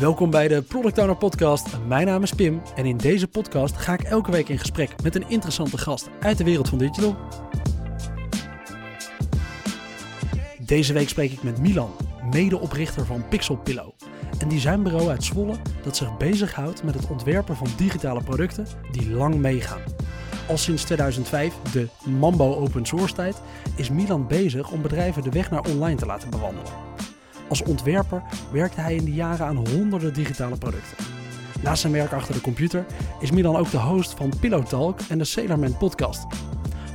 Welkom 0.00 0.30
bij 0.30 0.48
de 0.48 0.62
Product 0.62 0.98
Owner 0.98 1.16
Podcast. 1.16 1.66
Mijn 1.86 2.06
naam 2.06 2.22
is 2.22 2.32
Pim 2.32 2.62
en 2.74 2.86
in 2.86 2.96
deze 2.96 3.28
podcast 3.28 3.76
ga 3.76 3.92
ik 3.92 4.02
elke 4.02 4.30
week 4.30 4.48
in 4.48 4.58
gesprek 4.58 5.02
met 5.02 5.14
een 5.14 5.28
interessante 5.28 5.78
gast 5.78 6.08
uit 6.20 6.38
de 6.38 6.44
wereld 6.44 6.68
van 6.68 6.78
digital. 6.78 7.16
Deze 10.58 10.92
week 10.92 11.08
spreek 11.08 11.32
ik 11.32 11.42
met 11.42 11.58
Milan, 11.58 11.90
medeoprichter 12.30 13.06
van 13.06 13.28
Pixel 13.28 13.56
Pillow, 13.56 13.90
een 14.38 14.48
designbureau 14.48 15.08
uit 15.08 15.24
Zwolle 15.24 15.56
dat 15.82 15.96
zich 15.96 16.16
bezighoudt 16.16 16.82
met 16.82 16.94
het 16.94 17.06
ontwerpen 17.06 17.56
van 17.56 17.68
digitale 17.76 18.22
producten 18.22 18.66
die 18.92 19.10
lang 19.10 19.34
meegaan. 19.34 19.82
Al 20.48 20.58
sinds 20.58 20.84
2005, 20.84 21.54
de 21.72 21.88
Mambo 22.04 22.54
open 22.54 22.86
source 22.86 23.14
tijd, 23.14 23.42
is 23.76 23.90
Milan 23.90 24.26
bezig 24.26 24.70
om 24.70 24.82
bedrijven 24.82 25.22
de 25.22 25.30
weg 25.30 25.50
naar 25.50 25.64
online 25.64 25.96
te 25.96 26.06
laten 26.06 26.30
bewandelen. 26.30 26.89
Als 27.50 27.62
ontwerper 27.62 28.22
werkte 28.52 28.80
hij 28.80 28.94
in 28.94 29.04
die 29.04 29.14
jaren 29.14 29.46
aan 29.46 29.68
honderden 29.68 30.14
digitale 30.14 30.56
producten. 30.56 30.96
Naast 31.62 31.80
zijn 31.80 31.92
werk 31.92 32.12
achter 32.12 32.34
de 32.34 32.40
computer 32.40 32.86
is 33.20 33.30
Milan 33.30 33.56
ook 33.56 33.70
de 33.70 33.78
host 33.78 34.14
van 34.14 34.32
Pillow 34.40 34.66
Talk 34.66 35.00
en 35.08 35.18
de 35.18 35.24
Sailorman 35.24 35.76
podcast. 35.76 36.26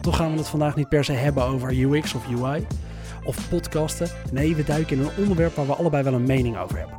Toch 0.01 0.15
gaan 0.15 0.31
we 0.31 0.37
het 0.37 0.47
vandaag 0.47 0.75
niet 0.75 0.89
per 0.89 1.03
se 1.03 1.11
hebben 1.11 1.43
over 1.43 1.79
UX 1.79 2.13
of 2.13 2.27
UI 2.27 2.67
of 3.23 3.49
podcasten. 3.49 4.09
Nee, 4.31 4.55
we 4.55 4.63
duiken 4.63 4.97
in 4.97 5.03
een 5.03 5.17
onderwerp 5.17 5.55
waar 5.55 5.65
we 5.65 5.75
allebei 5.75 6.03
wel 6.03 6.13
een 6.13 6.25
mening 6.25 6.57
over 6.57 6.77
hebben. 6.77 6.97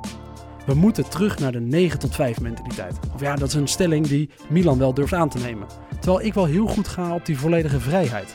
We 0.66 0.74
moeten 0.74 1.08
terug 1.08 1.38
naar 1.38 1.52
de 1.52 1.60
9 1.60 1.98
tot 1.98 2.14
5 2.14 2.40
mentaliteit. 2.40 2.98
Of 3.14 3.20
ja, 3.20 3.36
dat 3.36 3.48
is 3.48 3.54
een 3.54 3.68
stelling 3.68 4.06
die 4.06 4.30
Milan 4.48 4.78
wel 4.78 4.94
durft 4.94 5.12
aan 5.12 5.28
te 5.28 5.38
nemen. 5.38 5.66
Terwijl 6.00 6.26
ik 6.26 6.34
wel 6.34 6.44
heel 6.44 6.66
goed 6.66 6.88
ga 6.88 7.14
op 7.14 7.26
die 7.26 7.38
volledige 7.38 7.80
vrijheid. 7.80 8.34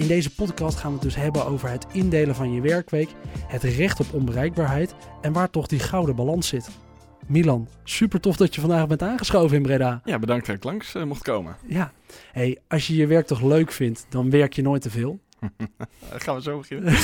In 0.00 0.06
deze 0.06 0.34
podcast 0.34 0.78
gaan 0.78 0.88
we 0.88 0.94
het 0.94 1.04
dus 1.04 1.14
hebben 1.14 1.46
over 1.46 1.68
het 1.68 1.86
indelen 1.92 2.34
van 2.34 2.52
je 2.52 2.60
werkweek, 2.60 3.08
het 3.46 3.62
recht 3.62 4.00
op 4.00 4.12
onbereikbaarheid 4.12 4.94
en 5.20 5.32
waar 5.32 5.50
toch 5.50 5.66
die 5.66 5.78
gouden 5.78 6.16
balans 6.16 6.48
zit. 6.48 6.70
Milan, 7.26 7.68
super 7.84 8.20
tof 8.20 8.36
dat 8.36 8.54
je 8.54 8.60
vandaag 8.60 8.86
bent 8.86 9.02
aangeschoven 9.02 9.56
in 9.56 9.62
Breda. 9.62 10.00
Ja, 10.04 10.18
bedankt 10.18 10.46
dat 10.46 10.56
ik 10.56 10.64
langs 10.64 10.94
uh, 10.94 11.02
mocht 11.02 11.22
komen. 11.22 11.56
Ja, 11.66 11.92
hey, 12.32 12.58
als 12.68 12.86
je 12.86 12.96
je 12.96 13.06
werk 13.06 13.26
toch 13.26 13.42
leuk 13.42 13.72
vindt, 13.72 14.06
dan 14.08 14.30
werk 14.30 14.52
je 14.52 14.62
nooit 14.62 14.82
te 14.82 14.90
veel. 14.90 15.20
Gaan 16.24 16.34
we 16.34 16.42
zo 16.42 16.58
beginnen? 16.58 16.94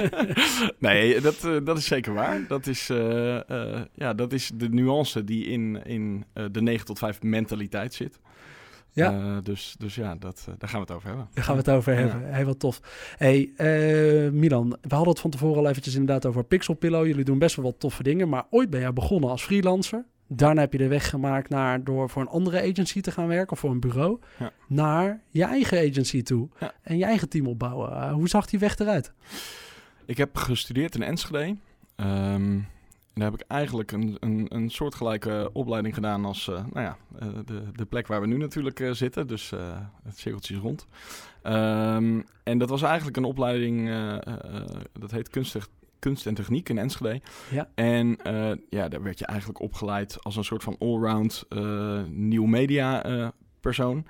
nee, 0.88 1.20
dat, 1.20 1.44
uh, 1.44 1.56
dat 1.64 1.78
is 1.78 1.86
zeker 1.86 2.14
waar. 2.14 2.46
Dat 2.48 2.66
is, 2.66 2.90
uh, 2.90 3.38
ja, 3.94 4.14
dat 4.14 4.32
is 4.32 4.50
de 4.54 4.68
nuance 4.68 5.24
die 5.24 5.46
in, 5.46 5.84
in 5.84 6.24
de 6.52 6.62
9 6.62 6.86
tot 6.86 6.98
5 6.98 7.22
mentaliteit 7.22 7.94
zit. 7.94 8.18
Ja. 8.92 9.40
dus, 9.40 9.74
dus 9.78 9.94
ja, 9.94 10.16
dat, 10.16 10.48
daar 10.58 10.68
gaan 10.68 10.80
we 10.80 10.86
het 10.86 10.96
over 10.96 11.08
hebben. 11.08 11.28
Daar 11.34 11.44
gaan 11.44 11.54
we 11.54 11.60
het 11.60 11.70
over 11.70 11.94
hebben. 11.94 12.20
Ja. 12.20 12.34
Heel 12.34 12.56
tof. 12.56 12.80
Hey, 13.16 13.52
Milan, 14.32 14.68
we 14.80 14.94
hadden 14.94 15.08
het 15.08 15.20
van 15.20 15.30
tevoren 15.30 15.58
al 15.58 15.68
eventjes 15.68 15.94
inderdaad 15.94 16.26
over 16.26 16.44
Pixel 16.44 16.74
Pillow. 16.74 17.06
Jullie 17.06 17.24
doen 17.24 17.38
best 17.38 17.56
wel 17.56 17.64
wat 17.64 17.80
toffe 17.80 18.02
dingen, 18.02 18.28
maar 18.28 18.46
ooit 18.50 18.70
ben 18.70 18.80
jij 18.80 18.92
begonnen 18.92 19.30
als 19.30 19.42
freelancer. 19.42 20.04
Daarna 20.30 20.60
heb 20.60 20.72
je 20.72 20.78
de 20.78 20.88
weg 20.88 21.10
gemaakt 21.10 21.48
naar 21.48 21.84
door 21.84 22.10
voor 22.10 22.22
een 22.22 22.28
andere 22.28 22.60
agency 22.60 23.00
te 23.00 23.10
gaan 23.10 23.26
werken 23.26 23.52
of 23.52 23.58
voor 23.58 23.70
een 23.70 23.80
bureau. 23.80 24.18
Ja. 24.38 24.52
Naar 24.66 25.20
je 25.28 25.44
eigen 25.44 25.78
agency 25.90 26.22
toe 26.22 26.48
ja. 26.60 26.72
en 26.82 26.98
je 26.98 27.04
eigen 27.04 27.28
team 27.28 27.46
opbouwen. 27.46 28.10
Hoe 28.10 28.28
zag 28.28 28.46
die 28.46 28.58
weg 28.58 28.78
eruit? 28.78 29.12
Ik 30.04 30.16
heb 30.16 30.36
gestudeerd 30.36 30.94
in 30.94 31.02
Enschede. 31.02 31.38
Um, 31.46 31.56
en 31.96 32.68
daar 33.18 33.30
heb 33.30 33.40
ik 33.40 33.46
eigenlijk 33.46 33.92
een, 33.92 34.16
een, 34.20 34.46
een 34.48 34.70
soortgelijke 34.70 35.50
opleiding 35.52 35.94
gedaan 35.94 36.24
als 36.24 36.46
uh, 36.46 36.54
nou 36.54 36.80
ja, 36.80 36.96
uh, 37.22 37.28
de, 37.44 37.62
de 37.72 37.84
plek 37.84 38.06
waar 38.06 38.20
we 38.20 38.26
nu 38.26 38.36
natuurlijk 38.36 38.80
uh, 38.80 38.92
zitten. 38.92 39.26
Dus 39.26 39.52
het 40.04 40.18
cirkeltje 40.18 40.54
is 40.54 40.60
rond. 40.60 40.86
Um, 41.42 42.24
en 42.42 42.58
dat 42.58 42.68
was 42.68 42.82
eigenlijk 42.82 43.16
een 43.16 43.24
opleiding, 43.24 43.90
dat 44.92 45.10
heet 45.10 45.28
kunstig 45.28 45.68
kunst 45.98 46.26
en 46.26 46.34
techniek 46.34 46.68
in 46.68 46.78
Enschede. 46.78 47.20
Ja. 47.50 47.68
En 47.74 48.18
ja, 48.70 48.88
daar 48.88 49.02
werd 49.02 49.18
je 49.18 49.26
eigenlijk 49.26 49.60
opgeleid 49.60 50.24
als 50.24 50.36
een 50.36 50.44
soort 50.44 50.62
van 50.62 50.76
allround 50.78 51.44
nieuw 52.10 52.44
media 52.44 53.32
persoon. 53.60 54.06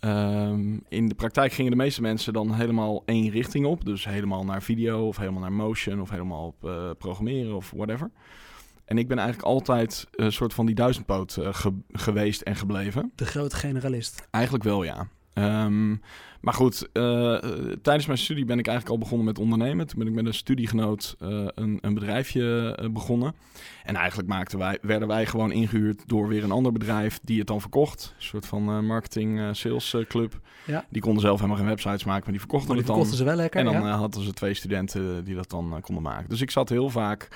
Um, 0.00 0.82
in 0.88 1.08
de 1.08 1.14
praktijk 1.14 1.52
gingen 1.52 1.70
de 1.70 1.76
meeste 1.76 2.00
mensen 2.00 2.32
dan 2.32 2.54
helemaal 2.54 3.02
één 3.04 3.30
richting 3.30 3.66
op. 3.66 3.84
Dus 3.84 4.04
helemaal 4.04 4.44
naar 4.44 4.62
video 4.62 5.06
of 5.06 5.16
helemaal 5.16 5.40
naar 5.40 5.52
motion 5.52 6.00
of 6.00 6.10
helemaal 6.10 6.46
op 6.46 6.70
programmeren 6.98 7.56
of 7.56 7.70
whatever. 7.70 8.10
En 8.84 8.98
ik 8.98 9.08
ben 9.08 9.18
eigenlijk 9.18 9.48
altijd 9.48 10.06
een 10.10 10.32
soort 10.32 10.54
van 10.54 10.66
die 10.66 10.74
duizendpoot 10.74 11.38
ge 11.40 11.72
geweest 11.92 12.40
en 12.40 12.56
gebleven. 12.56 13.12
De 13.14 13.26
grote 13.26 13.56
generalist. 13.56 14.28
Eigenlijk 14.30 14.64
wel, 14.64 14.82
ja. 14.82 15.08
Um, 15.38 16.00
maar 16.40 16.54
goed, 16.54 16.88
uh, 16.92 17.36
tijdens 17.82 18.06
mijn 18.06 18.18
studie 18.18 18.44
ben 18.44 18.58
ik 18.58 18.66
eigenlijk 18.66 18.96
al 18.96 19.02
begonnen 19.02 19.26
met 19.26 19.38
ondernemen. 19.38 19.86
Toen 19.86 19.98
ben 19.98 20.08
ik 20.08 20.14
met 20.14 20.26
een 20.26 20.34
studiegenoot 20.34 21.16
uh, 21.22 21.46
een, 21.54 21.78
een, 21.80 21.94
bedrijfje 21.94 22.76
uh, 22.82 22.90
begonnen. 22.90 23.34
En 23.84 23.96
eigenlijk 23.96 24.28
maakten 24.28 24.58
wij, 24.58 24.78
werden 24.82 25.08
wij 25.08 25.26
gewoon 25.26 25.52
ingehuurd 25.52 26.02
door 26.06 26.28
weer 26.28 26.44
een 26.44 26.50
ander 26.50 26.72
bedrijf 26.72 27.20
die 27.22 27.38
het 27.38 27.46
dan 27.46 27.60
verkocht. 27.60 28.14
Een 28.16 28.22
soort 28.22 28.46
van 28.46 28.86
marketing 28.86 29.56
sales 29.56 29.96
club. 30.08 30.40
Ja. 30.66 30.84
Die 30.88 31.02
konden 31.02 31.20
zelf 31.20 31.36
helemaal 31.36 31.58
geen 31.58 31.68
websites 31.68 32.04
maken, 32.04 32.22
maar 32.22 32.32
die 32.32 32.40
verkochten 32.40 32.68
maar 32.68 32.76
die 32.76 32.86
het 32.86 32.94
dan. 32.94 33.06
verkochten 33.06 33.16
ze 33.16 33.24
wel 33.24 33.42
lekker, 33.42 33.60
En 33.60 33.66
dan 33.66 33.88
ja. 33.88 33.96
hadden 33.96 34.22
ze 34.22 34.32
twee 34.32 34.54
studenten 34.54 35.24
die 35.24 35.34
dat 35.34 35.50
dan 35.50 35.78
konden 35.80 36.02
maken. 36.02 36.28
Dus 36.28 36.40
ik 36.40 36.50
zat 36.50 36.68
heel 36.68 36.90
vaak 36.90 37.28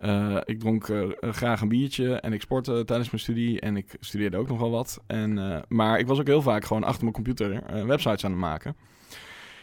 uh, 0.00 0.36
ik 0.44 0.60
dronk 0.60 0.88
uh, 0.88 1.08
graag 1.20 1.60
een 1.60 1.68
biertje 1.68 2.14
en 2.14 2.32
ik 2.32 2.40
sportte 2.40 2.84
tijdens 2.84 3.10
mijn 3.10 3.22
studie 3.22 3.60
en 3.60 3.76
ik 3.76 3.96
studeerde 4.00 4.36
ook 4.36 4.48
nog 4.48 4.58
wel 4.58 4.70
wat. 4.70 5.02
En, 5.06 5.36
uh, 5.36 5.58
maar 5.68 5.98
ik 5.98 6.06
was 6.06 6.18
ook 6.18 6.26
heel 6.26 6.42
vaak 6.42 6.64
gewoon 6.64 6.84
achter 6.84 7.02
mijn 7.02 7.14
computer 7.14 7.62
websites 7.86 8.24
aan 8.24 8.30
het 8.30 8.40
maken. 8.40 8.76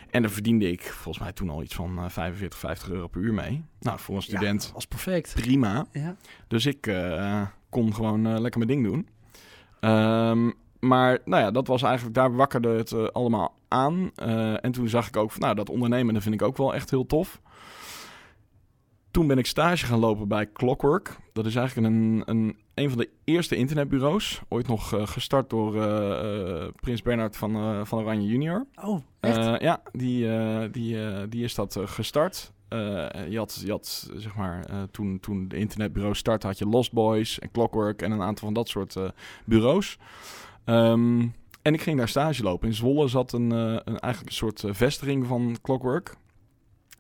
En 0.09 0.21
daar 0.21 0.31
verdiende 0.31 0.71
ik 0.71 0.81
volgens 0.81 1.23
mij 1.23 1.33
toen 1.33 1.49
al 1.49 1.63
iets 1.63 1.75
van 1.75 2.11
45, 2.11 2.59
50 2.59 2.89
euro 2.89 3.07
per 3.07 3.21
uur 3.21 3.33
mee. 3.33 3.63
Nou, 3.79 3.99
voor 3.99 4.15
een 4.15 4.21
student 4.21 4.63
ja, 4.63 4.73
was 4.73 4.87
perfect. 4.87 5.33
Prima. 5.33 5.85
Ja. 5.91 6.15
Dus 6.47 6.65
ik 6.65 6.93
kon 7.69 7.93
gewoon 7.93 8.39
lekker 8.41 8.65
mijn 8.65 8.71
ding 8.71 8.83
doen. 8.83 9.07
Um, 9.91 10.53
maar 10.79 11.19
nou 11.25 11.43
ja, 11.43 11.51
dat 11.51 11.67
was 11.67 11.83
eigenlijk, 11.83 12.15
daar 12.15 12.35
wakkerde 12.35 12.69
het 12.69 13.13
allemaal 13.13 13.55
aan. 13.67 14.11
en 14.61 14.71
toen 14.71 14.89
zag 14.89 15.07
ik 15.07 15.17
ook, 15.17 15.31
van, 15.31 15.41
nou, 15.41 15.55
dat 15.55 15.69
ondernemen 15.69 16.13
dat 16.13 16.23
vind 16.23 16.35
ik 16.35 16.41
ook 16.41 16.57
wel 16.57 16.73
echt 16.73 16.89
heel 16.89 17.05
tof. 17.05 17.41
Toen 19.17 19.27
ben 19.27 19.37
ik 19.37 19.45
stage 19.45 19.85
gaan 19.85 19.99
lopen 19.99 20.27
bij 20.27 20.51
Clockwork. 20.51 21.17
Dat 21.33 21.45
is 21.45 21.55
eigenlijk 21.55 21.87
een, 21.87 22.23
een, 22.25 22.57
een 22.73 22.89
van 22.89 22.97
de 22.97 23.09
eerste 23.23 23.55
internetbureaus. 23.55 24.41
Ooit 24.47 24.67
nog 24.67 24.93
uh, 24.93 25.07
gestart 25.07 25.49
door 25.49 25.75
uh, 25.75 25.83
uh, 25.83 26.67
Prins 26.75 27.01
Bernhard 27.01 27.37
van, 27.37 27.85
van 27.85 27.99
Oranje 27.99 28.27
Junior. 28.27 28.65
Oh, 28.83 29.01
echt? 29.19 29.61
ja, 29.61 29.81
die, 29.91 30.29
die, 30.69 31.27
die 31.27 31.43
is 31.43 31.55
dat 31.55 31.79
gestart. 31.85 32.51
je 33.29 33.37
had, 33.37 33.61
je 33.65 33.71
had 33.71 34.11
zeg 34.15 34.35
maar, 34.35 34.65
toen, 34.91 35.19
toen 35.19 35.47
de 35.47 35.57
internetbureau 35.57 36.15
startte, 36.15 36.47
had 36.47 36.57
je 36.57 36.67
Lost 36.67 36.91
Boys 36.91 37.39
en 37.39 37.51
Clockwork 37.51 38.01
en 38.01 38.11
een 38.11 38.21
aantal 38.21 38.45
van 38.45 38.53
dat 38.53 38.69
soort 38.69 38.95
bureaus. 39.45 39.97
Um, 40.65 41.33
en 41.61 41.73
ik 41.73 41.81
ging 41.81 41.97
daar 41.97 42.07
stage 42.07 42.43
lopen. 42.43 42.67
In 42.67 42.73
Zwolle 42.73 43.07
zat 43.07 43.33
een, 43.33 43.51
een 43.51 43.99
eigenlijk 43.99 44.25
een 44.25 44.51
soort 44.51 44.63
vestiging 44.67 45.27
van 45.27 45.57
Clockwork. 45.61 46.15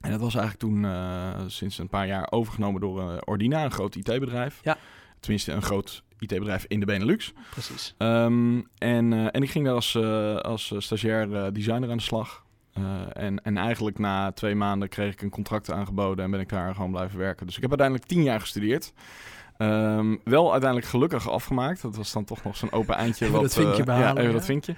En 0.01 0.11
dat 0.11 0.19
was 0.19 0.35
eigenlijk 0.35 0.63
toen 0.63 0.83
uh, 0.83 1.29
sinds 1.47 1.77
een 1.77 1.89
paar 1.89 2.07
jaar 2.07 2.27
overgenomen 2.31 2.81
door 2.81 3.11
uh, 3.11 3.17
Ordina, 3.25 3.63
een 3.63 3.71
groot 3.71 3.95
IT-bedrijf. 3.95 4.59
Ja. 4.63 4.77
Tenminste, 5.19 5.51
een 5.51 5.61
groot 5.61 6.03
IT-bedrijf 6.19 6.65
in 6.67 6.79
de 6.79 6.85
Benelux. 6.85 7.33
Precies. 7.49 7.95
Um, 7.97 8.67
en, 8.77 9.11
uh, 9.11 9.27
en 9.31 9.43
ik 9.43 9.49
ging 9.49 9.65
daar 9.65 9.73
als, 9.73 9.95
als 10.41 10.73
stagiair 10.77 11.53
designer 11.53 11.89
aan 11.89 11.97
de 11.97 12.03
slag. 12.03 12.45
en, 13.13 13.43
en 13.43 13.57
eigenlijk 13.57 13.99
na 13.99 14.31
twee 14.31 14.55
maanden 14.55 14.89
kreeg 14.89 15.13
ik 15.13 15.21
een 15.21 15.29
contract 15.29 15.71
aangeboden 15.71 16.25
en 16.25 16.31
ben 16.31 16.39
ik 16.39 16.49
daar 16.49 16.75
gewoon 16.75 16.91
blijven 16.91 17.19
werken. 17.19 17.45
Dus 17.45 17.55
ik 17.55 17.61
heb 17.61 17.69
uiteindelijk 17.69 18.09
tien 18.09 18.23
jaar 18.23 18.39
gestudeerd. 18.39 18.93
Um, 19.57 20.19
wel 20.23 20.51
uiteindelijk 20.51 20.89
gelukkig 20.89 21.29
afgemaakt. 21.29 21.81
Dat 21.81 21.95
was 21.95 22.11
dan 22.11 22.23
toch 22.23 22.43
nog 22.43 22.57
zo'n 22.57 22.71
open 22.71 22.95
eindje. 22.95 23.25
Even 23.25 23.37
wat, 23.39 23.53
dat 23.53 23.63
vinkje 23.63 23.83
behalen. 23.83 24.07
Ja, 24.07 24.11
even 24.11 24.27
ja. 24.27 24.31
dat 24.31 24.45
vinkje. 24.45 24.75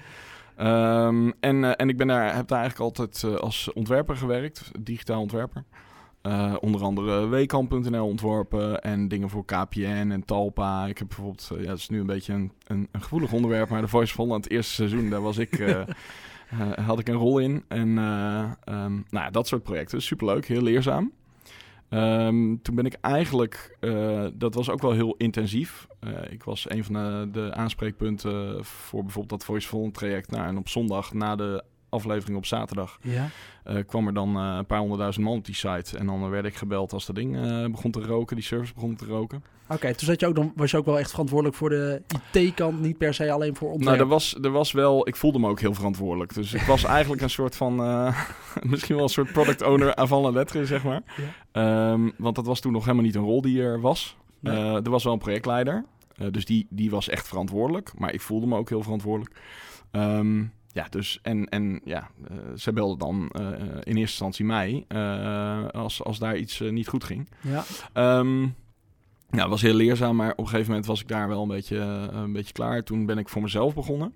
Um, 0.60 1.32
en, 1.40 1.62
uh, 1.62 1.70
en 1.76 1.88
ik 1.88 1.96
ben 1.96 2.06
daar, 2.06 2.34
heb 2.36 2.48
daar 2.48 2.60
eigenlijk 2.60 2.98
altijd 2.98 3.22
uh, 3.22 3.34
als 3.34 3.72
ontwerper 3.72 4.16
gewerkt, 4.16 4.70
digitaal 4.80 5.20
ontwerper. 5.20 5.64
Uh, 6.22 6.56
onder 6.60 6.82
andere 6.82 7.28
Weekamp.nl 7.28 8.06
ontworpen 8.06 8.80
en 8.82 9.08
dingen 9.08 9.30
voor 9.30 9.44
KPN 9.44 10.10
en 10.10 10.24
Talpa. 10.24 10.86
Ik 10.86 10.98
heb 10.98 11.08
bijvoorbeeld, 11.08 11.50
ja, 11.58 11.66
dat 11.66 11.78
is 11.78 11.88
nu 11.88 12.00
een 12.00 12.06
beetje 12.06 12.32
een, 12.32 12.52
een, 12.66 12.88
een, 12.92 13.02
gevoelig 13.02 13.32
onderwerp, 13.32 13.68
maar 13.68 13.80
de 13.80 13.88
Voice 13.88 14.16
Holland, 14.16 14.44
het 14.44 14.52
eerste 14.52 14.72
seizoen, 14.72 15.10
daar 15.10 15.22
was 15.22 15.38
ik, 15.38 15.64
had 16.86 16.98
ik 16.98 17.08
een 17.08 17.14
rol 17.14 17.38
in. 17.38 17.64
En 17.68 17.88
um, 17.88 17.96
nou 18.64 19.04
ja, 19.10 19.30
dat 19.30 19.46
soort 19.46 19.62
projecten, 19.62 20.02
superleuk, 20.02 20.46
heel 20.46 20.62
leerzaam. 20.62 21.12
Um, 21.90 22.62
toen 22.62 22.74
ben 22.74 22.86
ik 22.86 22.96
eigenlijk, 23.00 23.76
uh, 23.80 24.26
dat 24.34 24.54
was 24.54 24.70
ook 24.70 24.80
wel 24.80 24.92
heel 24.92 25.14
intensief. 25.16 25.86
Uh, 26.00 26.10
ik 26.30 26.42
was 26.42 26.70
een 26.70 26.84
van 26.84 26.94
de, 27.32 27.54
aanspreekpunten 27.54 28.64
voor 28.64 29.02
bijvoorbeeld 29.02 29.40
dat 29.40 29.44
Voice 29.44 29.90
traject. 29.90 30.30
Nou, 30.30 30.46
en 30.46 30.56
op 30.56 30.68
zondag 30.68 31.12
na 31.12 31.36
de 31.36 31.64
aflevering 31.90 32.36
op 32.36 32.46
zaterdag 32.46 32.98
ja. 33.02 33.28
uh, 33.66 33.76
kwam 33.86 34.06
er 34.06 34.14
dan 34.14 34.36
een 34.36 34.66
paar 34.66 34.78
honderdduizend 34.78 35.24
man 35.24 35.36
op 35.36 35.44
die 35.44 35.54
site. 35.54 35.98
En 35.98 36.06
dan 36.06 36.30
werd 36.30 36.44
ik 36.44 36.54
gebeld 36.54 36.92
als 36.92 37.06
dat 37.06 37.16
ding 37.16 37.32
begon 37.70 37.90
te 37.90 38.00
roken, 38.00 38.36
die 38.36 38.44
service 38.44 38.74
begon 38.74 38.96
te 38.96 39.04
roken. 39.04 39.42
Oké, 39.64 39.74
okay, 39.74 39.94
toen 39.94 40.06
zat 40.06 40.20
je 40.20 40.26
ook 40.26 40.34
dan, 40.34 40.52
was 40.56 40.70
je 40.70 40.76
ook 40.76 40.84
wel 40.84 40.98
echt 40.98 41.10
verantwoordelijk 41.10 41.56
voor 41.56 41.68
de 41.68 42.02
IT-kant, 42.32 42.80
niet 42.80 42.98
per 42.98 43.14
se 43.14 43.32
alleen 43.32 43.56
voor 43.56 43.70
ontwerp? 43.70 43.96
Nou, 43.96 44.08
er 44.08 44.14
was, 44.14 44.34
er 44.42 44.50
was 44.50 44.72
wel, 44.72 45.08
ik 45.08 45.16
voelde 45.16 45.38
me 45.38 45.48
ook 45.48 45.60
heel 45.60 45.74
verantwoordelijk. 45.74 46.34
Dus 46.34 46.52
ik 46.52 46.62
was 46.62 46.84
eigenlijk 46.84 47.22
een 47.22 47.30
soort 47.30 47.56
van, 47.56 47.74
misschien 48.70 48.94
wel 48.94 49.04
een 49.04 49.10
soort 49.10 49.32
product 49.32 49.62
owner 49.62 49.94
avant 49.94 50.24
la 50.24 50.30
lettre, 50.30 50.66
zeg 50.66 50.84
maar. 50.84 51.02
Ja. 51.52 51.92
Um, 51.92 52.12
want 52.18 52.36
dat 52.36 52.46
was 52.46 52.60
toen 52.60 52.72
nog 52.72 52.84
helemaal 52.84 53.04
niet 53.04 53.14
een 53.14 53.22
rol 53.22 53.42
die 53.42 53.62
er 53.62 53.80
was. 53.80 54.16
Nee. 54.40 54.56
Eh, 54.56 54.74
er 54.74 54.90
was 54.90 55.04
wel 55.04 55.12
een 55.12 55.18
projectleider. 55.18 55.84
eh, 56.16 56.26
dus 56.30 56.44
die, 56.44 56.66
die 56.70 56.90
was 56.90 57.08
echt 57.08 57.28
verantwoordelijk. 57.28 57.92
Maar 57.98 58.12
ik 58.12 58.20
voelde 58.20 58.46
me 58.46 58.56
ook 58.56 58.68
heel 58.68 58.82
verantwoordelijk. 58.82 59.36
Ehm, 59.90 60.44
ja, 60.72 60.86
dus 60.90 61.18
en, 61.22 61.48
en 61.48 61.80
ja, 61.84 62.10
eh, 62.28 62.36
ze 62.56 62.72
belde 62.72 62.96
dan 62.96 63.28
eh, 63.30 63.44
in 63.62 63.96
eerste 63.96 63.96
instantie 64.00 64.44
mij 64.44 64.84
eh, 64.88 65.68
als, 65.68 66.04
als 66.04 66.18
daar 66.18 66.36
iets 66.36 66.60
eh, 66.60 66.70
niet 66.70 66.88
goed 66.88 67.04
ging. 67.04 67.28
Ja. 67.40 67.64
Ehm 67.92 68.40
nou, 69.30 69.42
het 69.42 69.50
was 69.50 69.62
heel 69.62 69.74
leerzaam, 69.74 70.16
maar 70.16 70.30
op 70.30 70.38
een 70.38 70.44
gegeven 70.48 70.68
moment 70.68 70.86
was 70.86 71.00
ik 71.00 71.08
daar 71.08 71.28
wel 71.28 71.42
een 71.42 71.48
beetje, 71.48 71.78
eh, 71.78 72.18
een 72.20 72.32
beetje 72.32 72.52
klaar. 72.52 72.82
Toen 72.82 73.06
ben 73.06 73.18
ik 73.18 73.28
voor 73.28 73.42
mezelf 73.42 73.74
begonnen 73.74 74.14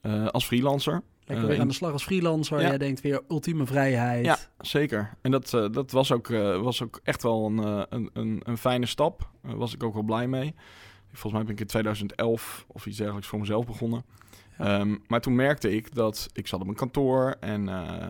eh, 0.00 0.26
als 0.26 0.44
freelancer. 0.46 1.02
Lekker 1.24 1.44
Eh, 1.44 1.50
weer 1.52 1.60
aan 1.60 1.68
de 1.68 1.74
slag 1.74 1.92
als 1.92 2.04
freelancer. 2.04 2.60
Ja. 2.60 2.66
Jij 2.68 2.78
denkt 2.78 3.00
weer 3.00 3.20
ultieme 3.28 3.66
vrijheid. 3.66 4.24
Ja, 4.24 4.38
zeker. 4.60 5.10
En 5.20 5.30
dat, 5.30 5.54
eh, 5.54 5.66
dat 5.70 5.90
was, 5.90 6.12
ook, 6.12 6.30
eh, 6.30 6.60
was 6.60 6.82
ook 6.82 7.00
echt 7.02 7.22
wel 7.22 7.46
een, 7.46 7.58
eh, 7.58 7.82
een, 7.88 8.10
een, 8.12 8.40
een 8.44 8.58
fijne 8.58 8.86
stap. 8.86 9.30
Daar 9.42 9.56
was 9.56 9.74
ik 9.74 9.82
ook 9.82 9.94
wel 9.94 10.02
blij 10.02 10.26
mee. 10.28 10.54
Volgens 11.12 11.32
mij 11.32 11.42
ben 11.42 11.52
ik 11.52 11.60
in 11.60 11.66
2011 11.66 12.64
of 12.68 12.86
iets 12.86 12.96
dergelijks 12.96 13.28
voor 13.28 13.38
mezelf 13.38 13.66
begonnen. 13.66 14.04
Ja. 14.58 14.78
Ehm, 14.78 14.96
maar 15.06 15.20
toen 15.20 15.34
merkte 15.34 15.74
ik 15.74 15.94
dat 15.94 16.28
ik 16.32 16.46
zat 16.46 16.60
op 16.60 16.68
een 16.68 16.74
kantoor 16.74 17.36
en 17.40 17.68
eh, 17.68 18.06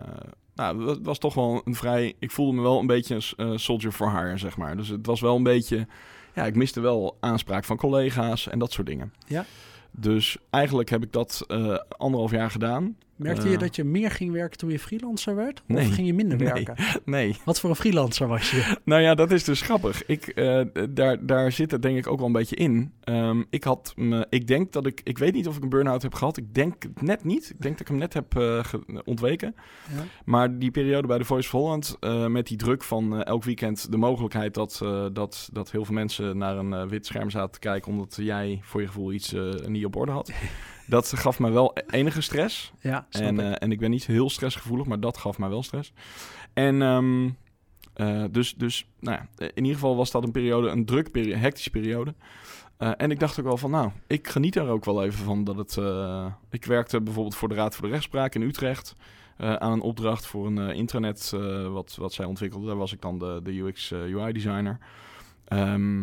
nou, 0.59 0.89
het 0.89 1.05
was 1.05 1.17
toch 1.17 1.33
wel 1.33 1.61
een 1.65 1.75
vrij... 1.75 2.15
Ik 2.19 2.31
voelde 2.31 2.55
me 2.55 2.61
wel 2.61 2.79
een 2.79 2.87
beetje 2.87 3.15
een 3.35 3.51
eh, 3.51 3.57
soldier 3.57 3.91
for 3.91 4.11
hire, 4.11 4.37
zeg 4.37 4.57
maar. 4.57 4.77
Dus 4.77 4.87
het 4.87 5.05
was 5.05 5.21
wel 5.21 5.35
een 5.35 5.43
beetje... 5.43 5.87
Ja, 6.33 6.45
ik 6.45 6.55
miste 6.55 6.79
wel 6.79 7.17
aanspraak 7.19 7.63
van 7.63 7.77
collega's 7.77 8.47
en 8.47 8.59
dat 8.59 8.71
soort 8.71 8.87
dingen. 8.87 9.13
Ja. 9.27 9.45
Dus 9.91 10.37
eigenlijk 10.49 10.89
heb 10.89 11.03
ik 11.03 11.11
dat 11.11 11.43
eh, 11.47 11.77
anderhalf 11.97 12.31
jaar 12.31 12.51
gedaan. 12.51 12.97
Merkte 13.19 13.47
je 13.47 13.53
Eh. 13.53 13.59
dat 13.59 13.75
je 13.75 13.83
meer 13.83 14.11
ging 14.11 14.31
werken 14.31 14.57
toen 14.57 14.69
je 14.69 14.79
freelancer 14.79 15.35
werd? 15.35 15.61
Nee. 15.65 15.87
Of 15.87 15.93
ging 15.93 16.07
je 16.07 16.13
minder 16.13 16.37
werken? 16.37 16.75
Nee, 17.05 17.35
Wat 17.45 17.59
voor 17.59 17.69
een 17.69 17.75
freelancer 17.75 18.27
was 18.27 18.51
je? 18.51 18.77
Nou 18.85 19.01
ja, 19.01 19.15
dat 19.15 19.31
is 19.31 19.43
dus 19.43 19.61
grappig. 19.61 20.05
Ik, 20.05 20.27
eh, 20.27 20.61
daar, 20.89 21.25
daar 21.25 21.51
zit 21.51 21.71
het 21.71 21.81
denk 21.81 21.97
ik 21.97 22.07
ook 22.07 22.17
wel 22.17 22.27
een 22.27 22.33
beetje 22.33 22.55
in. 22.55 22.91
Ehm, 23.03 23.43
ik 23.49 23.63
had 23.63 23.93
me, 23.95 24.27
ik 24.29 24.47
denk 24.47 24.71
dat 24.71 24.85
ik, 24.85 25.01
ik 25.03 25.17
weet 25.17 25.33
niet 25.33 25.47
of 25.47 25.57
ik 25.57 25.63
een 25.63 25.69
burn-out 25.69 26.01
heb 26.01 26.13
gehad. 26.13 26.37
Ik 26.37 26.53
denk 26.53 26.83
het 26.83 27.01
net 27.01 27.23
niet. 27.23 27.49
Ik 27.49 27.61
denk 27.61 27.73
dat 27.73 27.81
ik 27.81 27.87
hem 27.87 27.97
net 27.97 28.13
heb 28.13 28.35
eh, 28.37 28.63
ontweken. 29.05 29.55
Ja. 29.95 30.03
Maar 30.25 30.59
die 30.59 30.71
periode 30.71 31.07
bij 31.07 31.17
de 31.17 31.25
Voice 31.25 31.47
of 31.47 31.51
Holland, 31.61 31.97
met 32.31 32.47
die 32.47 32.57
druk 32.57 32.83
van 32.83 33.23
elk 33.23 33.43
weekend 33.43 33.91
de 33.91 33.97
mogelijkheid 33.97 34.53
dat, 34.53 34.79
dat, 35.13 35.49
dat 35.53 35.71
heel 35.71 35.85
veel 35.85 35.93
mensen 35.93 36.37
naar 36.37 36.57
een 36.57 36.87
wit 36.89 37.05
scherm 37.05 37.29
zaten 37.29 37.51
te 37.51 37.59
kijken 37.59 37.91
omdat 37.91 38.17
jij 38.21 38.59
voor 38.61 38.81
je 38.81 38.87
gevoel 38.87 39.13
iets 39.13 39.35
niet 39.65 39.85
op 39.85 39.95
orde 39.95 40.11
had. 40.11 40.31
dat 40.89 41.13
gaf 41.15 41.39
mij 41.39 41.51
wel 41.51 41.73
enige 41.89 42.21
stress. 42.21 42.73
Ja, 42.81 43.07
En, 43.09 43.33
ik. 43.33 43.39
eh, 43.39 43.51
en 43.59 43.71
ik 43.71 43.79
ben 43.79 43.89
niet 43.89 44.05
heel 44.05 44.29
stressgevoelig, 44.29 44.85
maar 44.85 44.99
dat 44.99 45.17
gaf 45.17 45.37
mij 45.37 45.49
wel 45.49 45.63
stress. 45.63 45.93
En 46.53 46.81
ehm, 46.81 47.29
eh, 47.93 48.23
dus, 48.31 48.55
dus 48.55 48.87
nou 48.99 49.17
ja, 49.17 49.45
in 49.47 49.55
ieder 49.63 49.73
geval 49.73 49.95
was 49.95 50.11
dat 50.11 50.23
een 50.23 50.31
periode, 50.31 50.67
een 50.69 50.85
druk 50.85 51.11
periode, 51.11 51.37
hectische 51.37 51.69
periode. 51.69 52.13
Eh, 52.77 52.91
en 52.97 53.11
ik 53.11 53.19
dacht 53.19 53.39
ook 53.39 53.45
wel 53.45 53.57
van, 53.57 53.71
nou, 53.71 53.91
ik 54.07 54.27
geniet 54.27 54.55
er 54.55 54.67
ook 54.67 54.85
wel 54.85 55.03
even 55.03 55.25
van 55.25 55.43
dat 55.43 55.55
het... 55.57 55.77
eh, 55.77 56.25
ik 56.49 56.65
werkte 56.65 57.01
bijvoorbeeld 57.01 57.35
voor 57.35 57.49
de 57.49 57.55
Raad 57.55 57.75
voor 57.75 57.85
de 57.85 57.91
Rechtspraak 57.91 58.35
in 58.35 58.41
Utrecht... 58.41 58.95
eh, 59.37 59.53
aan 59.53 59.71
een 59.71 59.81
opdracht 59.81 60.25
voor 60.25 60.45
een 60.47 60.57
eh, 60.57 60.75
intranet 60.77 61.31
eh, 61.35 61.67
wat, 61.67 61.95
wat 61.99 62.13
zij 62.13 62.25
ontwikkelde. 62.25 62.67
Daar 62.67 62.77
was 62.77 62.93
ik 62.93 63.01
dan 63.01 63.19
de, 63.19 63.39
de 63.43 63.59
UX 63.59 63.91
eh, 63.91 63.99
UI 63.99 64.33
designer. 64.33 64.77
Ehm, 65.45 66.01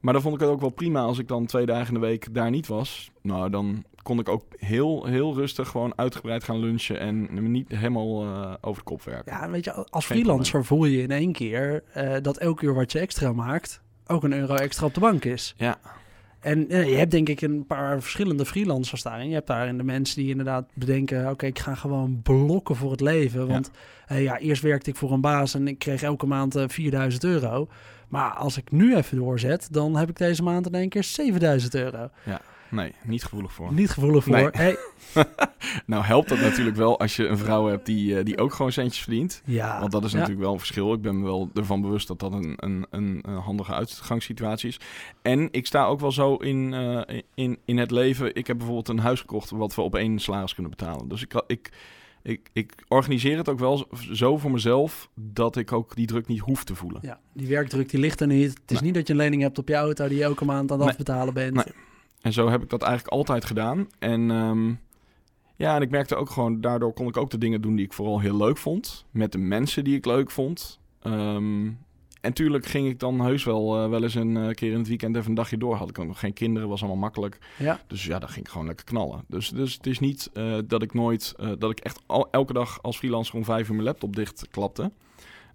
maar 0.00 0.12
dan 0.12 0.22
vond 0.22 0.34
ik 0.34 0.40
het 0.40 0.50
ook 0.50 0.60
wel 0.60 0.70
prima 0.70 1.00
als 1.00 1.18
ik 1.18 1.28
dan 1.28 1.46
twee 1.46 1.66
dagen 1.66 1.94
in 1.94 2.00
de 2.00 2.06
week 2.06 2.34
daar 2.34 2.50
niet 2.50 2.66
was. 2.66 3.10
Nou, 3.22 3.50
dan 3.50 3.84
kon 4.06 4.18
ik 4.18 4.28
ook 4.28 4.44
heel, 4.56 5.04
heel 5.04 5.34
rustig 5.34 5.68
gewoon 5.68 5.92
uitgebreid 5.96 6.44
gaan 6.44 6.58
lunchen 6.58 6.98
en 6.98 7.28
me 7.34 7.48
niet 7.48 7.68
helemaal 7.68 8.22
eh, 8.22 8.54
over 8.60 8.82
de 8.82 8.88
kop 8.88 9.02
werken. 9.02 9.32
ja, 9.32 9.50
weet 9.50 9.64
je, 9.64 9.72
als 9.72 10.06
Geen 10.06 10.16
freelancer 10.16 10.64
voel 10.64 10.84
je 10.84 11.02
in 11.02 11.10
één 11.10 11.32
keer 11.32 11.82
eh, 11.92 12.14
dat 12.22 12.36
elk 12.36 12.60
uur 12.60 12.74
wat 12.74 12.92
je 12.92 12.98
extra 12.98 13.32
maakt 13.32 13.84
ook 14.06 14.24
een 14.24 14.32
euro 14.32 14.54
extra 14.54 14.86
op 14.86 14.94
de 14.94 15.00
bank 15.00 15.24
is. 15.24 15.54
Ja. 15.56 15.78
En 16.40 16.68
eh, 16.68 16.88
je 16.88 16.96
hebt 16.96 17.10
denk 17.10 17.28
ik 17.28 17.40
een 17.40 17.66
paar 17.66 18.00
verschillende 18.00 18.46
freelancers 18.46 19.02
daarin. 19.02 19.28
Je 19.28 19.34
hebt 19.34 19.46
daarin 19.46 19.76
de 19.76 19.82
mensen 19.82 20.16
die 20.16 20.30
inderdaad 20.30 20.64
bedenken... 20.74 21.30
oké, 21.30 21.46
ik 21.46 21.58
ga 21.58 21.74
gewoon 21.74 22.20
blokken 22.22 22.76
voor 22.76 22.90
het 22.90 23.00
leven. 23.00 23.46
Want 23.48 23.70
eh, 24.06 24.22
ja, 24.22 24.38
eerst 24.38 24.62
werkte 24.62 24.90
ik 24.90 24.96
voor 24.96 25.12
een 25.12 25.20
baas 25.20 25.54
en 25.54 25.68
ik 25.68 25.78
kreeg 25.78 26.02
elke 26.02 26.26
maand 26.26 26.56
eh, 26.56 26.64
4000 26.66 27.24
euro. 27.24 27.68
Maar 28.08 28.30
als 28.30 28.56
ik 28.56 28.70
nu 28.70 28.96
even 28.96 29.16
doorzet, 29.16 29.68
dan 29.70 29.96
heb 29.96 30.08
ik 30.08 30.18
deze 30.18 30.42
maand 30.42 30.66
in 30.66 30.74
één 30.74 30.88
keer 30.88 31.04
7000 31.04 31.74
euro. 31.74 32.10
Nee, 32.68 32.92
niet 33.04 33.22
gevoelig 33.22 33.52
voor. 33.52 33.72
Niet 33.72 33.90
gevoelig 33.90 34.24
voor. 34.24 34.34
Nee. 34.34 34.48
Hey, 34.52 34.76
Nou 35.86 36.04
helpt 36.04 36.28
dat 36.28 36.38
natuurlijk 36.40 36.76
wel 36.76 36.98
als 36.98 37.16
je 37.16 37.26
een 37.26 37.38
vrouw 37.38 37.66
hebt 37.66 37.86
die, 37.86 38.18
eh, 38.18 38.24
die 38.24 38.38
ook 38.38 38.52
gewoon 38.54 38.72
centjes 38.72 39.02
verdient. 39.02 39.42
ja, 39.44 39.80
Want 39.80 39.92
dat 39.92 40.04
is 40.04 40.10
ja. 40.10 40.16
natuurlijk 40.16 40.44
wel 40.44 40.52
een 40.52 40.58
verschil. 40.58 40.92
Ik 40.92 41.02
ben 41.02 41.18
me 41.18 41.24
wel 41.24 41.50
ervan 41.54 41.80
bewust 41.80 42.08
dat 42.08 42.18
dat 42.18 42.32
een, 42.32 42.54
een, 42.56 42.86
een, 42.90 43.24
handige 43.34 43.72
uitgangssituatie 43.74 44.68
is. 44.68 44.80
En 45.22 45.48
ik 45.50 45.66
sta 45.66 45.86
ook 45.86 46.00
wel 46.00 46.12
zo 46.12 46.34
in, 46.34 46.74
eh, 46.74 47.20
in, 47.34 47.58
in 47.64 47.78
het 47.78 47.90
leven. 47.90 48.34
Ik 48.34 48.46
heb 48.46 48.56
bijvoorbeeld 48.56 48.88
een 48.88 48.98
huis 48.98 49.20
gekocht 49.20 49.50
wat 49.50 49.74
we 49.74 49.80
op 49.82 49.94
één 49.94 50.18
salaris 50.18 50.54
kunnen 50.54 50.70
betalen. 50.76 51.08
Dus 51.08 51.22
ik, 51.22 51.42
ik, 51.46 51.70
ik, 52.22 52.48
ik 52.52 52.72
organiseer 52.88 53.36
het 53.36 53.48
ook 53.48 53.58
wel 53.58 53.88
zo 54.12 54.38
voor 54.38 54.50
mezelf 54.50 55.08
dat 55.14 55.56
ik 55.56 55.72
ook 55.72 55.96
die 55.96 56.06
druk 56.06 56.26
niet 56.26 56.40
hoef 56.40 56.64
te 56.64 56.74
voelen. 56.74 57.00
Ja, 57.02 57.20
die 57.32 57.48
werkdruk 57.48 57.90
die 57.90 58.00
ligt 58.00 58.20
er 58.20 58.26
niet. 58.26 58.48
Het 58.48 58.70
is 58.70 58.76
Nee. 58.76 58.82
niet 58.84 58.94
dat 58.94 59.06
je 59.06 59.12
een 59.12 59.18
lening 59.18 59.42
hebt 59.42 59.58
op 59.58 59.68
je 59.68 59.74
auto 59.74 60.08
die 60.08 60.16
je 60.18 60.24
elke 60.24 60.44
maand 60.44 60.70
aan 60.70 60.76
het 60.76 60.86
Nee. 60.86 60.88
afbetalen 60.88 61.34
bent. 61.34 61.54
Nee. 61.54 61.64
En 62.26 62.32
zo 62.32 62.48
heb 62.48 62.62
ik 62.62 62.70
dat 62.70 62.82
eigenlijk 62.82 63.12
altijd 63.12 63.44
gedaan. 63.44 63.86
En 63.98 64.30
ehm, 64.30 64.72
ja, 65.56 65.76
en 65.76 65.82
ik 65.82 65.90
merkte 65.90 66.16
ook 66.16 66.30
gewoon, 66.30 66.60
daardoor 66.60 66.92
kon 66.92 67.08
ik 67.08 67.16
ook 67.16 67.30
de 67.30 67.38
dingen 67.38 67.60
doen 67.60 67.76
die 67.76 67.84
ik 67.84 67.92
vooral 67.92 68.20
heel 68.20 68.36
leuk 68.36 68.56
vond. 68.56 69.04
Met 69.10 69.32
de 69.32 69.38
mensen 69.38 69.84
die 69.84 69.96
ik 69.96 70.06
leuk 70.06 70.30
vond. 70.30 70.78
Ehm, 71.00 71.70
en 72.20 72.32
tuurlijk 72.32 72.66
ging 72.66 72.88
ik 72.88 72.98
dan 72.98 73.20
heus 73.20 73.44
wel, 73.44 73.82
eh, 73.82 73.88
wel 73.88 74.02
eens 74.02 74.14
een 74.14 74.36
eh, 74.36 74.50
keer 74.50 74.72
in 74.72 74.78
het 74.78 74.88
weekend 74.88 75.16
even 75.16 75.28
een 75.28 75.34
dagje 75.34 75.56
door. 75.56 75.74
Had 75.74 75.88
ik 75.88 75.98
ook 75.98 76.06
nog 76.06 76.18
geen 76.18 76.32
kinderen, 76.32 76.68
was 76.68 76.80
allemaal 76.80 77.00
makkelijk. 77.00 77.38
Ja. 77.58 77.80
Dus 77.86 78.04
ja, 78.04 78.18
dan 78.18 78.28
ging 78.28 78.44
ik 78.44 78.50
gewoon 78.50 78.66
lekker 78.66 78.84
knallen. 78.84 79.24
Dus, 79.28 79.48
dus 79.48 79.74
het 79.74 79.86
is 79.86 79.98
niet 79.98 80.30
eh, 80.32 80.58
dat 80.64 80.82
ik 80.82 80.94
nooit, 80.94 81.34
dat 81.58 81.70
ik 81.70 81.80
echt 81.80 82.00
al, 82.06 82.30
elke 82.30 82.52
dag 82.52 82.82
als 82.82 82.98
freelancer 82.98 83.34
om 83.34 83.44
vijf 83.44 83.68
uur 83.68 83.74
mijn 83.74 83.86
laptop 83.86 84.16
dicht 84.16 84.48
klapte. 84.50 84.90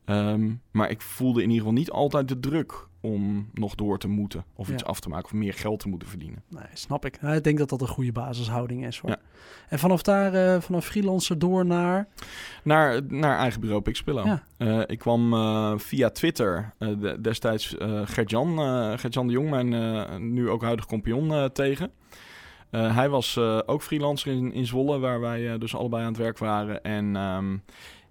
Ehm, 0.06 0.52
maar 0.72 0.90
ik 0.90 1.02
voelde 1.02 1.40
in 1.42 1.48
ieder 1.50 1.62
geval 1.64 1.78
niet 1.80 1.92
altijd 1.92 2.28
de 2.28 2.40
druk 2.40 2.88
om 3.02 3.50
nog 3.54 3.76
door 3.76 3.98
te 4.00 4.08
moeten. 4.08 4.44
Of 4.56 4.68
Ja. 4.68 4.74
iets 4.74 4.84
af 4.84 5.00
te 5.00 5.10
maken 5.10 5.26
of 5.26 5.34
meer 5.34 5.54
geld 5.54 5.80
te 5.80 5.88
moeten 5.90 6.08
verdienen. 6.08 6.44
Nee, 6.50 6.64
snap 6.74 7.06
ik. 7.06 7.22
Nou, 7.22 7.36
ik 7.36 7.44
denk 7.44 7.58
dat 7.58 7.70
dat 7.70 7.82
een 7.82 7.88
goede 7.88 8.12
basishouding 8.12 8.86
is. 8.86 9.00
Hoor. 9.00 9.10
Ja. 9.12 9.18
En 9.70 9.80
vanaf 9.80 10.02
daar, 10.02 10.34
eh, 10.34 10.62
vanaf 10.62 10.86
freelancer 10.86 11.40
door 11.40 11.66
naar... 11.66 12.08
Naar, 12.64 13.00
naar 13.08 13.38
eigen 13.38 13.62
bureau 13.62 13.82
Pixpillow. 13.82 14.26
Ja. 14.26 14.44
Eh, 14.58 14.80
ik 14.86 15.00
kwam 15.00 15.34
eh, 15.34 15.74
via 15.78 16.10
Twitter 16.10 16.74
de- 16.78 17.18
destijds 17.22 17.76
Gert-Jan, 18.04 18.58
Gert-Jan 19.00 19.28
de 19.28 19.34
Jong, 19.34 19.50
mijn 19.50 20.34
nu 20.34 20.50
ook 20.50 20.62
huidig 20.62 20.86
compagnon, 20.86 21.32
eh, 21.34 21.46
tegen. 21.46 21.92
Hij 22.72 23.10
was 23.10 23.38
ook 23.66 23.82
freelancer 23.82 24.32
in, 24.34 24.54
in 24.54 24.66
Zwolle, 24.66 25.00
waar 25.00 25.20
wij 25.20 25.58
dus 25.58 25.76
allebei 25.76 26.02
aan 26.04 26.08
het 26.12 26.18
werk 26.22 26.38
waren. 26.38 26.84
En 26.84 27.16
ehm, 27.16 27.58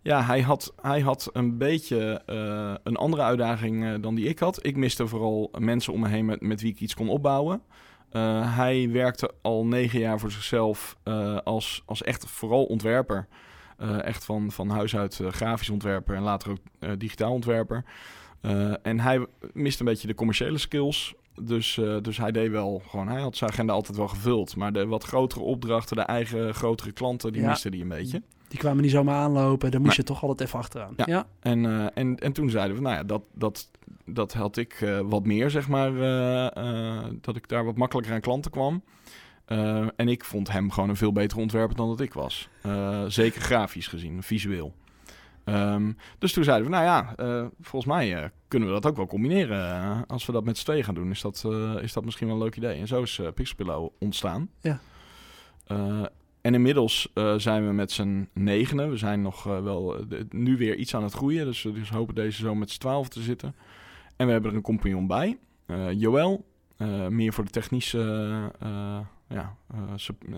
ja, 0.03 0.23
hij 0.23 0.41
had, 0.41 0.73
hij 0.83 1.01
had 1.01 1.31
een 1.33 1.59
beetje 1.59 2.23
eh, 2.27 2.75
een 2.83 2.97
andere 2.97 3.23
uitdaging 3.23 3.85
eh, 3.85 3.95
dan 4.01 4.15
die 4.15 4.29
ik 4.29 4.39
had. 4.39 4.67
Ik 4.67 4.77
miste 4.77 5.07
vooral 5.07 5.51
mensen 5.59 5.93
om 5.93 6.01
me 6.01 6.09
heen 6.09 6.25
met, 6.25 6.41
met 6.41 6.61
wie 6.61 6.73
ik 6.73 6.81
iets 6.81 6.95
kon 6.95 7.09
opbouwen. 7.09 7.63
Eh, 8.11 8.57
hij 8.57 8.91
werkte 8.91 9.31
al 9.43 9.67
negen 9.67 9.99
jaar 9.99 10.21
voor 10.21 10.31
zichzelf 10.31 10.97
als, 11.45 11.83
als 11.87 12.03
echt 12.03 12.27
vooral 12.27 12.65
ontwerper. 12.65 13.29
Echt 14.03 14.25
van, 14.25 14.51
van 14.53 14.69
huis 14.69 14.97
uit 14.97 15.21
grafisch 15.31 15.71
ontwerper 15.71 16.15
en 16.17 16.23
later 16.23 16.51
ook 16.51 16.99
digitaal 16.99 17.33
ontwerper. 17.33 17.85
En 18.83 19.01
hij 19.01 19.27
miste 19.53 19.83
een 19.83 19.89
beetje 19.89 20.07
de 20.07 20.15
commerciële 20.15 20.59
skills. 20.59 21.15
Dus, 21.43 21.81
dus 22.03 22.17
hij 22.17 22.33
deed 22.33 22.51
wel 22.51 22.83
gewoon, 22.89 23.09
hij 23.09 23.21
had 23.21 23.37
zijn 23.37 23.51
agenda 23.51 23.73
altijd 23.73 23.97
wel 23.97 24.09
gevuld. 24.09 24.57
Maar 24.57 24.73
de 24.73 24.87
wat 24.87 25.05
grotere 25.05 25.41
opdrachten, 25.41 25.97
de 25.97 26.03
eigen 26.03 26.55
grotere 26.55 26.93
klanten, 26.93 27.33
die 27.33 27.43
Ja. 27.43 27.49
miste 27.49 27.69
hij 27.69 27.81
een 27.81 27.89
beetje. 27.89 28.23
Die 28.51 28.59
kwamen 28.59 28.83
niet 28.83 28.91
zomaar 28.91 29.15
aanlopen. 29.15 29.71
Daar 29.71 29.81
moest 29.81 29.97
Nee. 29.97 30.07
je 30.07 30.13
toch 30.13 30.23
altijd 30.23 30.49
even 30.49 30.59
achteraan. 30.59 30.93
Ja. 30.97 31.05
ja. 31.07 31.27
En, 31.41 31.67
eh, 31.67 31.87
en, 31.95 32.17
en 32.19 32.33
toen 32.33 32.51
zeiden 32.51 32.77
we, 32.77 32.83
nou 32.83 32.95
ja, 32.95 33.03
dat, 33.05 33.23
dat, 33.35 33.71
dat 34.05 34.33
had 34.33 34.57
ik 34.57 34.81
eh, 34.81 35.01
wat 35.05 35.25
meer, 35.25 35.51
zeg 35.51 35.69
maar, 35.69 36.01
eh, 36.01 37.05
dat 37.21 37.37
ik 37.37 37.49
daar 37.49 37.65
wat 37.65 37.77
makkelijker 37.77 38.15
aan 38.15 38.21
klanten 38.21 38.51
kwam. 38.51 38.83
En 39.97 40.09
ik 40.09 40.25
vond 40.25 40.53
hem 40.53 40.71
gewoon 40.71 40.89
een 40.89 40.97
veel 40.97 41.13
betere 41.13 41.41
ontwerper 41.41 41.77
dan 41.77 41.89
dat 41.89 42.01
ik 42.01 42.13
was. 42.13 42.49
Zeker 43.07 43.41
grafisch 43.41 43.87
gezien, 43.87 44.23
visueel. 44.23 44.75
Ehm, 45.45 45.93
dus 46.19 46.33
toen 46.33 46.45
zeiden 46.45 46.67
we, 46.67 46.73
nou 46.77 46.85
ja, 46.85 47.15
volgens 47.61 47.93
mij 47.93 48.31
kunnen 48.49 48.69
we 48.69 48.75
dat 48.75 48.87
ook 48.87 48.97
wel 48.97 49.07
combineren. 49.07 50.07
Als 50.07 50.27
we 50.27 50.33
dat 50.33 50.45
met 50.45 50.59
z'n 50.59 50.65
tweeën 50.65 50.85
gaan 50.85 50.95
doen, 50.95 51.11
is 51.11 51.21
dat, 51.21 51.45
is 51.81 51.93
dat 51.93 52.05
misschien 52.05 52.27
wel 52.27 52.37
een 52.37 52.43
leuk 52.43 52.57
idee. 52.57 52.79
En 52.81 52.87
zo 52.87 53.03
is 53.03 53.21
Pixelpillow 53.35 53.89
ontstaan. 53.99 54.49
Ja. 54.61 54.81
En 56.41 56.55
inmiddels 56.55 57.11
eh, 57.15 57.35
zijn 57.37 57.67
we 57.67 57.73
met 57.73 57.93
z'n 57.93 58.29
negenen. 58.33 58.91
We 58.91 58.97
zijn 58.97 59.23
nog 59.23 59.47
eh, 59.47 59.63
wel 59.63 59.97
eh, 59.97 60.03
de- 60.09 60.27
nu 60.31 60.57
weer 60.57 60.77
iets 60.77 60.95
aan 60.95 61.03
het 61.03 61.13
groeien. 61.13 61.45
Dus 61.45 61.63
we 61.63 61.73
dus 61.73 61.91
hopen 61.91 62.15
deze 62.15 62.43
zo 62.43 62.55
met 62.55 62.71
z'n 62.71 62.79
twaalf 62.81 63.09
te 63.09 63.21
zitten. 63.23 63.55
En 64.17 64.27
we 64.27 64.33
hebben 64.33 64.51
er 64.51 64.57
een 64.57 64.63
compagnon 64.63 65.07
bij. 65.07 65.39
Joël. 65.93 66.45
meer 67.09 67.33
voor 67.33 67.45
de 67.45 67.51
technische 67.51 67.99
ja, 69.29 69.57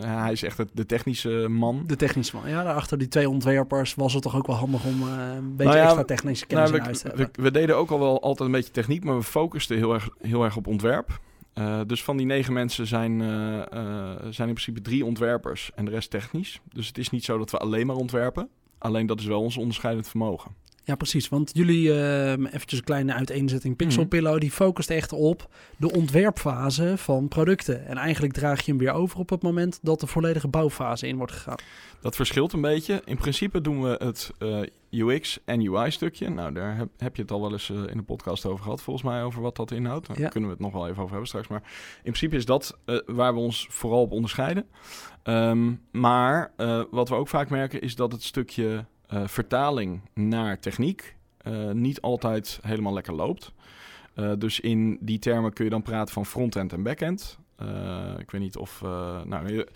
hij 0.01 0.33
is 0.33 0.43
echt 0.43 0.63
de 0.73 0.87
technische 0.87 1.47
man. 1.49 1.85
De 1.87 1.97
technische 1.97 2.37
man. 2.37 2.49
Ja, 2.49 2.63
daarachter 2.63 2.99
die 2.99 3.09
twee 3.09 3.29
ontwerpers 3.29 3.95
was 3.95 4.13
het 4.15 4.23
toch 4.23 4.37
ook 4.37 4.47
wel 4.47 4.57
handig 4.57 4.85
om 4.85 5.03
een 5.03 5.57
beetje 5.57 5.65
Nou 5.65 5.77
ja, 5.77 5.83
extra 5.85 6.05
technische 6.05 6.47
kennis 6.47 6.67
Nou, 6.71 6.79
in 6.81 6.85
huis 6.87 6.99
te 7.01 7.09
we, 7.09 7.17
hebben. 7.17 7.37
we, 7.37 7.43
we 7.43 7.51
deden 7.51 7.77
ook 7.77 7.91
al 7.91 7.99
wel 7.99 8.23
altijd 8.23 8.49
een 8.49 8.55
beetje 8.55 8.71
techniek, 8.71 9.05
maar 9.05 9.17
we 9.17 9.23
focusten 9.23 9.77
heel 9.77 9.95
erg, 9.95 10.09
heel 10.21 10.45
erg 10.45 10.57
op 10.57 10.67
ontwerp. 10.67 11.21
Eh, 11.53 11.81
dus 11.87 12.05
van 12.05 12.17
die 12.17 12.27
negen 12.27 12.53
mensen 12.53 12.87
zijn, 12.87 13.21
eh, 13.21 14.15
zijn 14.31 14.49
in 14.49 14.55
principe 14.55 14.81
drie 14.81 15.05
ontwerpers 15.05 15.71
en 15.75 15.85
de 15.85 15.91
rest 15.91 16.11
technisch. 16.11 16.61
Dus 16.73 16.87
het 16.87 16.99
is 16.99 17.11
niet 17.11 17.25
zo 17.25 17.39
dat 17.39 17.51
we 17.51 17.59
alleen 17.59 17.87
maar 17.87 17.97
ontwerpen. 17.97 18.49
Alleen 18.79 19.07
dat 19.07 19.21
is 19.21 19.27
wel 19.27 19.41
ons 19.41 19.57
onderscheidend 19.57 20.09
vermogen. 20.09 20.55
Ja, 20.85 20.95
precies. 20.95 21.29
Want 21.29 21.51
jullie, 21.55 21.93
eh 22.03 22.31
eventjes 22.33 22.79
een 22.79 22.85
kleine 22.85 23.13
uiteenzetting. 23.15 23.77
Pixel 23.77 24.01
Mhm. 24.01 24.11
Pillow, 24.11 24.41
die 24.41 24.51
focust 24.51 24.91
echt 24.91 25.13
op 25.13 25.49
de 25.77 25.93
ontwerpfase 25.93 26.95
van 26.97 27.29
producten. 27.29 27.87
En 27.87 27.97
eigenlijk 27.97 28.33
draag 28.33 28.61
je 28.65 28.71
hem 28.71 28.81
weer 28.81 28.93
over 28.93 29.19
op 29.19 29.31
het 29.31 29.43
moment 29.43 29.79
dat 29.83 30.01
de 30.01 30.07
volledige 30.07 30.49
bouwfase 30.49 31.07
in 31.09 31.17
wordt 31.17 31.33
gegaan. 31.33 31.57
Dat 32.01 32.17
verschilt 32.17 32.53
een 32.53 32.61
beetje. 32.61 33.03
In 33.05 33.17
principe 33.17 33.61
doen 33.61 33.83
we 33.83 33.97
het 33.99 34.31
eh, 34.39 34.61
UX 34.91 35.39
en 35.45 35.67
UI 35.67 35.91
stukje. 35.91 36.31
Nou, 36.31 36.53
daar 36.53 36.77
heb, 36.77 36.89
heb 36.99 37.17
je 37.17 37.23
het 37.23 37.31
al 37.31 37.41
wel 37.41 37.53
eens 37.53 37.71
eh, 37.71 37.77
in 37.87 37.97
de 37.97 38.03
podcast 38.03 38.47
over 38.47 38.63
gehad, 38.65 38.83
volgens 38.83 39.05
mij, 39.07 39.23
over 39.23 39.43
wat 39.43 39.57
dat 39.57 39.71
inhoudt. 39.71 40.07
Daar 40.07 40.21
Ja. 40.21 40.29
kunnen 40.29 40.49
we 40.49 40.55
het 40.55 40.65
nog 40.65 40.73
wel 40.73 40.85
even 40.89 40.99
over 40.99 41.11
hebben 41.11 41.29
straks. 41.29 41.49
Maar 41.49 41.63
in 41.97 42.01
principe 42.03 42.37
is 42.37 42.45
dat 42.45 42.79
eh, 42.85 42.97
waar 43.07 43.35
we 43.35 43.41
ons 43.41 43.67
vooral 43.71 44.01
op 44.01 44.13
onderscheiden. 44.13 44.67
Ehm, 45.23 45.73
maar 45.91 46.53
wat 46.91 47.09
we 47.09 47.15
ook 47.15 47.29
vaak 47.29 47.51
merken 47.51 47.81
is 47.81 47.95
dat 47.95 48.13
het 48.13 48.23
stukje 48.23 48.85
eh, 49.13 49.23
vertaling 49.27 50.01
naar 50.15 50.59
techniek 50.59 51.17
eh, 51.37 51.71
niet 51.71 52.01
altijd 52.01 52.59
helemaal 52.63 52.93
lekker 52.93 53.15
loopt. 53.15 53.53
Eh, 54.15 54.33
dus 54.39 54.61
in 54.61 54.99
die 55.01 55.19
termen 55.19 55.53
kun 55.53 55.65
je 55.65 55.71
dan 55.71 55.83
praten 55.83 56.15
van 56.15 56.27
frontend 56.27 56.73
en 56.73 56.83
backend. 56.83 57.39
Eh, 57.57 58.15
ik 58.19 58.31
weet 58.31 58.41
niet 58.41 58.57
of. 58.57 58.83
eh, 58.83 59.23
nou, 59.23 59.53
je, 59.55 59.69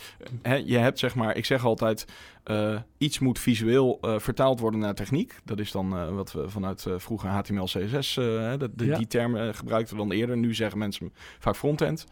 je 0.64 0.78
hebt 0.78 0.98
zeg 0.98 1.14
maar, 1.14 1.36
ik 1.36 1.44
zeg 1.44 1.64
altijd, 1.64 2.06
eh, 2.44 2.80
iets 2.98 3.18
moet 3.18 3.38
visueel 3.38 3.98
vertaald 4.00 4.60
worden 4.60 4.80
naar 4.80 4.94
techniek. 4.94 5.34
Dat 5.44 5.60
is 5.60 5.70
dan 5.72 6.14
wat 6.14 6.32
we 6.32 6.48
vanuit 6.48 6.86
vroeger 6.96 7.28
HTML, 7.28 7.64
CSS, 7.64 8.14
de, 8.14 8.70
Ja. 8.76 8.96
die 8.96 9.06
termen 9.06 9.54
gebruikten 9.54 9.96
we 9.96 10.02
dan 10.02 10.12
eerder. 10.12 10.36
Nu 10.36 10.54
zeggen 10.54 10.78
mensen 10.78 11.12
vaak 11.38 11.56
frontend. 11.56 12.06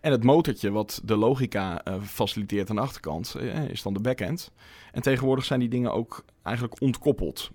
En 0.00 0.10
het 0.10 0.24
motortje 0.24 0.70
wat 0.70 1.00
de 1.04 1.16
logica 1.16 1.82
faciliteert 2.02 2.70
aan 2.70 2.76
de 2.76 2.82
achterkant, 2.82 3.36
is 3.68 3.82
dan 3.82 3.92
de 3.92 4.00
backend. 4.00 4.52
En 4.92 5.02
tegenwoordig 5.02 5.44
zijn 5.44 5.60
die 5.60 5.68
dingen 5.68 5.92
ook 5.92 6.24
eigenlijk 6.42 6.80
ontkoppeld. 6.80 7.50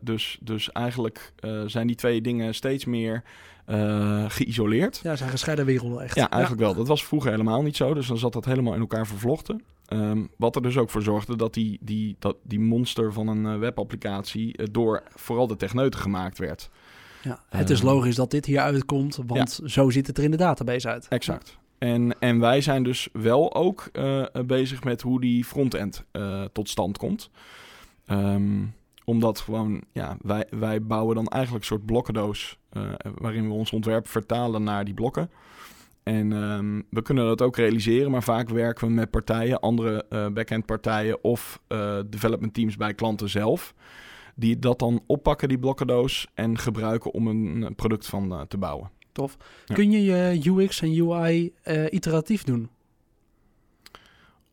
Dus, 0.00 0.38
dus 0.40 0.72
eigenlijk 0.72 1.32
zijn 1.66 1.86
die 1.86 1.96
twee 1.96 2.20
dingen 2.20 2.54
steeds 2.54 2.84
meer 2.84 3.22
eh, 3.64 4.24
geïsoleerd. 4.28 5.00
Ja, 5.02 5.16
zijn 5.16 5.30
gescheiden 5.30 5.66
werelden 5.66 6.00
echt. 6.02 6.14
Ja, 6.14 6.30
eigenlijk 6.30 6.62
wel. 6.62 6.74
Dat 6.74 6.88
was 6.88 7.04
vroeger 7.04 7.30
helemaal 7.30 7.62
niet 7.62 7.76
zo. 7.76 7.94
Dus 7.94 8.06
dan 8.06 8.18
zat 8.18 8.32
dat 8.32 8.44
helemaal 8.44 8.74
in 8.74 8.80
elkaar 8.80 9.06
vervlochten. 9.06 9.62
Ehm, 9.86 10.24
wat 10.36 10.56
er 10.56 10.62
dus 10.62 10.76
ook 10.76 10.90
voor 10.90 11.02
zorgde 11.02 11.36
dat 11.36 11.54
die, 11.54 11.78
die, 11.80 12.16
dat 12.18 12.36
die 12.42 12.60
monster 12.60 13.12
van 13.12 13.28
een 13.28 13.46
eh, 13.46 13.58
webapplicatie 13.58 14.56
eh, 14.56 14.66
door 14.70 15.02
vooral 15.14 15.46
de 15.46 15.56
techneuten 15.56 16.00
gemaakt 16.00 16.38
werd. 16.38 16.70
Ja, 17.22 17.42
het 17.48 17.70
is 17.70 17.78
Eh, 17.78 17.84
logisch 17.84 18.14
dat 18.14 18.30
dit 18.30 18.46
hier 18.46 18.60
uitkomt, 18.60 19.18
want 19.26 19.60
zo 19.64 19.90
ziet 19.90 20.06
het 20.06 20.18
er 20.18 20.24
in 20.24 20.30
de 20.30 20.36
database 20.36 20.88
uit. 20.88 21.08
Exact. 21.08 21.58
En, 21.78 22.18
en 22.18 22.40
wij 22.40 22.60
zijn 22.60 22.82
dus 22.82 23.08
wel 23.12 23.54
ook 23.54 23.90
bezig 24.46 24.84
met 24.84 25.02
hoe 25.02 25.20
die 25.20 25.44
frontend 25.44 26.04
eh, 26.10 26.44
tot 26.52 26.68
stand 26.68 26.98
komt. 26.98 27.30
Ehm, 28.06 28.62
omdat 29.04 29.40
gewoon, 29.40 29.82
ja, 29.92 30.16
wij, 30.20 30.46
wij 30.50 30.82
bouwen 30.82 31.14
dan 31.14 31.26
eigenlijk 31.26 31.64
een 31.64 31.70
soort 31.70 31.86
blokkendoos 31.86 32.58
eh, 32.70 32.82
waarin 33.14 33.46
we 33.46 33.54
ons 33.54 33.72
ontwerp 33.72 34.08
vertalen 34.08 34.62
naar 34.62 34.84
die 34.84 34.94
blokken. 34.94 35.30
En 36.02 36.32
ehm, 36.32 36.80
we 36.90 37.02
kunnen 37.02 37.24
dat 37.26 37.42
ook 37.42 37.56
realiseren, 37.56 38.10
maar 38.10 38.22
vaak 38.22 38.48
werken 38.48 38.86
we 38.86 38.92
met 38.92 39.10
partijen, 39.10 39.60
andere 39.60 40.04
eh 40.08 40.28
backend 40.28 40.66
partijen 40.66 41.24
of 41.24 41.60
eh, 41.66 41.98
development 42.06 42.54
teams 42.54 42.76
bij 42.76 42.94
klanten 42.94 43.28
zelf. 43.28 43.74
Die 44.36 44.58
dat 44.58 44.78
dan 44.78 45.02
oppakken, 45.06 45.48
die 45.48 45.58
blokkendoos, 45.58 46.26
en 46.34 46.58
gebruiken 46.58 47.12
om 47.12 47.26
een, 47.26 47.74
product 47.74 48.06
van 48.06 48.44
te 48.48 48.58
bouwen. 48.58 48.90
Tof. 49.12 49.36
Ja. 49.64 49.74
Kun 49.74 49.90
je 49.90 50.04
je 50.04 50.50
UX 50.50 50.80
en 50.82 51.08
UI 51.08 51.52
iteratief 51.90 52.44
doen? 52.44 52.68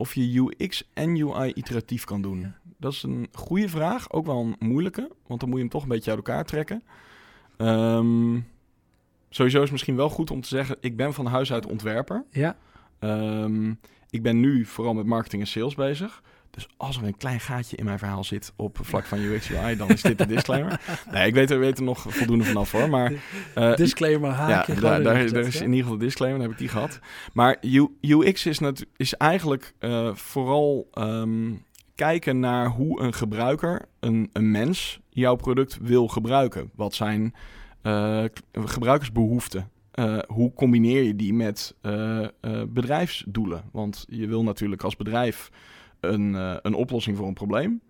Of 0.02 0.14
je 0.14 0.54
UX 0.58 0.90
en 0.94 1.18
UI 1.18 1.52
iteratief 1.54 2.04
kan 2.04 2.22
doen. 2.22 2.40
Ja. 2.40 2.56
Dat 2.78 2.92
is 2.92 3.04
een 3.04 3.28
goede 3.34 3.70
vraag, 3.70 4.12
ook 4.12 4.26
wel 4.26 4.40
een 4.40 4.56
moeilijke, 4.60 5.12
want 5.28 5.40
dan 5.40 5.50
moet 5.50 5.58
je 5.58 5.64
hem 5.64 5.74
toch 5.74 5.84
een 5.84 5.90
beetje 5.90 6.10
uit 6.10 6.20
elkaar 6.20 6.46
trekken. 6.46 6.84
Ehm, 7.58 8.40
sowieso 9.30 9.58
is 9.58 9.64
het 9.64 9.72
misschien 9.72 9.96
wel 9.96 10.10
goed 10.10 10.32
om 10.32 10.42
te 10.42 10.48
zeggen, 10.48 10.78
ik 10.80 10.96
ben 10.96 11.14
van 11.14 11.26
huis 11.26 11.54
uit 11.54 11.66
ontwerper. 11.66 12.26
Ja. 12.30 12.58
Ehm, 13.00 13.74
ik 14.10 14.22
ben 14.22 14.40
nu 14.40 14.66
vooral 14.66 14.94
met 14.94 15.06
marketing 15.06 15.42
en 15.42 15.48
sales 15.48 15.76
bezig. 15.76 16.24
Dus 16.52 16.68
als 16.78 16.98
er 16.98 17.04
een 17.04 17.18
klein 17.18 17.40
gaatje 17.40 17.78
in 17.78 17.86
mijn 17.86 18.00
verhaal 18.00 18.24
zit 18.24 18.54
op 18.56 18.78
vlak 18.82 19.06
van 19.06 19.20
UX 19.20 19.52
UI, 19.52 19.76
dan 19.76 19.90
is 19.90 20.02
dit 20.02 20.18
de 20.18 20.26
disclaimer. 20.26 20.80
Nee, 21.12 21.28
ik 21.28 21.34
weet 21.34 21.52
er, 21.52 21.60
weet 21.60 21.78
er 21.78 21.84
nog 21.84 22.06
voldoende 22.10 22.44
vanaf 22.44 22.72
hoor. 22.72 22.90
Maar 22.90 23.14
eh, 23.56 23.76
Disclaimer 23.76 24.30
ja, 24.30 24.36
haakje. 24.36 24.76
gewoon 24.76 25.04
daar, 25.04 25.04
daar, 25.04 25.46
is 25.46 25.54
ja? 25.54 25.60
in 25.60 25.70
ieder 25.70 25.84
geval 25.84 25.98
de 25.98 26.06
disclaimer, 26.06 26.40
dan 26.40 26.50
heb 26.50 26.60
ik 26.60 26.66
die 26.66 26.74
gehad. 26.78 27.00
Maar 27.34 27.58
UX 28.02 28.46
is, 28.46 28.60
is 28.98 29.14
eigenlijk 29.14 29.74
eh, 29.80 30.16
vooral 30.16 30.88
ehm, 30.94 31.52
kijken 31.96 32.40
naar 32.40 32.68
hoe 32.68 33.02
een 33.02 33.14
gebruiker, 33.14 33.86
een, 34.00 34.30
een 34.34 34.52
mens, 34.52 35.00
jouw 35.10 35.36
product 35.36 35.78
wil 35.82 36.08
gebruiken. 36.08 36.72
Wat 36.76 36.94
zijn 36.94 37.34
k- 37.82 38.30
gebruikersbehoeften? 38.66 39.70
Eh, 39.92 40.18
hoe 40.28 40.54
combineer 40.54 41.04
je 41.04 41.16
die 41.16 41.34
met 41.34 41.76
bedrijfsdoelen? 42.70 43.64
Want 43.72 44.06
je 44.10 44.28
wil 44.28 44.44
natuurlijk 44.44 44.84
als 44.84 44.96
bedrijf 44.96 45.50
een, 46.02 46.36
eh, 46.36 46.56
een 46.62 46.74
oplossing 46.74 47.18
voor 47.18 47.28
een 47.28 47.34
probleem. 47.34 47.82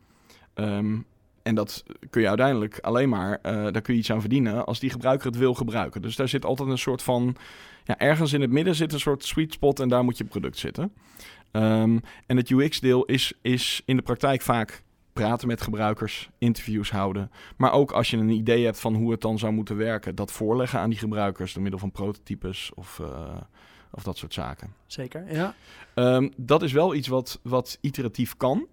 Ehm, 0.54 0.98
en 1.44 1.56
dat 1.56 1.84
kun 2.10 2.22
je 2.22 2.28
uiteindelijk 2.28 2.80
alleen 2.80 3.10
maar, 3.10 3.40
eh, 3.42 3.54
daar 3.54 3.82
kun 3.82 3.94
je 3.94 4.00
iets 4.00 4.12
aan 4.12 4.20
verdienen 4.20 4.66
als 4.66 4.80
die 4.80 4.90
gebruiker 4.90 5.28
het 5.28 5.38
wil 5.38 5.54
gebruiken. 5.54 6.02
Dus 6.02 6.16
daar 6.16 6.28
zit 6.28 6.46
altijd 6.46 6.70
een 6.70 6.78
soort 6.78 7.04
van, 7.04 7.36
ja, 7.84 8.00
ergens 8.00 8.34
in 8.34 8.42
het 8.42 8.52
midden 8.52 8.76
zit 8.76 8.94
een 8.94 9.00
soort 9.00 9.26
sweet 9.26 9.54
spot 9.54 9.80
en 9.80 9.90
daar 9.90 10.04
moet 10.04 10.18
je 10.18 10.24
product 10.24 10.58
zitten. 10.58 10.94
Ehm, 11.52 11.98
en 12.26 12.38
het 12.38 12.50
UX-deel 12.50 13.06
is, 13.06 13.34
is 13.42 13.82
in 13.86 13.96
de 13.96 14.02
praktijk 14.02 14.42
vaak 14.42 14.84
praten 15.14 15.48
met 15.48 15.62
gebruikers, 15.62 16.30
interviews 16.38 16.92
houden. 16.92 17.32
Maar 17.58 17.72
ook 17.72 17.92
als 17.92 18.10
je 18.10 18.18
een 18.18 18.30
idee 18.30 18.66
hebt 18.66 18.80
van 18.80 18.96
hoe 18.96 19.12
het 19.12 19.22
dan 19.22 19.40
zou 19.40 19.54
moeten 19.54 19.78
werken, 19.78 20.16
dat 20.16 20.32
voorleggen 20.32 20.80
aan 20.80 20.90
die 20.90 21.00
gebruikers 21.00 21.54
door 21.54 21.62
middel 21.62 21.80
van 21.80 21.92
prototypes 21.92 22.72
of, 22.76 23.00
eh, 23.00 23.38
of 23.92 24.04
dat 24.04 24.18
soort 24.18 24.34
zaken. 24.34 24.74
Zeker, 24.86 25.34
ja. 25.34 25.56
Ehm, 25.94 26.30
dat 26.38 26.62
is 26.62 26.72
wel 26.72 26.96
iets 26.96 27.08
wat, 27.08 27.40
wat 27.44 27.78
iteratief 27.82 28.38
kan. 28.38 28.68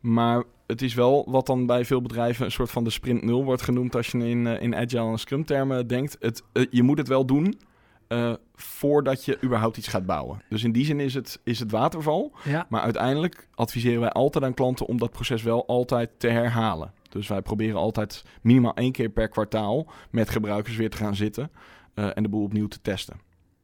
Maar 0.00 0.42
het 0.66 0.82
is 0.82 0.94
wel 0.94 1.24
wat 1.30 1.46
dan 1.46 1.66
bij 1.66 1.84
veel 1.84 2.02
bedrijven 2.02 2.44
een 2.44 2.50
soort 2.50 2.70
van 2.70 2.84
de 2.84 2.90
sprint 2.90 3.22
nul 3.22 3.44
wordt 3.44 3.62
genoemd 3.62 3.96
als 3.96 4.06
je 4.06 4.18
in, 4.18 4.46
eh, 4.46 4.62
in 4.62 4.74
agile 4.74 5.10
en 5.10 5.18
scrum 5.18 5.44
termen 5.44 5.86
denkt. 5.86 6.16
Het, 6.20 6.42
eh, 6.52 6.66
je 6.70 6.82
moet 6.82 6.98
het 6.98 7.08
wel 7.08 7.26
doen 7.26 7.60
eh, 8.08 8.32
voordat 8.54 9.24
je 9.24 9.38
überhaupt 9.42 9.76
iets 9.76 9.88
gaat 9.88 10.06
bouwen. 10.06 10.42
Dus 10.48 10.64
in 10.64 10.72
die 10.72 10.84
zin 10.84 11.00
is 11.00 11.14
het, 11.14 11.40
is 11.44 11.58
het 11.58 11.70
waterval. 11.70 12.32
ja. 12.44 12.66
Maar 12.68 12.80
uiteindelijk 12.80 13.48
adviseren 13.54 14.00
wij 14.00 14.10
altijd 14.10 14.44
aan 14.44 14.54
klanten 14.54 14.86
om 14.86 14.98
dat 14.98 15.10
proces 15.10 15.42
wel 15.42 15.66
altijd 15.66 16.10
te 16.16 16.28
herhalen. 16.28 16.92
Dus 17.08 17.28
wij 17.28 17.42
proberen 17.42 17.76
altijd 17.76 18.24
minimaal 18.42 18.74
één 18.74 18.92
keer 18.92 19.08
per 19.08 19.28
kwartaal 19.28 19.86
met 20.10 20.30
gebruikers 20.30 20.76
weer 20.76 20.90
te 20.90 20.96
gaan 20.96 21.16
zitten 21.16 21.50
en 21.94 22.22
de 22.22 22.28
boel 22.28 22.44
opnieuw 22.44 22.68
te 22.68 22.80
testen. 22.80 23.20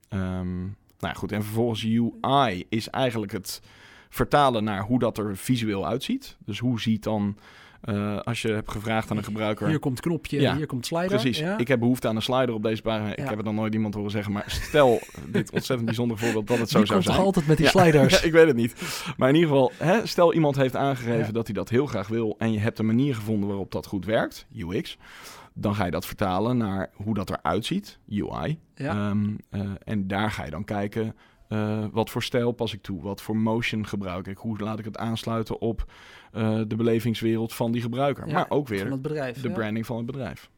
Ehm, 0.09 0.66
nou 1.00 1.14
goed, 1.14 1.33
en 1.33 1.42
vervolgens 1.45 1.85
UI 1.85 2.64
is 2.69 2.88
eigenlijk 2.88 3.33
het 3.33 3.61
vertalen 4.09 4.64
naar 4.64 4.83
hoe 4.83 4.99
dat 4.99 5.19
er 5.19 5.37
visueel 5.37 5.87
uitziet. 5.87 6.37
Dus 6.45 6.59
hoe 6.59 6.80
ziet 6.80 7.02
dan, 7.02 7.37
eh, 7.80 8.19
als 8.21 8.42
je 8.42 8.49
hebt 8.52 8.71
gevraagd 8.71 9.11
aan 9.11 9.16
een 9.16 9.25
gebruiker... 9.25 9.69
Hier 9.69 9.78
komt 9.78 10.00
knopje, 10.00 10.40
Ja, 10.40 10.57
hier 10.57 10.66
komt 10.66 10.87
slider. 10.87 11.09
Precies. 11.09 11.38
Ja. 11.38 11.59
Ik 11.59 11.69
heb 11.69 11.78
behoefte 11.78 12.09
aan 12.09 12.16
een 12.16 12.23
slider 12.23 12.54
op 12.54 12.62
deze 12.62 12.83
pagina. 12.83 13.11
Ik 13.11 13.19
Ja. 13.19 13.25
heb 13.25 13.37
het 13.37 13.45
nog 13.47 13.54
nooit 13.54 13.75
iemand 13.75 13.95
horen 13.95 14.11
zeggen. 14.11 14.33
Maar 14.33 14.45
stel, 14.47 15.00
dit 15.26 15.50
ontzettend 15.52 15.85
bijzonder 15.85 16.19
voorbeeld, 16.19 16.47
dat 16.47 16.59
het 16.59 16.71
zo 16.71 16.78
Die 16.78 16.87
zou 16.87 17.02
zijn. 17.02 17.16
altijd 17.19 17.47
met 17.47 17.57
die 17.57 17.66
sliders. 17.66 18.23
Ik 18.30 18.33
weet 18.33 18.47
het 18.47 18.57
niet. 18.57 18.75
Maar 19.16 19.28
in 19.28 19.35
ieder 19.35 19.50
geval, 19.50 19.73
hè, 19.76 20.07
stel 20.07 20.35
iemand 20.35 20.57
heeft 20.57 20.76
aangegeven 20.76 21.35
dat 21.35 21.47
hij 21.47 21.54
dat 21.54 21.69
heel 21.69 21.87
graag 21.87 22.09
wil. 22.09 22.35
En 22.38 22.52
je 22.52 22.59
hebt 22.59 22.78
een 22.78 22.87
manier 22.87 23.14
gevonden 23.14 23.49
waarop 23.49 23.73
dat 23.73 23.87
goed 23.87 24.04
werkt, 24.04 24.47
UX. 24.57 24.99
Dan 25.61 25.75
ga 25.75 25.85
je 25.85 25.90
dat 25.90 26.07
vertalen 26.07 26.57
naar 26.57 26.90
hoe 26.95 27.14
dat 27.14 27.31
eruit 27.31 27.64
ziet, 27.64 27.99
UI. 28.09 28.59
Ja. 28.75 28.95
Ehm, 28.95 29.35
eh, 29.50 29.71
en 29.85 30.07
daar 30.07 30.31
ga 30.31 30.45
je 30.45 30.50
dan 30.50 30.64
kijken, 30.64 31.17
eh, 31.49 31.85
wat 31.93 32.11
voor 32.11 32.23
stijl 32.23 32.52
pas 32.52 32.75
ik 32.75 32.83
toe? 32.83 33.02
Wat 33.02 33.23
voor 33.23 33.37
motion 33.37 33.87
gebruik 33.87 34.26
ik? 34.26 34.38
Hoe 34.38 34.59
laat 34.59 34.79
ik 34.79 34.85
het 34.85 34.97
aansluiten 34.97 35.61
op 35.61 35.93
eh, 36.33 36.61
de 36.67 36.76
belevingswereld 36.76 37.55
van 37.55 37.73
die 37.73 37.83
gebruiker? 37.83 38.26
Ja, 38.26 38.33
maar 38.33 38.47
ook 38.49 38.69
weer 38.69 38.90
het 38.90 39.02
bedrijf. 39.02 39.40
de 39.40 39.49
ja. 39.49 39.55
branding 39.55 39.87
van 39.87 39.97
het 39.97 40.07
bedrijf. 40.07 40.50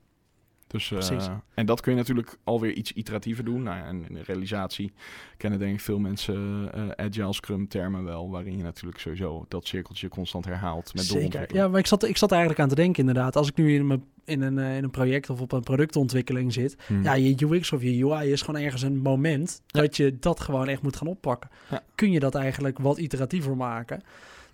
Dus, 0.72 0.90
eh, 0.90 1.28
en 1.54 1.66
dat 1.66 1.80
kun 1.80 1.92
je 1.92 1.98
natuurlijk 1.98 2.36
alweer 2.44 2.72
iets 2.72 2.92
iteratiever 2.92 3.44
doen. 3.44 3.62
Nou 3.62 3.76
ja, 3.76 3.84
en 3.84 4.04
in 4.08 4.14
de 4.14 4.22
realisatie 4.22 4.92
kennen 5.36 5.58
denk 5.58 5.74
ik 5.74 5.80
veel 5.80 5.98
mensen 5.98 6.70
eh, 6.72 7.06
agile 7.06 7.32
scrum 7.32 7.68
termen 7.68 8.04
wel, 8.04 8.30
waarin 8.30 8.56
je 8.56 8.62
natuurlijk 8.62 9.00
sowieso 9.00 9.44
dat 9.48 9.66
cirkeltje 9.66 10.08
constant 10.08 10.44
herhaalt 10.44 10.94
met 10.94 11.04
Zeker. 11.04 11.54
Ja, 11.54 11.68
maar 11.68 11.78
ik 11.78 11.86
zat, 11.86 12.04
ik 12.04 12.16
zat 12.16 12.30
eigenlijk 12.30 12.60
aan 12.60 12.68
te 12.68 12.74
denken 12.74 13.00
inderdaad. 13.00 13.36
Als 13.36 13.48
ik 13.48 13.56
nu 13.56 13.74
in 13.74 13.86
mijn 13.86 14.04
in 14.24 14.40
een, 14.40 14.58
eh, 14.58 14.76
in 14.76 14.84
een 14.84 14.90
project 14.90 15.30
of 15.30 15.40
op 15.40 15.52
een 15.52 15.62
productontwikkeling 15.62 16.52
zit. 16.52 16.76
Hmm. 16.86 17.02
Ja, 17.02 17.12
je 17.12 17.46
UX 17.46 17.72
of 17.72 17.82
je 17.82 18.04
UI 18.04 18.32
is 18.32 18.42
gewoon 18.42 18.60
ergens 18.60 18.82
een 18.82 18.98
moment 18.98 19.62
Ja. 19.66 19.80
dat 19.80 19.96
je 19.96 20.18
dat 20.18 20.40
gewoon 20.40 20.68
echt 20.68 20.82
moet 20.82 20.96
gaan 20.96 21.06
oppakken. 21.06 21.50
Ja. 21.70 21.82
Kun 21.94 22.10
je 22.10 22.20
dat 22.20 22.34
eigenlijk 22.34 22.78
wat 22.78 22.98
iteratiever 22.98 23.56
maken? 23.56 24.02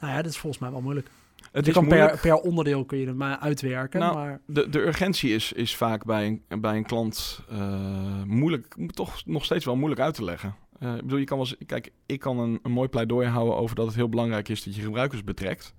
Nou 0.01 0.13
ja, 0.13 0.23
dat 0.23 0.31
is 0.31 0.39
volgens 0.39 0.63
mij 0.63 0.71
wel 0.71 0.81
moeilijk. 0.81 1.11
Het 1.53 1.65
je 1.65 1.71
is 1.71 1.77
kan 1.77 1.89
per, 1.89 2.19
per 2.23 2.35
onderdeel 2.37 2.85
kun 2.85 2.99
je 2.99 3.07
het 3.07 3.17
maar 3.17 3.39
uitwerken, 3.39 4.01
Nou, 4.01 4.15
maar 4.15 4.41
De, 4.47 4.69
de 4.69 4.79
urgentie 4.81 5.35
is, 5.35 5.53
is 5.53 5.77
vaak 5.77 6.05
bij 6.05 6.41
een, 6.49 6.61
bij 6.61 6.77
een 6.77 6.85
klant 6.87 7.41
eh, 7.51 8.23
moeilijk, 8.27 8.77
toch 8.91 9.23
nog 9.27 9.45
steeds 9.45 9.65
wel 9.65 9.77
moeilijk 9.77 10.01
uit 10.01 10.15
te 10.15 10.25
leggen. 10.25 10.55
Eh, 10.79 10.95
ik 10.95 11.03
bedoel, 11.03 11.19
je 11.19 11.25
kan 11.25 11.39
wel 11.39 11.47
eens, 11.47 11.57
kijk, 11.67 11.93
ik 12.07 12.21
kan 12.21 12.39
een, 12.39 12.59
een 12.63 12.71
mooi 12.71 12.89
pleidooi 12.89 13.27
houden 13.29 13.57
over 13.57 13.77
dat 13.77 13.87
het 13.87 13.95
heel 13.95 14.09
belangrijk 14.09 14.49
is 14.49 14.65
dat 14.65 14.75
je 14.75 14.83
gebruikers 14.83 15.25
betrekt. 15.25 15.75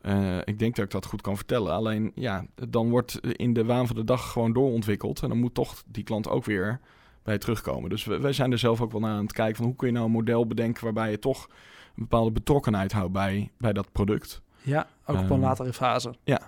Eh, 0.00 0.36
ik 0.44 0.58
denk 0.58 0.76
dat 0.76 0.84
ik 0.84 0.90
dat 0.90 1.06
goed 1.06 1.20
kan 1.20 1.36
vertellen. 1.36 1.72
Alleen, 1.72 2.12
ja, 2.14 2.46
dan 2.68 2.90
wordt 2.90 3.20
in 3.32 3.52
de 3.52 3.64
waan 3.64 3.86
van 3.86 3.96
de 3.96 4.04
dag 4.04 4.32
gewoon 4.32 4.52
doorontwikkeld. 4.52 5.22
En 5.22 5.28
dan 5.28 5.38
moet 5.38 5.54
toch 5.54 5.82
die 5.86 6.04
klant 6.04 6.28
ook 6.28 6.44
weer 6.44 6.80
bij 7.22 7.38
terugkomen. 7.38 7.90
Dus 7.90 8.04
we- 8.04 8.20
wij 8.20 8.32
zijn 8.32 8.52
er 8.52 8.58
zelf 8.58 8.80
ook 8.80 8.92
wel 8.92 9.00
naar 9.00 9.14
aan 9.16 9.22
het 9.22 9.32
kijken 9.32 9.56
van 9.56 9.64
hoe 9.64 9.76
kun 9.76 9.86
je 9.86 9.92
nou 9.92 10.06
een 10.06 10.12
model 10.12 10.46
bedenken 10.46 10.84
waarbij 10.84 11.10
je 11.10 11.18
toch 11.18 11.44
een 11.86 12.02
bepaalde 12.02 12.30
betrokkenheid 12.32 12.92
houdt 12.92 13.12
bij, 13.12 13.50
bij 13.58 13.72
dat 13.72 13.92
product. 13.92 14.42
Ja, 14.62 14.86
ook 15.06 15.16
op 15.16 15.22
een 15.22 15.30
Ehm, 15.30 15.40
latere 15.40 15.72
fase. 15.72 16.14
ja. 16.24 16.40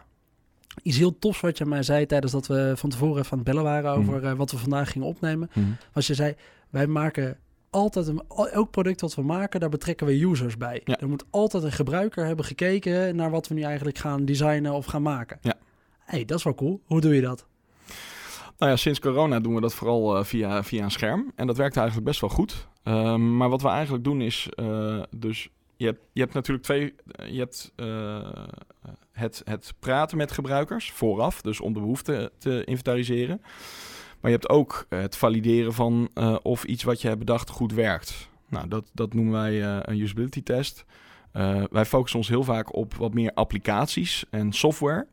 Iets 0.82 0.96
heel 0.96 1.18
tofs 1.18 1.40
wat 1.40 1.58
je 1.58 1.64
mij 1.66 1.82
zei 1.82 2.06
tijdens 2.06 2.32
dat 2.32 2.46
we 2.46 2.72
van 2.76 2.90
tevoren 2.90 3.18
even 3.18 3.30
aan 3.32 3.38
het 3.38 3.46
bellen 3.46 3.62
waren 3.62 3.90
over 3.90 4.14
Mhm. 4.16 4.24
eh, 4.24 4.32
wat 4.32 4.50
we 4.50 4.58
vandaag 4.58 4.90
gingen 4.92 5.08
opnemen. 5.08 5.50
Was 5.92 6.06
je 6.06 6.14
zei, 6.14 6.34
wij 6.70 6.86
maken 6.86 7.38
altijd 7.70 8.06
een, 8.06 8.22
elk 8.52 8.70
product 8.70 9.00
wat 9.00 9.14
we 9.14 9.22
maken, 9.22 9.60
daar 9.60 9.68
betrekken 9.68 10.06
we 10.06 10.22
users 10.24 10.56
bij. 10.56 10.80
Ja. 10.84 10.98
Er 11.00 11.08
moet 11.08 11.24
altijd 11.30 11.62
een 11.62 11.72
gebruiker 11.72 12.26
hebben 12.26 12.44
gekeken 12.44 13.16
naar 13.16 13.30
wat 13.30 13.48
we 13.48 13.54
nu 13.54 13.62
eigenlijk 13.62 13.98
gaan 13.98 14.24
designen 14.24 14.72
of 14.72 14.86
gaan 14.86 15.02
maken. 15.02 15.38
Ja. 15.42 15.54
hey, 15.98 16.24
dat 16.24 16.38
is 16.38 16.44
wel 16.44 16.54
cool. 16.54 16.80
Hoe 16.84 17.00
doe 17.00 17.14
je 17.14 17.20
dat? 17.20 17.46
Nou 18.58 18.70
ja, 18.70 18.76
sinds 18.76 18.98
corona 19.00 19.40
doen 19.40 19.54
we 19.54 19.60
dat 19.60 19.74
vooral 19.74 20.16
eh, 20.16 20.24
via, 20.24 20.62
via 20.64 20.84
een 20.84 20.90
scherm. 20.90 21.32
En 21.34 21.46
dat 21.46 21.56
werkt 21.56 21.76
eigenlijk 21.76 22.06
best 22.06 22.20
wel 22.20 22.30
goed. 22.30 22.68
Ehm, 22.82 23.36
maar 23.36 23.48
wat 23.48 23.62
we 23.62 23.68
eigenlijk 23.68 24.04
doen 24.04 24.20
is, 24.20 24.48
eh, 24.54 25.02
dus 25.16 25.48
je 25.80 25.86
hebt, 25.86 26.00
je 26.12 26.20
hebt 26.20 26.34
natuurlijk 26.34 26.64
twee, 26.64 26.94
je 27.32 27.38
hebt 27.38 27.72
eh, 27.76 28.44
het, 29.12 29.42
het 29.44 29.74
praten 29.78 30.16
met 30.16 30.32
gebruikers 30.32 30.90
vooraf, 30.90 31.40
dus 31.42 31.60
om 31.60 31.72
de 31.72 31.80
behoeften 31.80 32.30
te 32.38 32.64
inventariseren. 32.64 33.40
Maar 34.20 34.30
je 34.30 34.36
hebt 34.36 34.48
ook 34.48 34.86
het 34.88 35.16
valideren 35.16 35.72
van 35.72 36.10
eh, 36.14 36.36
of 36.42 36.64
iets 36.64 36.82
wat 36.82 37.00
je 37.00 37.06
hebt 37.06 37.18
bedacht 37.18 37.50
goed 37.50 37.72
werkt. 37.72 38.28
Nou, 38.48 38.68
dat, 38.68 38.90
dat 38.92 39.14
noemen 39.14 39.32
wij 39.32 39.62
eh, 39.62 39.78
een 39.82 40.00
usability 40.00 40.42
test. 40.42 40.84
Eh, 41.32 41.62
wij 41.70 41.84
focussen 41.84 42.18
ons 42.18 42.28
heel 42.28 42.44
vaak 42.44 42.74
op 42.74 42.94
wat 42.94 43.14
meer 43.14 43.32
applicaties 43.34 44.24
en 44.30 44.52
software 44.52 45.06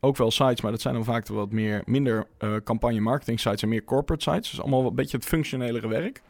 ook 0.00 0.16
wel 0.16 0.30
sites, 0.30 0.60
maar 0.60 0.70
dat 0.70 0.80
zijn 0.80 0.94
dan 0.94 1.04
vaak 1.04 1.26
wat 1.26 1.52
meer, 1.52 1.82
minder 1.84 2.26
eh, 2.38 2.54
campagne 2.64 3.00
marketing 3.00 3.40
sites 3.40 3.62
en 3.62 3.68
meer 3.68 3.84
corporate 3.84 4.30
sites. 4.30 4.50
Dus 4.50 4.60
allemaal 4.60 4.86
een 4.86 4.94
beetje 4.94 5.16
het 5.16 5.26
functionelere 5.26 5.88
werk. 5.88 6.22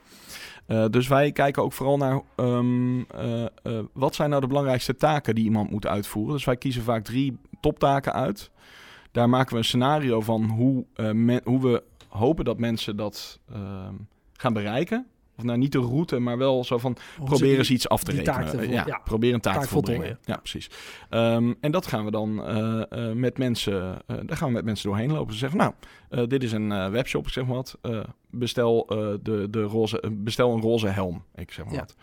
Eh, 0.67 0.85
dus 0.91 1.09
wij 1.09 1.33
kijken 1.33 1.63
ook 1.63 1.73
vooral 1.73 1.97
naar 1.97 2.21
ehm, 2.37 3.01
eh, 3.01 3.45
eh, 3.45 3.49
wat 3.93 4.15
zijn 4.15 4.29
nou 4.29 4.41
de 4.41 4.49
belangrijkste 4.49 4.97
taken 4.97 5.35
die 5.35 5.45
iemand 5.45 5.71
moet 5.71 5.87
uitvoeren. 5.87 6.35
Dus 6.35 6.45
wij 6.45 6.57
kiezen 6.57 6.83
vaak 6.83 7.05
drie 7.05 7.39
toptaken 7.61 8.13
uit. 8.13 8.51
Daar 9.13 9.29
maken 9.29 9.53
we 9.53 9.59
een 9.59 9.65
scenario 9.65 10.21
van 10.21 10.45
hoe, 10.45 10.85
hoe 11.45 11.61
we 11.61 11.83
hopen 12.09 12.45
dat 12.45 12.59
mensen 12.59 12.97
dat 12.97 13.41
ehm, 13.53 13.95
gaan 14.33 14.53
bereiken. 14.53 15.07
Of 15.39 15.45
nou 15.45 15.59
niet 15.59 15.73
de 15.73 15.79
route, 15.79 16.19
maar 16.19 16.39
wel 16.39 16.65
zo 16.65 16.79
van 16.79 16.97
proberen 17.25 17.59
eens 17.59 17.71
iets 17.71 17.89
af 17.89 18.03
te 18.05 18.11
rekenen. 18.13 18.69
ja, 18.71 18.85
ja. 18.87 19.01
probeer 19.05 19.35
een 19.35 19.41
taak, 19.41 19.55
Taak 19.55 19.63
te 19.63 19.69
volbrengen. 19.69 20.03
voltooien. 20.03 20.25
Ja, 20.25 20.37
precies. 20.37 20.71
Ehm, 21.11 21.53
en 21.61 21.71
dat 21.73 21.87
gaan 21.87 22.05
we 22.05 22.11
dan 22.11 22.45
eh, 22.47 22.83
eh, 23.09 23.15
met 23.17 23.39
mensen, 23.39 23.99
eh, 24.07 24.17
daar 24.25 24.37
gaan 24.37 24.49
we 24.49 24.55
met 24.55 24.65
mensen 24.65 24.89
doorheen 24.89 25.13
lopen. 25.13 25.33
Ze 25.33 25.39
zeggen, 25.39 25.59
nou, 25.59 25.73
dit 26.29 26.43
is 26.43 26.53
een 26.53 26.91
webshop, 26.91 27.27
ik 27.27 27.33
zeg 27.33 27.47
maar 27.47 27.55
wat. 27.55 27.79
Bestel, 28.31 28.87
de, 29.23 29.47
de 29.51 29.63
roze, 29.63 30.03
bestel 30.13 30.53
een 30.55 30.61
roze 30.61 30.87
helm, 30.89 31.25
ik 31.35 31.53
zeg 31.53 31.65
maar 31.65 31.75
Ja. 31.75 31.81
wat. 31.81 31.95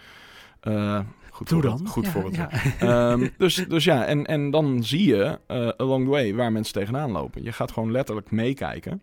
Goed 1.30 1.50
Doe 1.50 1.62
voor 1.62 1.70
dan. 1.70 1.88
Goed 1.88 2.06
Ja, 2.06 2.12
voor 2.12 2.24
het. 2.26 2.36
ja. 2.36 2.50
Ehm, 3.12 3.28
dus, 3.38 3.56
dus 3.56 3.84
ja, 3.84 4.06
en, 4.06 4.26
en 4.26 4.52
dan 4.52 4.84
zie 4.84 5.06
je 5.08 5.40
along 5.78 6.04
the 6.06 6.10
way 6.12 6.34
waar 6.36 6.52
mensen 6.52 6.74
tegenaan 6.74 7.12
lopen. 7.12 7.44
Je 7.44 7.52
gaat 7.52 7.72
gewoon 7.72 7.92
letterlijk 7.92 8.32
meekijken 8.32 9.02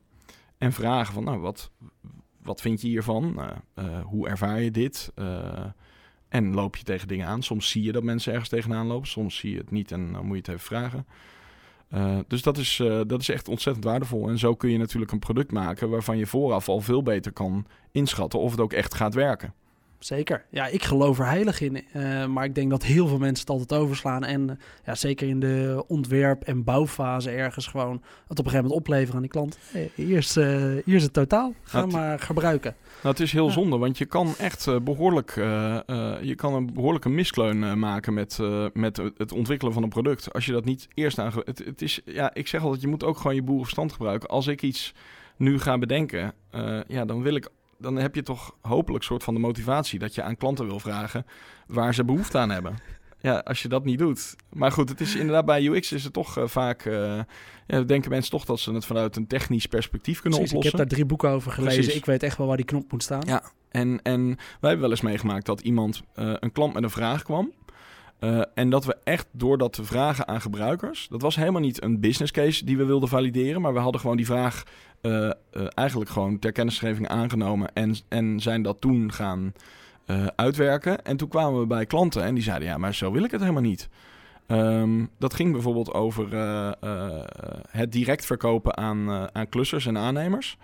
en 0.58 0.72
vragen 0.72 1.14
van, 1.14 1.25
nou, 1.25 1.38
wat, 1.38 1.70
wat 2.42 2.61
vind 2.61 2.80
je 2.80 2.88
hiervan? 2.88 3.40
Eh, 3.40 3.56
eh, 3.75 4.04
hoe 4.04 4.28
ervaar 4.28 4.61
je 4.61 4.70
dit? 4.70 5.12
Eh, 5.14 5.64
en 6.29 6.55
loop 6.55 6.76
je 6.76 6.85
tegen 6.85 7.09
dingen 7.09 7.26
aan? 7.26 7.42
Soms 7.42 7.70
zie 7.70 7.83
je 7.83 7.92
dat 7.92 8.03
mensen 8.03 8.33
ergens 8.33 8.50
tegenaan 8.50 8.87
lopen, 8.87 9.09
soms 9.09 9.37
zie 9.37 9.50
je 9.50 9.59
het 9.59 9.70
niet 9.70 9.92
en 9.92 10.12
dan 10.12 10.26
moet 10.26 10.37
je 10.37 10.42
het 10.42 10.48
even 10.48 10.61
vragen. 10.61 11.07
Eh, 11.88 12.18
dus 12.29 12.42
dat 12.42 12.59
is, 12.59 12.83
dat 13.07 13.20
is 13.20 13.29
echt 13.29 13.48
ontzettend 13.48 13.85
waardevol. 13.85 14.29
En 14.29 14.38
zo 14.38 14.55
kun 14.55 14.70
je 14.70 14.79
natuurlijk 14.79 15.12
een 15.12 15.18
product 15.18 15.53
maken 15.53 15.90
waarvan 15.90 16.18
je 16.18 16.26
vooraf 16.26 16.68
al 16.68 16.81
veel 16.81 17.03
beter 17.03 17.33
kan 17.33 17.66
inschatten 17.92 18.40
of 18.40 18.50
het 18.50 18.61
ook 18.61 18.72
echt 18.72 18.94
gaat 18.94 19.14
werken. 19.14 19.55
Zeker. 20.00 20.44
Ja, 20.50 20.66
ik 20.66 20.82
geloof 20.84 21.18
er 21.18 21.26
heilig 21.26 21.60
in. 21.60 21.84
eh, 21.92 22.26
maar 22.26 22.44
ik 22.44 22.54
denk 22.54 22.70
dat 22.70 22.82
heel 22.84 23.06
veel 23.06 23.18
mensen 23.18 23.40
het 23.46 23.50
altijd 23.50 23.80
overslaan. 23.80 24.24
En 24.24 24.50
eh, 24.50 24.56
ja, 24.84 24.94
zeker 24.94 25.28
in 25.28 25.40
de 25.40 25.84
ontwerp- 25.88 26.42
en 26.42 26.64
bouwfase 26.64 27.30
ergens 27.30 27.66
gewoon 27.66 27.92
het 28.28 28.38
op 28.38 28.44
een 28.44 28.50
gegeven 28.50 28.62
moment 28.62 28.80
opleveren 28.80 29.14
aan 29.14 29.20
die 29.20 29.30
klant. 29.30 29.58
Hey, 29.72 29.90
hier, 29.94 30.16
is, 30.16 30.36
eh, 30.36 30.46
hier 30.84 30.94
is 30.94 31.02
het 31.02 31.12
totaal. 31.12 31.52
Ga 31.62 31.78
Nou, 31.78 31.90
maar 31.92 32.18
gebruiken. 32.18 32.74
Nou, 33.02 33.14
het 33.14 33.20
is 33.20 33.32
heel 33.32 33.46
Ja. 33.46 33.52
zonde, 33.52 33.78
want 33.78 33.98
je 33.98 34.04
kan 34.04 34.34
echt 34.38 34.66
eh, 34.66 34.76
behoorlijk, 34.82 35.36
eh, 35.36 35.88
eh, 35.88 36.22
je 36.22 36.34
kan 36.34 36.54
een 36.54 36.72
behoorlijke 36.74 37.08
miskleun 37.08 37.64
eh, 37.64 37.74
maken 37.74 38.14
met, 38.14 38.38
eh, 38.40 38.66
met 38.72 38.96
het 39.16 39.32
ontwikkelen 39.32 39.72
van 39.72 39.82
een 39.82 39.88
product. 39.88 40.32
Als 40.32 40.46
je 40.46 40.52
dat 40.52 40.64
niet 40.64 40.88
eerst 40.94 41.18
aan. 41.18 41.32
Het, 41.44 41.58
het 41.64 41.82
is, 41.82 42.00
ja, 42.04 42.34
ik 42.34 42.46
zeg 42.46 42.62
altijd, 42.62 42.82
je 42.82 42.88
moet 42.88 43.04
ook 43.04 43.16
gewoon 43.16 43.34
je 43.34 43.42
boerenverstand 43.42 43.92
gebruiken. 43.92 44.28
Als 44.28 44.46
ik 44.46 44.62
iets 44.62 44.94
nu 45.36 45.58
ga 45.58 45.78
bedenken, 45.78 46.32
eh, 46.50 46.78
ja, 46.86 47.04
dan 47.04 47.22
wil 47.22 47.34
ik. 47.34 47.48
Dan 47.81 47.97
heb 47.97 48.14
je 48.14 48.23
toch 48.23 48.55
hopelijk 48.61 49.05
soort 49.05 49.23
van 49.25 49.35
de 49.35 49.40
motivatie 49.40 49.99
dat 49.99 50.14
je 50.14 50.23
aan 50.23 50.37
klanten 50.37 50.66
wil 50.66 50.81
vragen 50.81 51.27
waar 51.66 51.95
ze 51.95 52.05
behoefte 52.05 52.38
aan 52.38 52.51
hebben. 52.51 52.75
Ja, 53.23 53.38
als 53.38 53.62
je 53.62 53.69
dat 53.69 53.85
niet 53.85 53.99
doet. 53.99 54.37
Maar 54.53 54.73
goed, 54.73 54.88
het 54.88 55.01
is 55.01 55.14
inderdaad 55.16 55.45
bij 55.45 55.64
UX 55.66 55.93
is 55.93 56.05
het 56.05 56.12
toch 56.12 56.38
eh, 56.38 56.47
vaak. 56.47 56.85
eh, 56.85 57.19
ja, 57.66 57.81
denken 57.83 58.11
mensen 58.11 58.31
toch 58.31 58.45
dat 58.45 58.61
ze 58.61 58.73
het 58.73 58.85
vanuit 58.85 59.16
een 59.16 59.27
technisch 59.27 59.66
perspectief 59.66 60.21
kunnen 60.21 60.38
Precies, 60.38 60.51
ik 60.57 60.59
oplossen. 60.59 60.79
heb 60.81 60.88
daar 60.88 60.97
drie 60.99 61.09
boeken 61.09 61.31
over 61.31 61.53
gelezen. 61.53 61.77
Precies. 61.81 61.99
Ik 61.99 62.05
weet 62.05 62.23
echt 62.23 62.37
wel 62.37 62.47
waar 62.47 62.57
die 62.57 62.66
knop 62.66 62.93
moet 62.93 63.03
staan. 63.03 63.23
Ja, 63.27 63.43
en, 63.71 64.03
en 64.03 64.27
wij 64.27 64.37
hebben 64.61 64.81
wel 64.81 64.90
eens 64.90 65.01
meegemaakt 65.01 65.47
dat 65.47 65.61
iemand, 65.61 66.03
eh, 66.14 66.33
een 66.40 66.53
klant 66.53 66.75
met 66.75 66.83
een 66.83 66.90
vraag 66.90 67.23
kwam. 67.23 67.53
En 68.55 68.71
dat 68.71 68.85
we 68.85 68.97
echt 69.05 69.27
door 69.33 69.59
dat 69.59 69.73
te 69.73 69.85
vragen 69.85 70.29
aan 70.29 70.40
gebruikers, 70.40 71.07
dat 71.11 71.23
was 71.23 71.37
helemaal 71.37 71.61
niet 71.61 71.83
een 71.83 72.01
business 72.01 72.33
case 72.33 72.64
die 72.64 72.77
we 72.77 72.85
wilden 72.85 73.09
valideren, 73.09 73.61
maar 73.61 73.73
we 73.73 73.79
hadden 73.79 74.01
gewoon 74.01 74.16
die 74.16 74.27
vraag 74.27 74.62
eh, 75.00 75.26
eh, 75.26 75.32
eigenlijk 75.74 76.10
gewoon 76.10 76.38
ter 76.38 76.52
kennisgeving 76.52 77.08
aangenomen 77.08 77.74
en, 77.74 77.96
en 78.08 78.40
zijn 78.40 78.62
dat 78.62 78.80
toen 78.80 79.12
gaan 79.12 79.52
eh, 80.06 80.26
uitwerken. 80.36 81.04
En 81.04 81.16
toen 81.16 81.28
kwamen 81.28 81.60
we 81.60 81.66
bij 81.66 81.86
klanten 81.86 82.22
en 82.22 82.34
die 82.34 82.42
zeiden, 82.42 82.68
ja, 82.68 82.78
maar 82.78 82.94
zo 82.94 83.12
wil 83.12 83.24
ik 83.24 83.30
het 83.30 83.40
helemaal 83.40 83.62
niet. 83.62 83.88
Ehm, 84.46 85.06
dat 85.18 85.34
ging 85.34 85.52
bijvoorbeeld 85.52 85.92
over 85.92 86.28
het 87.70 87.92
direct 87.92 88.26
verkopen 88.26 88.76
aan, 88.76 89.34
aan 89.34 89.48
klussers 89.48 89.86
en 89.86 89.98
aannemers. 89.98 90.56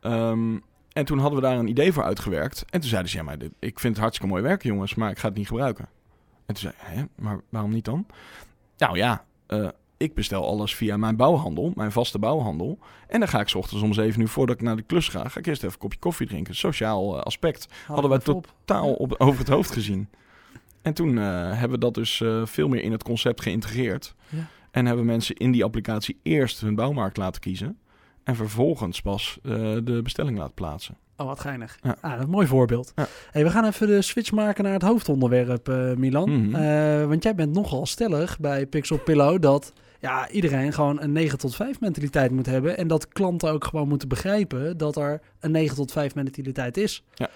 Ehm, 0.00 0.58
en 0.92 1.04
toen 1.04 1.18
hadden 1.18 1.40
we 1.40 1.46
daar 1.46 1.58
een 1.58 1.68
idee 1.68 1.92
voor 1.92 2.04
uitgewerkt. 2.04 2.64
En 2.70 2.80
toen 2.80 2.88
zeiden 2.88 3.10
ze, 3.10 3.16
ja, 3.16 3.22
maar 3.22 3.36
ik 3.58 3.80
vind 3.80 3.94
het 3.94 4.02
hartstikke 4.02 4.32
mooi 4.32 4.42
werk, 4.42 4.62
jongens, 4.62 4.94
maar 4.94 5.10
ik 5.10 5.18
ga 5.18 5.28
het 5.28 5.36
niet 5.36 5.46
gebruiken. 5.46 5.88
En 6.46 6.54
toen 6.54 6.56
zei 6.56 6.74
hè, 6.76 7.04
maar 7.14 7.40
waarom 7.48 7.72
niet 7.72 7.84
dan? 7.84 8.06
Nou 8.76 8.96
ja, 8.96 9.24
ik 10.02 10.14
bestel 10.14 10.46
alles 10.46 10.74
via 10.74 10.96
mijn 10.96 11.16
bouwhandel, 11.16 11.72
mijn 11.74 11.92
vaste 11.92 12.18
bouwhandel. 12.18 12.78
En 13.08 13.18
dan 13.18 13.28
ga 13.28 13.40
ik 13.40 13.48
's 13.48 13.54
ochtends 13.54 13.82
om 13.82 13.92
zeven 13.92 14.20
uur 14.20 14.28
voordat 14.28 14.56
ik 14.56 14.62
naar 14.62 14.76
de 14.76 14.82
klus 14.82 15.08
ga, 15.08 15.28
ga 15.28 15.38
ik 15.38 15.46
eerst 15.46 15.62
even 15.62 15.74
een 15.74 15.80
kopje 15.80 15.98
koffie 15.98 16.26
drinken. 16.26 16.54
Sociaal 16.54 17.16
eh, 17.16 17.22
aspect 17.22 17.68
hadden 17.86 18.10
wij 18.10 18.18
op. 18.18 18.24
totaal 18.64 18.92
op, 18.92 19.14
over 19.18 19.38
het 19.38 19.48
hoofd 19.48 19.70
gezien. 19.70 20.08
En 20.82 20.94
toen 20.94 21.18
eh, 21.18 21.24
hebben 21.50 21.70
we 21.70 21.78
dat 21.78 21.94
dus 21.94 22.20
eh, 22.20 22.46
veel 22.46 22.68
meer 22.68 22.82
in 22.82 22.92
het 22.92 23.02
concept 23.02 23.40
geïntegreerd. 23.40 24.14
Ja. 24.28 24.46
En 24.70 24.86
hebben 24.86 25.04
mensen 25.04 25.36
in 25.36 25.50
die 25.52 25.64
applicatie 25.64 26.18
eerst 26.22 26.60
hun 26.60 26.74
bouwmarkt 26.74 27.16
laten 27.16 27.40
kiezen. 27.40 27.78
En 28.24 28.36
vervolgens 28.36 29.00
pas 29.00 29.38
de 29.42 30.00
bestelling 30.02 30.38
laten 30.38 30.54
plaatsen. 30.54 30.96
Oh, 31.16 31.26
wat 31.26 31.40
geinig. 31.40 31.78
Ja. 31.82 31.96
Ah, 32.00 32.10
dat 32.10 32.18
is 32.18 32.24
een 32.24 32.30
mooi 32.30 32.46
voorbeeld. 32.46 32.92
Ja. 32.94 33.06
Hey, 33.30 33.44
we 33.44 33.50
gaan 33.50 33.64
even 33.64 33.86
de 33.86 34.02
switch 34.02 34.32
maken 34.32 34.64
naar 34.64 34.72
het 34.72 34.82
hoofdonderwerp, 34.82 35.96
Milan. 35.96 36.46
Mhm. 36.46 37.08
Want 37.08 37.22
jij 37.22 37.34
bent 37.34 37.52
nogal 37.52 37.86
stellig 37.86 38.38
bij 38.38 38.66
Pixel 38.66 38.98
Pillow 38.98 39.42
dat 39.42 39.72
ja, 40.02 40.28
iedereen 40.28 40.72
gewoon 40.72 41.00
een 41.00 41.12
9 41.12 41.38
tot 41.38 41.54
5 41.54 41.80
mentaliteit 41.80 42.30
moet 42.30 42.46
hebben. 42.46 42.76
En 42.76 42.88
dat 42.88 43.08
klanten 43.08 43.50
ook 43.50 43.64
gewoon 43.64 43.88
moeten 43.88 44.08
begrijpen 44.08 44.76
dat 44.76 44.96
er 44.96 45.20
een 45.40 45.50
9 45.50 45.76
tot 45.76 45.92
5 45.92 46.14
mentaliteit 46.14 46.76
is. 46.76 47.04
Ja. 47.14 47.30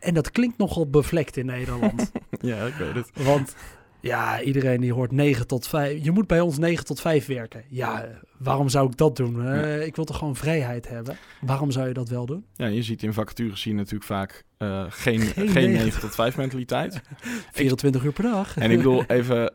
En 0.00 0.14
dat 0.14 0.30
klinkt 0.30 0.58
nogal 0.58 0.90
bevlekt 0.90 1.36
in 1.36 1.46
Nederland. 1.46 2.10
ja, 2.40 2.66
ik 2.66 2.74
weet 2.74 2.94
het. 2.94 3.10
Want 3.24 3.54
ja, 4.00 4.42
iedereen 4.42 4.80
die 4.80 4.92
hoort 4.92 5.12
9 5.12 5.46
tot 5.46 5.68
5. 5.68 6.04
Je 6.04 6.10
moet 6.10 6.26
bij 6.26 6.40
ons 6.40 6.58
9 6.58 6.84
tot 6.84 7.00
5 7.00 7.26
werken. 7.26 7.64
Ja, 7.68 8.08
waarom 8.38 8.68
zou 8.68 8.86
ik 8.90 8.96
dat 8.96 9.16
doen? 9.16 9.54
Ik 9.82 9.96
wil 9.96 10.04
toch 10.04 10.18
gewoon 10.18 10.36
vrijheid 10.36 10.88
hebben? 10.88 11.16
Waarom 11.40 11.70
zou 11.70 11.88
je 11.88 11.94
dat 11.94 12.08
wel 12.08 12.26
doen? 12.26 12.44
Ja, 12.54 12.66
je 12.66 12.82
ziet 12.82 13.02
in 13.02 13.12
vacatures 13.12 13.60
zie 13.60 13.70
je 13.70 13.76
natuurlijk 13.76 14.04
vaak 14.04 14.44
eh, 14.56 14.84
geen, 14.88 15.20
Geen 15.20 15.48
geen 15.48 15.70
negen. 15.70 15.84
9 15.84 16.00
tot 16.00 16.14
5 16.14 16.36
mentaliteit. 16.36 17.00
24 17.52 18.04
uur 18.04 18.12
per 18.12 18.22
dag. 18.22 18.56
En 18.56 18.70
ik 18.70 18.76
bedoel 18.76 19.04
even, 19.06 19.52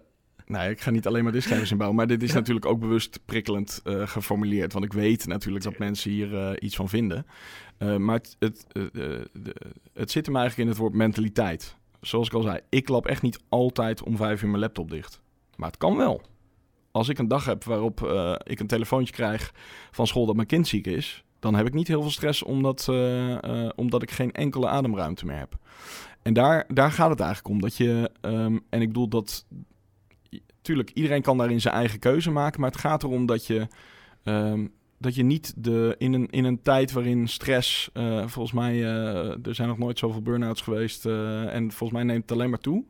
nou, 0.51 0.69
ik 0.69 0.81
ga 0.81 0.89
niet 0.89 1.07
alleen 1.07 1.23
maar 1.23 1.31
disclaimers 1.31 1.71
inbouwen, 1.75 1.97
maar 1.97 2.07
dit 2.07 2.23
is 2.23 2.33
natuurlijk 2.33 2.65
ook 2.65 2.79
bewust 2.79 3.19
prikkelend 3.25 3.81
uh, 3.83 4.07
geformuleerd. 4.07 4.73
Want 4.73 4.85
ik 4.85 4.93
weet 4.93 5.27
natuurlijk 5.27 5.63
dat 5.63 5.77
mensen 5.77 6.11
hier 6.11 6.33
uh, 6.33 6.49
iets 6.59 6.75
van 6.75 6.89
vinden. 6.89 7.25
Uh, 7.79 7.95
maar 7.95 8.15
het, 8.15 8.35
het, 8.39 8.65
het 9.93 10.11
zit 10.11 10.25
hem 10.25 10.35
eigenlijk 10.35 10.57
in 10.57 10.67
het 10.67 10.77
woord 10.77 10.93
mentaliteit. 10.93 11.75
Zoals 12.01 12.27
ik 12.27 12.33
al 12.33 12.41
zei, 12.41 12.59
ik 12.69 12.85
klap 12.85 13.05
echt 13.05 13.21
niet 13.21 13.39
altijd 13.49 14.03
om 14.03 14.17
vijf 14.17 14.41
uur 14.41 14.49
mijn 14.49 14.61
laptop 14.61 14.89
dicht. 14.89 15.21
Maar 15.55 15.67
het 15.67 15.77
kan 15.77 15.97
wel. 15.97 16.21
Als 16.91 17.09
ik 17.09 17.17
een 17.17 17.27
dag 17.27 17.45
heb 17.45 17.63
waarop 17.63 18.01
ik 18.43 18.59
een 18.59 18.67
telefoontje 18.67 19.13
krijg 19.13 19.53
van 19.91 20.07
school 20.07 20.25
dat 20.25 20.35
mijn 20.35 20.47
kind 20.47 20.67
ziek 20.67 20.87
is, 20.87 21.23
dan 21.39 21.55
heb 21.55 21.67
ik 21.67 21.73
niet 21.73 21.87
heel 21.87 22.01
veel 22.01 22.11
stress 22.11 22.43
omdat, 22.43 22.87
omdat 23.75 24.01
ik 24.01 24.11
geen 24.11 24.31
enkele 24.31 24.67
ademruimte 24.67 25.25
meer 25.25 25.37
heb. 25.37 25.57
En 26.21 26.33
daar, 26.33 26.65
daar 26.67 26.91
gaat 26.91 27.09
het 27.09 27.19
eigenlijk 27.19 27.55
om. 27.55 27.61
Dat 27.61 27.77
je, 27.77 28.11
um, 28.21 28.61
en 28.69 28.81
ik 28.81 28.87
bedoel 28.87 29.07
dat. 29.07 29.45
Tuurlijk, 30.61 30.91
iedereen 30.93 31.21
kan 31.21 31.37
daarin 31.37 31.61
zijn 31.61 31.73
eigen 31.73 31.99
keuze 31.99 32.31
maken. 32.31 32.61
Maar 32.61 32.71
het 32.71 32.79
gaat 32.79 33.03
erom 33.03 33.25
dat 33.25 33.47
je. 33.47 33.67
Um, 34.23 34.71
dat 35.01 35.15
je 35.15 35.23
niet 35.23 35.53
de, 35.57 35.95
in, 35.97 36.13
een, 36.13 36.27
in 36.29 36.43
een 36.43 36.61
tijd 36.61 36.91
waarin 36.91 37.27
stress. 37.27 37.89
Uh, 37.93 38.27
volgens 38.27 38.51
mij. 38.51 38.75
Uh, 38.75 39.45
er 39.45 39.55
zijn 39.55 39.67
nog 39.67 39.77
nooit 39.77 39.99
zoveel 39.99 40.21
burn-outs 40.21 40.61
geweest. 40.61 41.05
Uh, 41.05 41.53
en 41.53 41.71
volgens 41.71 41.91
mij 41.91 42.03
neemt 42.03 42.21
het 42.21 42.31
alleen 42.31 42.49
maar 42.49 42.59
toe. 42.59 42.85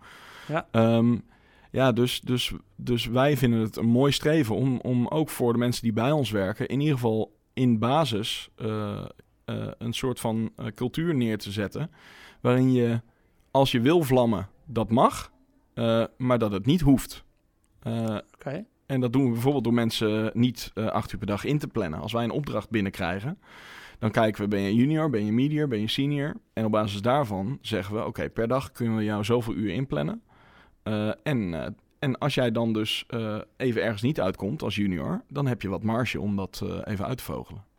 Ja. 0.47 0.67
Um, 0.97 1.23
ja, 1.71 1.91
dus, 1.91 2.21
dus, 2.21 2.53
dus 2.75 3.05
wij 3.05 3.37
vinden 3.37 3.59
het 3.59 3.75
een 3.75 3.85
mooi 3.85 4.11
streven 4.11 4.55
om, 4.55 4.79
om 4.79 5.07
ook 5.07 5.29
voor 5.29 5.53
de 5.53 5.59
mensen 5.59 5.83
die 5.83 5.93
bij 5.93 6.11
ons 6.11 6.31
werken. 6.31 6.67
in 6.67 6.79
ieder 6.79 6.95
geval 6.95 7.37
in 7.53 7.79
basis. 7.79 8.49
een 9.77 9.93
soort 9.93 10.19
van 10.19 10.51
cultuur 10.75 11.15
neer 11.15 11.37
te 11.37 11.51
zetten. 11.51 11.91
waarin 12.41 12.71
je 12.71 13.01
als 13.51 13.71
je 13.71 13.81
wil 13.81 14.03
vlammen, 14.03 14.49
dat 14.65 14.89
mag, 14.89 15.31
maar 16.17 16.37
dat 16.37 16.51
het 16.51 16.65
niet 16.65 16.81
hoeft. 16.81 17.23
Okay. 17.83 18.65
En 18.85 18.99
dat 18.99 19.13
doen 19.13 19.23
we 19.23 19.31
bijvoorbeeld 19.31 19.63
door 19.63 19.73
mensen 19.73 20.31
niet 20.33 20.71
uh, 20.75 20.85
acht 20.85 21.11
uur 21.11 21.17
per 21.17 21.27
dag 21.27 21.43
in 21.43 21.57
te 21.57 21.67
plannen. 21.67 21.99
Als 21.99 22.11
wij 22.11 22.23
een 22.23 22.31
opdracht 22.31 22.69
binnenkrijgen, 22.69 23.39
dan 23.99 24.11
kijken 24.11 24.41
we, 24.41 24.47
ben 24.47 24.61
je 24.61 24.75
junior, 24.75 25.09
ben 25.09 25.25
je 25.25 25.31
medior, 25.31 25.67
ben 25.67 25.79
je 25.79 25.89
senior? 25.89 26.33
En 26.53 26.65
op 26.65 26.71
basis 26.71 27.01
daarvan 27.01 27.57
zeggen 27.61 27.93
we, 27.93 27.99
oké, 27.99 28.09
okay, 28.09 28.29
per 28.29 28.47
dag 28.47 28.71
kunnen 28.71 28.97
we 28.97 29.03
jou 29.03 29.23
zoveel 29.23 29.53
uur 29.53 29.73
inplannen. 29.73 30.21
en, 31.23 31.75
en 31.99 32.17
als 32.17 32.33
jij 32.33 32.51
dan 32.51 32.73
dus 32.73 33.05
even 33.57 33.83
ergens 33.83 34.01
niet 34.01 34.21
uitkomt 34.21 34.61
als 34.61 34.75
junior, 34.75 35.23
dan 35.27 35.47
heb 35.47 35.61
je 35.61 35.69
wat 35.69 35.83
marge 35.83 36.19
om 36.19 36.35
dat 36.35 36.63
even 36.85 37.05
uit 37.05 37.17
te 37.17 37.23
vogelen 37.23 37.70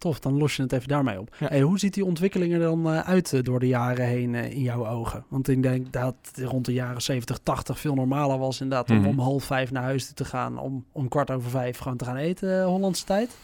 tof, 0.00 0.20
dan 0.20 0.38
los 0.38 0.56
je 0.56 0.62
het 0.62 0.72
even 0.72 0.88
daarmee 0.88 1.20
op. 1.20 1.34
Hey, 1.38 1.60
hoe 1.60 1.78
ziet 1.78 1.94
die 1.94 2.04
ontwikkeling 2.04 2.52
er 2.52 2.58
dan 2.58 2.86
uh, 2.86 3.00
uit 3.00 3.32
uh, 3.32 3.42
door 3.42 3.60
de 3.60 3.66
jaren 3.66 4.06
heen 4.06 4.34
uh, 4.34 4.50
in 4.50 4.62
jouw 4.62 4.86
ogen? 4.86 5.24
Want 5.28 5.48
ik 5.48 5.62
denk 5.62 5.92
dat 5.92 6.14
rond 6.34 6.64
de 6.64 6.72
jaren 6.72 7.02
70, 7.02 7.38
80 7.42 7.78
veel 7.78 7.94
normaler 7.94 8.38
was 8.38 8.60
inderdaad 8.60 8.88
mm 8.88 8.96
-hmm. 8.96 9.06
om 9.06 9.18
om 9.18 9.24
half 9.24 9.44
vijf 9.44 9.70
naar 9.70 9.82
huis 9.82 10.12
te 10.12 10.24
gaan, 10.24 10.58
om, 10.58 10.84
om 10.92 11.08
kwart 11.08 11.30
over 11.30 11.50
vijf 11.50 11.78
gewoon 11.78 11.96
te 11.96 12.04
gaan 12.04 12.16
eten, 12.16 12.64
Hollandse 12.64 13.04
tijd, 13.04 13.36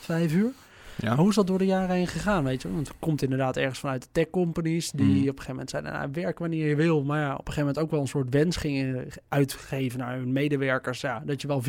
vijf 0.00 0.32
uur. 0.32 0.52
Ja. 0.96 1.16
hoe 1.16 1.28
is 1.28 1.34
dat 1.34 1.46
door 1.46 1.58
de 1.58 1.66
jaren 1.66 1.96
heen 1.96 2.06
gegaan, 2.06 2.44
weet 2.44 2.62
je? 2.62 2.72
Want 2.72 2.88
het 2.88 2.96
komt 2.98 3.22
inderdaad 3.22 3.56
ergens 3.56 3.78
vanuit 3.78 4.02
de 4.02 4.08
tech 4.12 4.30
companies 4.30 4.90
die 4.90 5.06
mm. 5.06 5.12
op 5.12 5.18
een 5.18 5.26
gegeven 5.26 5.50
moment 5.50 5.70
zeiden, 5.70 5.92
nou, 5.92 6.08
werk 6.12 6.38
wanneer 6.38 6.68
je 6.68 6.76
wil. 6.76 7.04
Maar 7.04 7.20
ja, 7.20 7.32
op 7.32 7.38
een 7.38 7.52
gegeven 7.52 7.60
moment 7.60 7.78
ook 7.78 7.90
wel 7.90 8.00
een 8.00 8.08
soort 8.08 8.30
wens 8.30 8.56
gingen 8.56 9.06
uitgeven 9.28 9.98
naar 9.98 10.16
hun 10.16 10.32
medewerkers, 10.32 11.00
ja, 11.00 11.22
dat 11.26 11.40
je 11.40 11.48
wel 11.48 11.62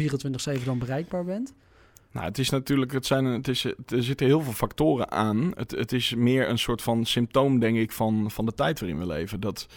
24-7 0.60 0.64
dan 0.66 0.80
bereikbaar 0.80 1.26
bent. 1.26 1.54
Nou, 2.12 2.26
het 2.26 2.38
is 2.38 2.50
natuurlijk, 2.50 2.92
het 2.92 3.06
zijn, 3.06 3.26
het 3.26 3.48
is, 3.48 3.64
er 3.66 4.04
zitten 4.04 4.28
heel 4.28 4.42
veel 4.42 4.54
factoren 4.54 5.12
aan. 5.12 5.52
Het, 5.56 5.72
het 5.72 5.92
is 5.92 6.16
meer 6.16 6.50
een 6.50 6.60
soort 6.60 6.82
van 6.82 7.06
symptoom, 7.06 7.60
denk 7.60 7.78
ik, 7.78 7.92
van, 7.92 8.32
van 8.32 8.46
de 8.46 8.54
tijd 8.54 8.80
waarin 8.80 9.00
we 9.00 9.06
leven. 9.06 9.40
Dat, 9.40 9.68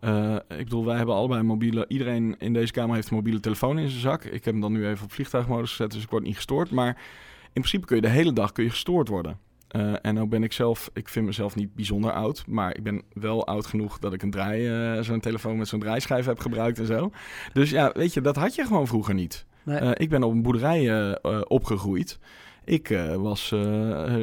uh, 0.00 0.34
ik 0.34 0.64
bedoel, 0.64 0.84
wij 0.84 0.96
hebben 0.96 1.14
allebei 1.14 1.42
mobiele, 1.42 1.84
iedereen 1.88 2.36
in 2.38 2.52
deze 2.52 2.72
kamer 2.72 2.94
heeft 2.94 3.10
een 3.10 3.16
mobiele 3.16 3.40
telefoon 3.40 3.78
in 3.78 3.88
zijn 3.88 4.00
zak. 4.00 4.24
Ik 4.24 4.44
heb 4.44 4.44
hem 4.44 4.60
dan 4.60 4.72
nu 4.72 4.86
even 4.86 5.04
op 5.04 5.12
vliegtuigmodus 5.12 5.70
gezet, 5.70 5.90
dus 5.90 6.02
ik 6.02 6.10
word 6.10 6.22
niet 6.22 6.36
gestoord. 6.36 6.70
Maar 6.70 6.96
in 7.44 7.62
principe 7.62 7.86
kun 7.86 7.96
je 7.96 8.02
de 8.02 8.08
hele 8.08 8.32
dag 8.32 8.52
kun 8.52 8.64
je 8.64 8.70
gestoord 8.70 9.08
worden. 9.08 9.38
Uh, 9.76 9.94
en 10.02 10.14
nou 10.14 10.26
ben 10.26 10.42
ik 10.42 10.52
zelf, 10.52 10.90
ik 10.92 11.08
vind 11.08 11.26
mezelf 11.26 11.54
niet 11.54 11.74
bijzonder 11.74 12.12
oud, 12.12 12.44
maar 12.46 12.76
ik 12.76 12.82
ben 12.82 13.02
wel 13.12 13.46
oud 13.46 13.66
genoeg 13.66 13.98
dat 13.98 14.12
ik 14.12 14.22
een 14.22 14.30
draai, 14.30 14.96
uh, 14.96 15.02
zo'n 15.02 15.20
telefoon 15.20 15.56
met 15.56 15.68
zo'n 15.68 15.80
draaischijf 15.80 16.26
heb 16.26 16.38
gebruikt 16.38 16.78
en 16.78 16.86
zo. 16.86 17.10
Dus 17.52 17.70
ja, 17.70 17.92
weet 17.94 18.14
je, 18.14 18.20
dat 18.20 18.36
had 18.36 18.54
je 18.54 18.64
gewoon 18.64 18.86
vroeger 18.86 19.14
niet. 19.14 19.46
Nee. 19.64 19.80
Uh, 19.80 19.90
ik 19.94 20.08
ben 20.08 20.22
op 20.22 20.32
een 20.32 20.42
boerderij 20.42 20.84
uh, 20.84 21.40
opgegroeid. 21.44 22.18
Ik 22.64 22.88
was 23.16 23.50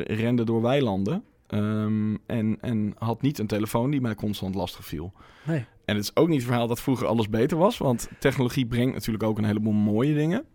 rende 0.06 0.44
door 0.44 0.62
weilanden. 0.62 1.24
Um, 1.48 2.20
en, 2.26 2.58
en 2.62 2.94
had 2.98 3.22
niet 3.22 3.40
een 3.40 3.48
telefoon 3.48 3.92
die 3.92 4.02
mij 4.02 4.16
constant 4.16 4.56
lastig 4.56 4.86
viel. 4.86 5.14
Nee. 5.44 5.66
En 5.86 5.96
het 5.96 6.04
is 6.04 6.16
ook 6.16 6.28
niet 6.28 6.38
het 6.38 6.48
verhaal 6.48 6.68
dat 6.68 6.82
vroeger 6.82 7.08
alles 7.08 7.30
beter 7.30 7.58
was. 7.58 7.78
Want 7.78 8.10
technologie 8.20 8.66
brengt 8.66 8.94
natuurlijk 8.94 9.24
ook 9.24 9.38
een 9.38 9.44
heleboel 9.44 9.74
mooie 9.74 10.14
dingen. 10.14 10.46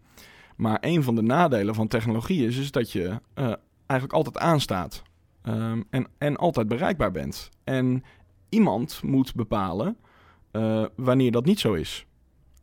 Maar 0.56 0.78
een 0.80 1.02
van 1.02 1.14
de 1.14 1.22
nadelen 1.22 1.74
van 1.74 1.88
technologie 1.88 2.46
is, 2.46 2.58
is 2.58 2.70
dat 2.70 2.92
je 2.92 3.20
eigenlijk 3.86 4.12
altijd 4.12 4.38
aanstaat. 4.38 5.02
Um, 5.48 5.84
en, 5.90 6.06
en 6.18 6.36
altijd 6.36 6.68
bereikbaar 6.68 7.10
bent. 7.10 7.50
En 7.64 8.04
iemand 8.48 9.00
moet 9.02 9.34
bepalen 9.34 9.96
wanneer 10.96 11.30
dat 11.30 11.44
niet 11.44 11.60
zo 11.60 11.72
is. 11.72 12.06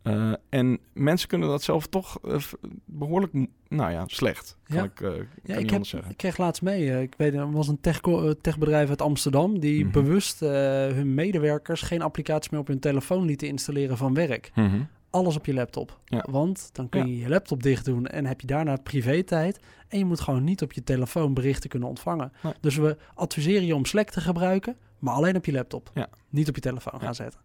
Uh, 0.03 0.33
en 0.49 0.79
mensen 0.93 1.27
kunnen 1.27 1.49
dat 1.49 1.63
zelf 1.63 1.87
toch 1.87 2.19
uh, 2.25 2.37
behoorlijk, 2.85 3.33
nou 3.67 3.91
ja, 3.91 4.03
slecht. 4.07 4.57
Kan 4.63 4.77
ja. 4.77 4.83
ik, 4.83 4.99
uh, 4.99 5.09
ja, 5.43 5.55
ik, 5.55 5.69
heb, 5.69 5.85
zeggen. 5.85 6.11
ik 6.11 6.17
kreeg 6.17 6.37
laatst 6.37 6.61
mee. 6.61 7.01
ik 7.01 7.13
weet, 7.17 7.33
er 7.33 7.51
was 7.51 7.67
een 7.67 7.81
tech, 7.81 7.99
techbedrijf 8.41 8.89
uit 8.89 9.01
Amsterdam 9.01 9.59
die 9.59 9.77
mm 9.77 9.81
-hmm. 9.81 9.91
bewust 9.91 10.39
hun 10.39 11.13
medewerkers 11.13 11.81
geen 11.81 12.01
applicaties 12.01 12.51
meer 12.51 12.59
op 12.59 12.67
hun 12.67 12.79
telefoon 12.79 13.25
lieten 13.25 13.47
installeren 13.47 13.97
van 13.97 14.13
werk. 14.13 14.51
Mm 14.55 14.69
-hmm. 14.69 14.87
Alles 15.09 15.35
op 15.35 15.45
je 15.45 15.53
laptop. 15.53 15.99
Ja. 16.05 16.25
Want 16.29 16.69
dan 16.71 16.89
kun 16.89 17.07
je 17.07 17.17
je 17.17 17.29
laptop 17.29 17.63
dicht 17.63 17.85
doen 17.85 18.07
en 18.07 18.25
heb 18.25 18.41
je 18.41 18.47
daarna 18.47 18.75
privé-tijd. 18.75 19.59
En 19.87 19.97
je 19.97 20.05
moet 20.05 20.19
gewoon 20.19 20.43
niet 20.43 20.61
op 20.61 20.73
je 20.73 20.83
telefoon 20.83 21.33
berichten 21.33 21.69
kunnen 21.69 21.89
ontvangen. 21.89 22.31
Nee. 22.43 22.53
Dus 22.59 22.75
we 22.75 22.97
adviseren 23.13 23.65
je 23.65 23.75
om 23.75 23.85
Slack 23.85 24.09
te 24.09 24.21
gebruiken, 24.21 24.77
maar 24.99 25.13
alleen 25.13 25.35
op 25.35 25.45
je 25.45 25.51
laptop. 25.51 25.91
Ja. 25.93 26.09
Niet 26.29 26.49
op 26.49 26.55
je 26.55 26.61
telefoon 26.61 26.99
gaan 26.99 27.15
zetten. 27.15 27.39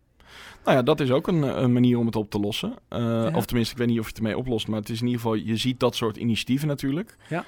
Nou 0.64 0.76
ja, 0.76 0.82
dat 0.82 1.00
is 1.00 1.10
ook 1.10 1.26
een, 1.26 1.62
een, 1.62 1.72
manier 1.72 1.98
om 1.98 2.06
het 2.06 2.16
op 2.16 2.30
te 2.30 2.40
lossen. 2.40 2.74
Uh, 2.90 2.98
ja. 2.98 3.30
Of 3.34 3.46
tenminste, 3.46 3.72
ik 3.72 3.78
weet 3.78 3.88
niet 3.88 3.98
of 3.98 4.04
je 4.04 4.08
het 4.08 4.18
ermee 4.18 4.38
oplost, 4.38 4.68
maar 4.68 4.80
het 4.80 4.88
is 4.88 5.00
in 5.00 5.06
ieder 5.06 5.20
geval, 5.20 5.34
je 5.34 5.56
ziet 5.56 5.80
dat 5.80 5.96
soort 5.96 6.16
initiatieven 6.16 6.68
natuurlijk. 6.68 7.16
Ja. 7.28 7.44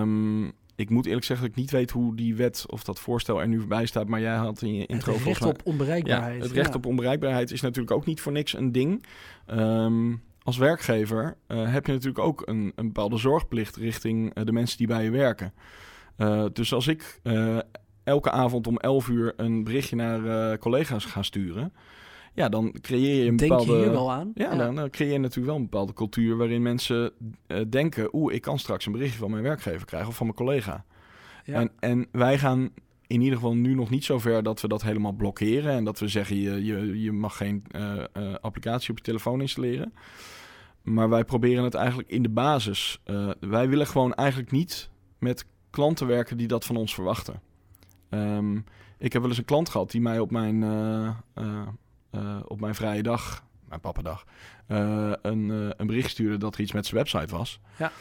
Um, 0.00 0.52
ik 0.76 0.90
moet 0.90 1.06
eerlijk 1.06 1.24
zeggen 1.24 1.46
dat 1.46 1.56
ik 1.56 1.62
niet 1.62 1.70
weet 1.70 1.90
hoe 1.90 2.16
die 2.16 2.34
wet 2.34 2.64
of 2.66 2.84
dat 2.84 3.00
voorstel 3.00 3.40
er 3.40 3.48
nu 3.48 3.58
voorbij 3.58 3.86
staat, 3.86 4.08
maar 4.08 4.20
jij 4.20 4.34
had 4.34 4.62
in 4.62 4.74
je 4.74 4.86
intro 4.86 5.12
Het 5.12 5.22
recht 5.22 5.44
op 5.44 5.60
onbereikbaarheid. 5.64 6.36
Ja, 6.36 6.42
het 6.42 6.52
recht 6.52 6.68
ja. 6.68 6.74
op 6.74 6.86
onbereikbaarheid 6.86 7.50
is 7.50 7.60
natuurlijk 7.60 7.96
ook 7.96 8.06
niet 8.06 8.20
voor 8.20 8.32
niks 8.32 8.56
een 8.56 8.72
ding. 8.72 9.04
Um, 9.50 10.22
als 10.42 10.56
werkgever 10.56 11.36
uh, 11.48 11.72
heb 11.72 11.86
je 11.86 11.92
natuurlijk 11.92 12.24
ook 12.24 12.42
een, 12.44 12.72
een 12.74 12.86
bepaalde 12.86 13.16
zorgplicht 13.16 13.76
richting 13.76 14.38
uh, 14.38 14.44
de 14.44 14.52
mensen 14.52 14.78
die 14.78 14.86
bij 14.86 15.04
je 15.04 15.10
werken. 15.10 15.52
Uh, 16.18 16.44
dus 16.52 16.72
als 16.72 16.86
ik 16.86 17.20
elke 18.04 18.30
avond 18.30 18.66
om 18.66 18.76
11 18.76 19.08
uur 19.08 19.32
een 19.36 19.64
berichtje 19.64 19.96
naar 19.96 20.58
collega's 20.58 21.04
ga 21.04 21.22
sturen, 21.22 21.72
ja, 22.34 22.48
dan 22.48 22.74
creëer 22.80 23.22
je 23.22 23.30
een 23.30 23.36
Denk 23.36 23.50
bepaalde. 23.50 23.72
je 23.72 23.78
hier 23.78 23.90
wel 23.90 24.12
aan? 24.12 24.32
Ja, 24.34 24.54
Dan, 24.54 24.74
dan 24.74 24.90
creëer 24.90 25.12
je 25.12 25.18
natuurlijk 25.18 25.46
wel 25.46 25.56
een 25.56 25.70
bepaalde 25.70 25.92
cultuur 25.92 26.36
waarin 26.36 26.62
mensen 26.62 27.12
uh, 27.46 27.60
denken: 27.68 28.08
oeh, 28.12 28.34
ik 28.34 28.42
kan 28.42 28.58
straks 28.58 28.86
een 28.86 28.92
berichtje 28.92 29.18
van 29.18 29.30
mijn 29.30 29.42
werkgever 29.42 29.86
krijgen 29.86 30.08
of 30.08 30.16
van 30.16 30.26
mijn 30.26 30.38
collega. 30.38 30.84
Ja. 31.44 31.54
En, 31.54 31.70
en 31.78 32.06
wij 32.12 32.38
gaan 32.38 32.70
in 33.06 33.20
ieder 33.20 33.38
geval 33.38 33.54
nu 33.54 33.74
nog 33.74 33.90
niet 33.90 34.04
zo 34.04 34.18
ver 34.18 34.42
dat 34.42 34.60
we 34.60 34.68
dat 34.68 34.82
helemaal 34.82 35.12
blokkeren 35.12 35.72
en 35.72 35.84
dat 35.84 35.98
we 35.98 36.08
zeggen: 36.08 36.36
je, 36.36 36.64
je, 36.64 37.00
je 37.02 37.12
mag 37.12 37.36
geen 37.36 37.64
uh, 37.76 37.94
uh, 38.16 38.34
applicatie 38.40 38.90
op 38.90 38.96
je 38.96 39.04
telefoon 39.04 39.40
installeren. 39.40 39.92
Maar 40.82 41.08
wij 41.08 41.24
proberen 41.24 41.64
het 41.64 41.74
eigenlijk 41.74 42.10
in 42.10 42.22
de 42.22 42.28
basis. 42.28 43.00
wij 43.40 43.68
willen 43.68 43.86
gewoon 43.86 44.14
eigenlijk 44.14 44.50
niet 44.50 44.90
met 45.18 45.46
klanten 45.70 46.06
werken 46.06 46.36
die 46.36 46.46
dat 46.46 46.64
van 46.64 46.76
ons 46.76 46.94
verwachten. 46.94 47.40
Um, 48.10 48.64
ik 48.98 49.12
heb 49.12 49.22
wel 49.22 49.30
eens 49.30 49.38
een 49.38 49.44
klant 49.44 49.68
gehad 49.68 49.90
die 49.90 50.00
mij 50.00 50.18
op 50.18 50.30
mijn 50.30 50.62
uh, 50.62 51.66
op 52.46 52.60
mijn 52.60 52.74
vrije 52.74 53.02
dag, 53.02 53.44
mijn 53.68 53.80
pappadag, 53.80 54.24
uh, 54.68 55.12
een, 55.22 55.48
uh, 55.48 55.70
een 55.76 55.86
bericht 55.86 56.10
stuurde 56.10 56.36
dat 56.36 56.54
er 56.54 56.60
iets 56.60 56.72
met 56.72 56.86
zijn 56.86 56.96
website 57.02 57.36
was. 57.36 57.60
Ja. 57.76 57.92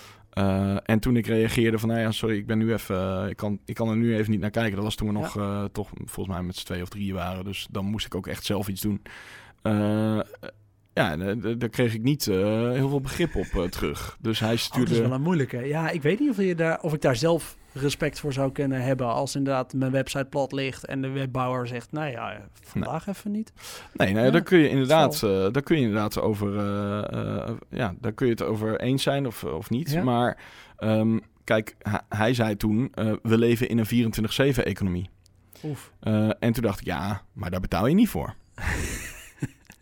en 0.84 1.00
toen 1.00 1.16
ik 1.16 1.28
reageerde 1.28 1.80
van, 1.80 1.90
nou 1.90 2.02
ja, 2.02 2.12
sorry, 2.12 2.38
ik 2.38 2.46
ben 2.46 2.58
nu 2.58 2.74
even, 2.74 3.30
ik 3.30 3.36
kan, 3.36 3.60
ik 3.66 3.76
kan 3.76 3.90
er 3.90 3.96
nu 3.96 4.16
even 4.16 4.32
niet 4.32 4.40
naar 4.40 4.50
kijken. 4.50 4.76
Dat 4.76 4.84
was 4.84 4.96
toen 4.96 5.08
we 5.08 5.14
nog 5.14 5.32
toch 5.72 5.90
volgens 5.96 6.36
mij 6.36 6.44
met 6.44 6.56
z'n 6.56 6.66
twee 6.66 6.82
of 6.82 6.90
drie 6.90 7.14
waren. 7.14 7.46
Dus 7.46 7.68
dan 7.72 7.86
moest 7.86 8.06
ik 8.06 8.16
ook 8.16 8.28
echt 8.28 8.46
zelf 8.46 8.68
iets 8.68 8.82
doen. 8.82 9.02
ja, 10.94 11.16
daar 11.56 11.70
kreeg 11.70 11.94
ik 11.94 12.02
niet 12.02 12.26
heel 12.26 12.90
veel 12.90 13.02
begrip 13.02 13.36
op 13.36 13.68
terug. 13.70 14.18
Dus 14.20 14.40
hij 14.40 14.56
stuurde... 14.56 14.82
Oh, 14.82 14.88
dat 14.88 15.04
is 15.04 15.08
wel 15.08 15.18
een 15.18 15.24
moeilijke. 15.24 15.58
Ja, 15.58 15.90
ik 15.90 16.02
weet 16.02 16.20
niet 16.20 16.30
of, 16.30 16.38
je 16.38 16.56
daar, 16.56 16.82
of 16.82 16.94
ik 16.94 17.02
daar 17.02 17.16
zelf 17.16 17.58
respect 17.74 18.20
voor 18.20 18.34
zou 18.34 18.52
kunnen 18.52 18.82
hebben 18.82 19.08
als 19.08 19.36
inderdaad 19.36 19.74
mijn 19.74 19.92
website 19.92 20.26
plat 20.26 20.52
ligt 20.52 20.86
en 20.86 21.02
de 21.02 21.10
webbouwer 21.10 21.68
zegt, 21.68 21.92
nou 21.92 22.12
ja, 22.12 22.42
vandaag 22.62 23.06
nee. 23.06 23.16
even 23.16 23.32
niet. 23.32 23.54
Nee, 23.94 24.14
nee 24.14 24.26
ja, 24.26 24.32
daar 24.32 24.44
kun 24.44 24.58
je 24.58 24.70
inderdaad, 24.70 25.22
uh, 25.24 25.30
daar 25.52 25.64
kun 25.64 25.76
je 25.76 25.82
inderdaad 25.82 26.20
over, 26.20 26.54
uh, 26.54 27.04
uh, 27.14 27.50
ja, 27.70 27.96
daar 28.00 28.14
kun 28.14 28.26
je 28.26 28.32
het 28.32 28.44
over 28.44 28.80
eens 28.80 29.04
zijn 29.04 29.28
of, 29.28 29.44
of 29.44 29.70
niet. 29.70 29.92
Ja. 29.92 30.04
Maar 30.04 30.38
um, 30.80 31.22
kijk, 31.44 31.76
hij 32.10 32.34
zei 32.34 32.58
toen, 32.58 32.92
we 33.22 33.38
leven 33.38 33.70
in 33.70 33.78
een 33.78 34.14
24/7 34.56 34.64
economie. 34.64 35.10
Oef. 35.64 35.92
en 36.40 36.54
toen 36.54 36.64
dacht 36.64 36.80
ik, 36.80 36.86
ja, 36.86 37.22
maar 37.34 37.52
daar 37.52 37.60
betaal 37.60 37.88
je 37.88 37.96
niet 37.96 38.10
voor. 38.10 38.34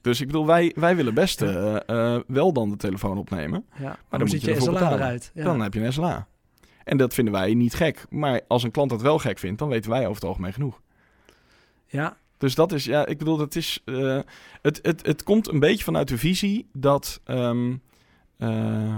Dus 0.02 0.22
ik 0.22 0.28
bedoel, 0.28 0.46
wij, 0.46 0.72
wij 0.76 0.96
willen 0.96 1.14
best 1.14 1.42
eh, 1.42 1.76
eh, 1.76 2.22
wel 2.28 2.54
dan 2.54 2.70
de 2.70 2.78
telefoon 2.78 3.18
opnemen. 3.18 3.66
Ja, 3.74 3.84
maar 3.84 3.96
dan 3.96 3.96
dan 4.10 4.20
moet 4.20 4.30
zit 4.30 4.42
je 4.42 4.52
je 4.52 4.62
SLA 4.62 4.72
betalen. 4.72 5.00
eruit. 5.00 5.32
Ja. 5.34 5.44
Dan 5.44 5.62
heb 5.62 5.74
je 5.74 5.80
een 5.80 5.94
SLA. 5.94 6.28
En 6.92 6.98
dat 6.98 7.14
vinden 7.14 7.34
wij 7.34 7.54
niet 7.54 7.74
gek. 7.74 8.06
Maar 8.10 8.42
als 8.48 8.64
een 8.64 8.72
klant 8.72 8.90
dat 8.90 9.02
wel 9.02 9.20
gek 9.20 9.40
vindt, 9.40 9.60
dan 9.60 9.70
weten 9.70 9.90
wij 9.90 10.02
over 10.02 10.16
het 10.16 10.24
algemeen 10.24 10.54
genoeg. 10.54 10.82
ja, 11.86 12.18
Dus 12.38 12.56
dat 12.56 12.72
is, 12.72 12.86
ja, 12.86 13.06
ik 13.06 13.18
bedoel, 13.18 13.38
dat 13.38 13.56
is. 13.56 13.82
eh, 13.86 14.20
het, 14.62 14.80
het, 14.82 15.06
het 15.06 15.24
komt 15.24 15.48
een 15.48 15.60
beetje 15.60 15.84
vanuit 15.84 16.08
de 16.08 16.18
visie 16.18 16.68
dat. 16.74 17.22
ehm, 17.24 17.74
eh, 18.38 18.98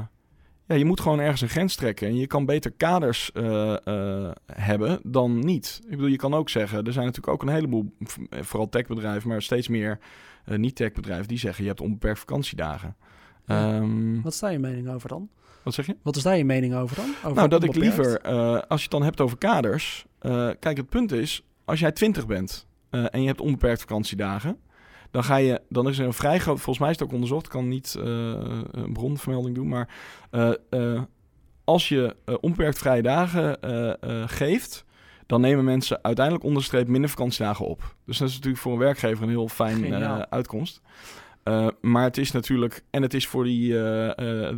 ja, 0.67 0.75
je 0.75 0.85
moet 0.85 0.99
gewoon 0.99 1.19
ergens 1.19 1.41
een 1.41 1.49
grens 1.49 1.75
trekken. 1.75 2.07
En 2.07 2.15
je 2.15 2.27
kan 2.27 2.45
beter 2.45 2.71
kaders 2.71 3.31
eh, 3.31 3.75
hebben 4.45 4.99
dan 5.03 5.39
niet. 5.39 5.81
Ik 5.83 5.89
bedoel, 5.89 6.05
je 6.07 6.15
kan 6.15 6.33
ook 6.33 6.49
zeggen. 6.49 6.85
Er 6.85 6.93
zijn 6.93 7.05
natuurlijk 7.05 7.33
ook 7.33 7.41
een 7.41 7.53
heleboel, 7.53 7.93
vooral 8.29 8.69
techbedrijven, 8.69 9.29
maar 9.29 9.41
steeds 9.41 9.67
meer 9.67 9.99
niet-techbedrijven 10.45 11.27
die 11.27 11.37
zeggen: 11.37 11.63
je 11.63 11.69
hebt 11.69 11.81
onbeperkt 11.81 12.19
vakantiedagen. 12.19 12.95
Ja. 13.45 13.73
Ehm, 13.73 14.21
wat 14.21 14.33
is 14.33 14.39
daar 14.39 14.51
je 14.51 14.59
mening 14.59 14.89
over 14.89 15.09
dan? 15.09 15.29
Wat 15.63 15.73
zeg 15.73 15.85
je? 15.85 15.95
Wat 16.01 16.15
is 16.15 16.23
daar 16.23 16.37
je 16.37 16.45
mening 16.45 16.75
over 16.75 16.95
dan? 16.95 17.09
Over 17.23 17.35
Nou, 17.35 17.47
dat 17.47 17.63
ik 17.63 17.75
liever, 17.75 18.21
eh, 18.21 18.59
als 18.67 18.79
je 18.79 18.83
het 18.83 18.91
dan 18.91 19.03
hebt 19.03 19.21
over 19.21 19.37
kaders. 19.37 20.05
eh, 20.19 20.49
kijk, 20.59 20.77
het 20.77 20.89
punt 20.89 21.11
is, 21.11 21.43
als 21.65 21.79
jij 21.79 21.91
20 21.91 22.25
bent 22.25 22.67
eh, 22.89 23.05
en 23.11 23.21
je 23.21 23.27
hebt 23.27 23.41
onbeperkt 23.41 23.81
vakantiedagen. 23.81 24.57
Dan, 25.11 25.23
ga 25.23 25.35
je, 25.35 25.61
dan 25.69 25.87
is 25.87 25.99
er 25.99 26.05
een 26.05 26.13
vrij 26.13 26.39
groot, 26.39 26.55
volgens 26.55 26.79
mij 26.79 26.89
is 26.89 26.99
het 26.99 27.07
ook 27.07 27.13
onderzocht, 27.13 27.45
ik 27.45 27.51
kan 27.51 27.67
niet 27.67 27.95
een 27.99 28.93
bronvermelding 28.93 29.55
doen, 29.55 29.67
maar 29.67 29.89
als 31.63 31.89
je 31.89 32.15
onbeperkt 32.41 32.77
vrije 32.77 33.01
dagen 33.01 33.57
geeft, 34.29 34.85
dan 35.25 35.41
nemen 35.41 35.63
mensen 35.63 36.03
uiteindelijk 36.03 36.45
onderstreep 36.45 36.87
minder 36.87 37.09
vakantiedagen 37.09 37.65
op. 37.65 37.95
Dus 38.05 38.17
dat 38.17 38.27
is 38.27 38.33
natuurlijk 38.33 38.61
voor 38.61 38.71
een 38.71 38.79
werkgever 38.79 39.23
een 39.23 39.29
heel 39.29 39.47
fijn 39.47 39.93
uitkomst. 40.29 40.81
Eh, 41.43 41.67
maar 41.81 42.03
het 42.03 42.17
is 42.17 42.31
natuurlijk, 42.31 42.83
en 42.89 43.01
het 43.01 43.13
is 43.13 43.27
voor 43.27 43.43
die, 43.43 43.79
eh, 43.79 44.49
eh, 44.49 44.57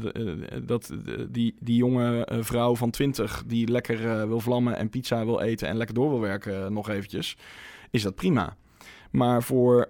dat, 0.64 0.92
die, 1.30 1.56
die 1.60 1.76
jonge 1.76 2.28
vrouw 2.40 2.76
van 2.76 2.90
20 2.92 3.44
die 3.48 3.68
lekker 3.68 4.28
wil 4.28 4.40
vlammen 4.40 4.78
en 4.78 4.90
pizza 4.90 5.26
wil 5.26 5.42
eten 5.42 5.68
en 5.68 5.78
lekker 5.78 5.96
door 5.96 6.10
wil 6.10 6.20
werken 6.20 6.74
nog 6.74 6.90
eventjes, 6.90 7.38
is 7.92 8.02
dat 8.02 8.16
prima. 8.16 8.56
Maar 9.12 9.44
voor 9.44 9.88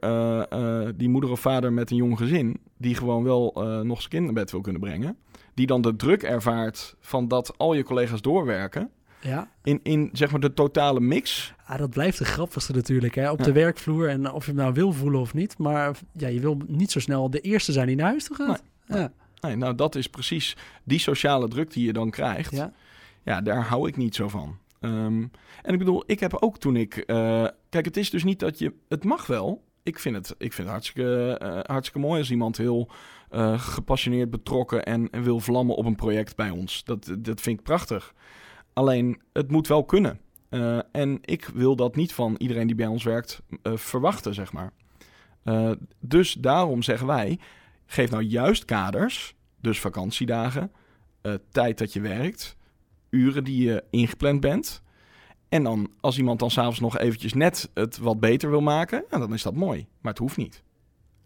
die 0.95 1.09
moeder 1.09 1.29
of 1.29 1.39
vader 1.39 1.73
met 1.73 1.91
een 1.91 1.97
jong 1.97 2.17
gezin, 2.17 2.59
die 2.77 2.95
gewoon 2.95 3.23
wel 3.23 3.51
nog 3.83 3.97
zijn 3.97 4.09
kind 4.09 4.23
naar 4.23 4.33
bed 4.33 4.51
wil 4.51 4.61
kunnen 4.61 4.81
brengen, 4.81 5.17
die 5.53 5.67
dan 5.67 5.81
de 5.81 5.95
druk 5.95 6.23
ervaart 6.23 6.95
van 6.99 7.27
dat 7.27 7.57
al 7.57 7.73
je 7.73 7.83
collega's 7.83 8.21
doorwerken, 8.21 8.91
Ja, 9.25 9.49
in, 9.63 9.79
in 9.83 10.09
zeg 10.13 10.31
maar 10.31 10.39
de 10.39 10.53
totale 10.53 10.99
mix. 10.99 11.53
Ah, 11.65 11.77
dat 11.77 11.89
blijft 11.89 12.17
de 12.17 12.25
grappigste 12.25 12.71
natuurlijk, 12.73 13.15
hè? 13.15 13.31
op 13.31 13.39
Ja. 13.39 13.45
de 13.45 13.51
werkvloer. 13.51 14.09
En 14.09 14.31
of 14.31 14.45
je 14.45 14.51
hem 14.51 14.59
nou 14.59 14.73
wil 14.73 14.91
voelen 14.91 15.19
of 15.19 15.33
niet. 15.33 15.57
Maar 15.57 15.97
ja, 16.13 16.27
je 16.27 16.39
wil 16.39 16.57
niet 16.67 16.91
zo 16.91 16.99
snel 16.99 17.29
de 17.29 17.39
eerste 17.39 17.71
zijn 17.71 17.87
die 17.87 17.95
naar 17.95 18.05
huis 18.09 18.23
toe 18.23 18.35
gaat. 18.35 18.63
Ja, 18.85 19.11
Nee, 19.41 19.55
nou, 19.55 19.75
dat 19.75 19.95
is 19.95 20.07
precies 20.07 20.55
die 20.83 20.99
sociale 20.99 21.47
druk 21.47 21.73
die 21.73 21.85
je 21.85 21.93
dan 21.93 22.09
krijgt. 22.09 22.51
ja. 22.51 22.73
Ja, 23.23 23.41
daar 23.41 23.63
hou 23.63 23.87
ik 23.87 23.97
niet 23.97 24.15
zo 24.15 24.27
van. 24.29 24.57
Ehm, 24.79 25.23
en 25.61 25.73
ik 25.73 25.77
bedoel, 25.79 26.03
ik 26.05 26.19
heb 26.19 26.33
ook 26.39 26.57
toen 26.57 26.75
ik... 26.75 26.95
eh, 26.97 27.45
kijk, 27.69 27.85
het 27.85 27.97
is 27.97 28.09
dus 28.09 28.23
niet 28.23 28.39
dat 28.39 28.59
je... 28.59 28.73
Het 28.89 29.03
mag 29.03 29.25
wel. 29.27 29.63
Ik 29.83 29.99
vind 29.99 30.15
het, 30.15 30.29
ik 30.37 30.53
vind 30.53 30.57
het 30.67 30.67
hartstikke, 30.67 31.37
eh, 31.37 31.59
hartstikke 31.63 32.07
mooi 32.07 32.19
als 32.19 32.31
iemand 32.31 32.57
heel 32.57 32.89
eh, 33.29 33.59
gepassioneerd 33.59 34.29
betrokken... 34.29 34.83
En, 34.85 35.09
en 35.09 35.23
wil 35.23 35.39
vlammen 35.39 35.75
op 35.75 35.85
een 35.85 35.95
project 35.95 36.35
bij 36.35 36.49
ons. 36.49 36.83
Dat, 36.83 37.15
dat 37.19 37.41
vind 37.41 37.57
ik 37.59 37.63
prachtig. 37.65 38.13
Alleen, 38.75 39.21
het 39.33 39.51
moet 39.51 39.67
wel 39.67 39.83
kunnen. 39.83 40.19
Eh, 40.49 40.79
en 40.91 41.19
ik 41.21 41.45
wil 41.45 41.75
dat 41.75 41.95
niet 41.95 42.13
van 42.13 42.35
iedereen 42.37 42.67
die 42.67 42.75
bij 42.75 42.87
ons 42.87 43.03
werkt 43.03 43.41
eh, 43.61 43.73
verwachten, 43.75 44.33
zeg 44.33 44.53
maar. 44.53 44.71
Eh, 45.43 45.71
dus 45.99 46.33
daarom 46.33 46.81
zeggen 46.83 47.07
wij... 47.07 47.39
Geef 47.87 48.09
nou 48.09 48.23
juist 48.23 48.65
kaders, 48.65 49.35
dus 49.61 49.79
vakantiedagen... 49.79 50.71
tijd 51.49 51.77
dat 51.77 51.93
je 51.93 52.01
werkt 52.01 52.57
uren 53.09 53.43
die 53.43 53.63
je 53.63 53.83
ingepland 53.89 54.39
bent. 54.39 54.81
En 55.49 55.63
dan, 55.63 55.91
als 55.99 56.17
iemand 56.17 56.39
dan 56.39 56.51
s'avonds 56.51 56.79
nog 56.79 56.97
eventjes 56.97 57.33
net 57.33 57.69
het 57.73 57.97
wat 57.97 58.19
beter 58.19 58.49
wil 58.49 58.61
maken, 58.61 59.03
dan 59.09 59.33
is 59.33 59.43
dat 59.43 59.55
mooi. 59.55 59.87
Maar 60.01 60.11
het 60.11 60.21
hoeft 60.21 60.37
niet. 60.37 60.63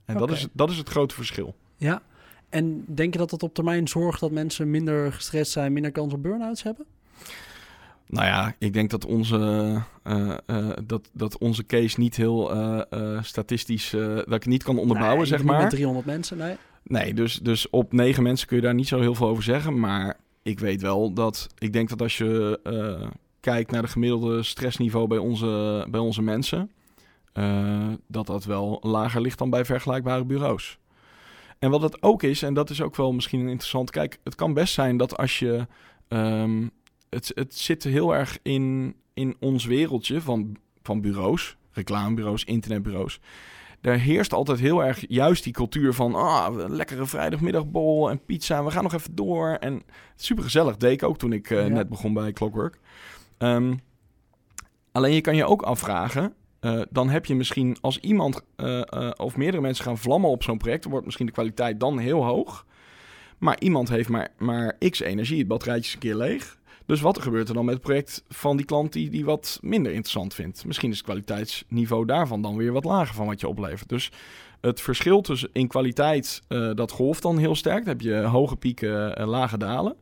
En 0.06 0.18
dat, 0.18 0.32
is, 0.32 0.48
dat 0.54 0.70
is 0.70 0.78
het 0.78 0.90
grote 0.90 1.16
verschil. 1.16 1.56
ja. 1.78 2.02
En 2.50 2.86
denk 2.88 3.14
je 3.14 3.20
dat 3.20 3.30
dat 3.30 3.44
op 3.44 3.54
termijn 3.54 3.88
zorgt 3.88 4.20
dat 4.20 4.32
mensen 4.32 4.70
minder 4.70 5.14
gestrest 5.14 5.52
zijn, 5.52 5.74
minder 5.74 5.92
kans 5.92 6.14
op 6.14 6.24
burn-outs 6.24 6.64
hebben? 6.64 6.86
Nou 8.08 8.26
ja, 8.26 8.56
ik 8.60 8.74
denk 8.74 8.90
dat 8.90 9.06
onze, 9.06 9.38
eh, 10.04 10.38
eh, 10.46 10.70
dat, 10.86 11.10
dat 11.14 11.38
onze 11.38 11.66
case 11.66 12.00
niet 12.00 12.16
heel 12.16 12.52
eh, 12.54 12.82
eh, 12.90 13.24
statistisch, 13.24 13.94
eh, 13.94 14.16
dat 14.16 14.34
ik 14.34 14.46
niet 14.46 14.64
kan 14.64 14.78
onderbouwen, 14.78 15.18
Nee, 15.18 15.28
zeg 15.28 15.44
maar. 15.44 15.62
Met 15.62 15.70
300 15.70 16.06
mensen, 16.06 16.38
nee. 16.38 16.56
Nee, 16.84 17.14
dus, 17.14 17.40
dus 17.40 17.70
op 17.70 17.94
negen 17.94 18.24
mensen 18.24 18.48
kun 18.48 18.56
je 18.58 18.64
daar 18.64 18.74
niet 18.74 18.88
zo 18.88 19.00
heel 19.00 19.16
veel 19.16 19.28
over 19.28 19.44
zeggen. 19.44 19.80
Maar 19.80 20.18
ik 20.44 20.60
weet 20.60 20.82
wel 20.82 21.14
dat, 21.14 21.48
ik 21.58 21.74
denk 21.74 21.90
dat 21.90 22.02
als 22.02 22.18
je 22.18 22.60
eh, 22.64 23.08
kijkt 23.40 23.72
naar 23.72 23.82
de 23.82 23.88
gemiddelde 23.88 24.44
stressniveau 24.44 25.08
bij 25.08 25.18
onze, 25.18 25.86
bij 25.90 26.00
onze 26.00 26.22
mensen, 26.22 26.72
eh, 27.34 27.88
dat 28.08 28.28
dat 28.28 28.46
wel 28.46 28.78
lager 28.82 29.22
ligt 29.22 29.38
dan 29.38 29.50
bij 29.50 29.66
vergelijkbare 29.66 30.26
bureaus. 30.26 30.78
En 31.60 31.70
wat 31.70 31.82
het 31.82 32.02
ook 32.02 32.24
is, 32.24 32.42
en 32.44 32.54
dat 32.54 32.70
is 32.70 32.82
ook 32.82 32.96
wel 32.96 33.14
misschien 33.14 33.48
interessant, 33.48 33.90
kijk, 33.92 34.20
het 34.24 34.36
kan 34.36 34.54
best 34.54 34.74
zijn 34.74 34.98
dat 34.98 35.18
als 35.18 35.40
je, 35.40 35.68
ehm, 36.08 36.68
het, 37.10 37.32
het 37.36 37.56
zit 37.58 37.84
heel 37.84 38.16
erg 38.16 38.38
in, 38.44 38.96
in 39.14 39.36
ons 39.40 39.66
wereldje 39.66 40.22
van, 40.22 40.56
van 40.84 41.02
bureaus, 41.02 41.58
reclamebureaus, 41.72 42.44
internetbureaus. 42.44 43.20
Daar 43.82 43.98
heerst 43.98 44.34
altijd 44.34 44.60
heel 44.60 44.84
erg 44.84 45.06
juist 45.08 45.44
die 45.44 45.54
cultuur 45.54 45.94
van 45.94 46.16
ah, 46.16 46.56
een 46.58 46.76
lekkere 46.76 47.06
vrijdagmiddagbol 47.06 48.10
en 48.10 48.26
pizza. 48.26 48.64
We 48.64 48.72
gaan 48.72 48.84
nog 48.84 48.94
even 48.94 49.16
door. 49.16 49.48
En 49.50 49.82
super 50.16 50.44
gezellig 50.44 50.78
deed 50.78 50.92
ik 50.92 51.04
ook 51.04 51.18
toen 51.18 51.34
ik 51.34 51.50
eh, 51.50 51.68
Ja. 51.68 51.74
net 51.74 51.90
begon 51.90 52.14
bij 52.14 52.34
Clockwork. 52.34 52.80
Ehm, 53.38 53.74
alleen 54.92 55.14
je 55.14 55.22
kan 55.22 55.36
je 55.36 55.46
ook 55.46 55.62
afvragen. 55.62 56.34
eh, 56.60 56.82
dan 56.90 57.10
heb 57.10 57.26
je 57.26 57.36
misschien 57.36 57.78
als 57.82 58.00
iemand 58.00 58.42
eh, 58.56 58.82
of 59.16 59.38
meerdere 59.38 59.62
mensen 59.62 59.84
gaan 59.86 59.98
vlammen 59.98 60.30
op 60.30 60.44
zo'n 60.44 60.58
project, 60.58 60.82
dan 60.82 60.92
wordt 60.92 61.06
misschien 61.06 61.26
de 61.26 61.32
kwaliteit 61.32 61.80
dan 61.80 61.98
heel 61.98 62.26
hoog. 62.26 62.66
Maar 63.38 63.60
iemand 63.60 63.90
heeft 63.90 64.10
maar, 64.10 64.28
maar 64.38 64.78
x 64.90 65.00
energie, 65.00 65.38
het 65.40 65.48
batterijtje 65.48 65.88
is 65.88 65.94
een 65.94 66.00
keer 66.00 66.16
leeg. 66.16 66.58
Dus 66.90 67.02
wat 67.02 67.22
gebeurt 67.22 67.48
er 67.48 67.54
dan 67.54 67.66
met 67.66 67.74
het 67.74 67.84
project 67.84 68.24
van 68.28 68.58
die 68.58 68.66
klant 68.66 68.94
die, 68.94 69.10
die 69.10 69.26
wat 69.26 69.60
minder 69.62 69.92
interessant 69.92 70.34
vindt? 70.34 70.66
Misschien 70.66 70.90
is 70.90 70.98
het 70.98 71.06
kwaliteitsniveau 71.06 72.06
daarvan 72.06 72.42
dan 72.42 72.58
weer 72.58 72.72
wat 72.72 72.84
lager 72.84 73.16
van 73.16 73.26
wat 73.26 73.40
je 73.40 73.48
oplevert. 73.48 73.90
Dus 73.90 74.12
het 74.62 74.82
verschil 74.82 75.22
tussen 75.22 75.50
in 75.54 75.68
kwaliteit, 75.68 76.42
eh, 76.48 76.72
dat 76.74 76.92
golft 76.92 77.22
dan 77.22 77.38
heel 77.38 77.56
sterk. 77.56 77.78
Dan 77.78 77.88
heb 77.88 78.02
je 78.02 78.16
hoge 78.16 78.56
pieken, 78.56 79.16
eh, 79.16 79.28
lage 79.28 79.58
dalen. 79.58 79.96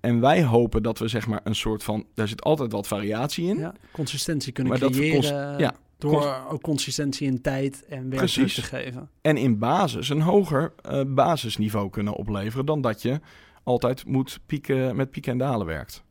En 0.00 0.20
wij 0.20 0.44
hopen 0.44 0.82
dat 0.82 0.98
we 0.98 1.08
zeg 1.08 1.26
maar 1.26 1.40
een 1.44 1.54
soort 1.54 1.82
van, 1.82 2.06
daar 2.14 2.28
zit 2.28 2.42
altijd 2.42 2.72
wat 2.72 2.86
variatie 2.86 3.46
in. 3.46 3.58
Ja, 3.58 3.74
consistentie 3.90 4.52
kunnen 4.52 4.78
Maar 4.78 4.90
creëren 4.90 5.58
ja, 5.58 5.74
door 5.98 6.46
ook 6.50 6.62
consistentie 6.62 7.26
in 7.26 7.40
tijd 7.40 7.84
en 7.88 8.10
werk 8.10 8.26
te 8.26 8.62
geven. 8.62 9.10
En 9.20 9.36
in 9.36 9.58
basis 9.58 10.08
een 10.08 10.20
hoger 10.20 10.72
eh, 10.82 11.00
basisniveau 11.06 11.90
kunnen 11.90 12.14
opleveren 12.14 12.66
dan 12.66 12.80
dat 12.80 13.02
je 13.02 13.20
altijd 13.62 14.06
moet 14.06 14.40
pieken, 14.46 14.96
met 14.96 15.10
pieken 15.10 15.32
en 15.32 15.38
dalen 15.38 15.66
werkt. 15.66 16.06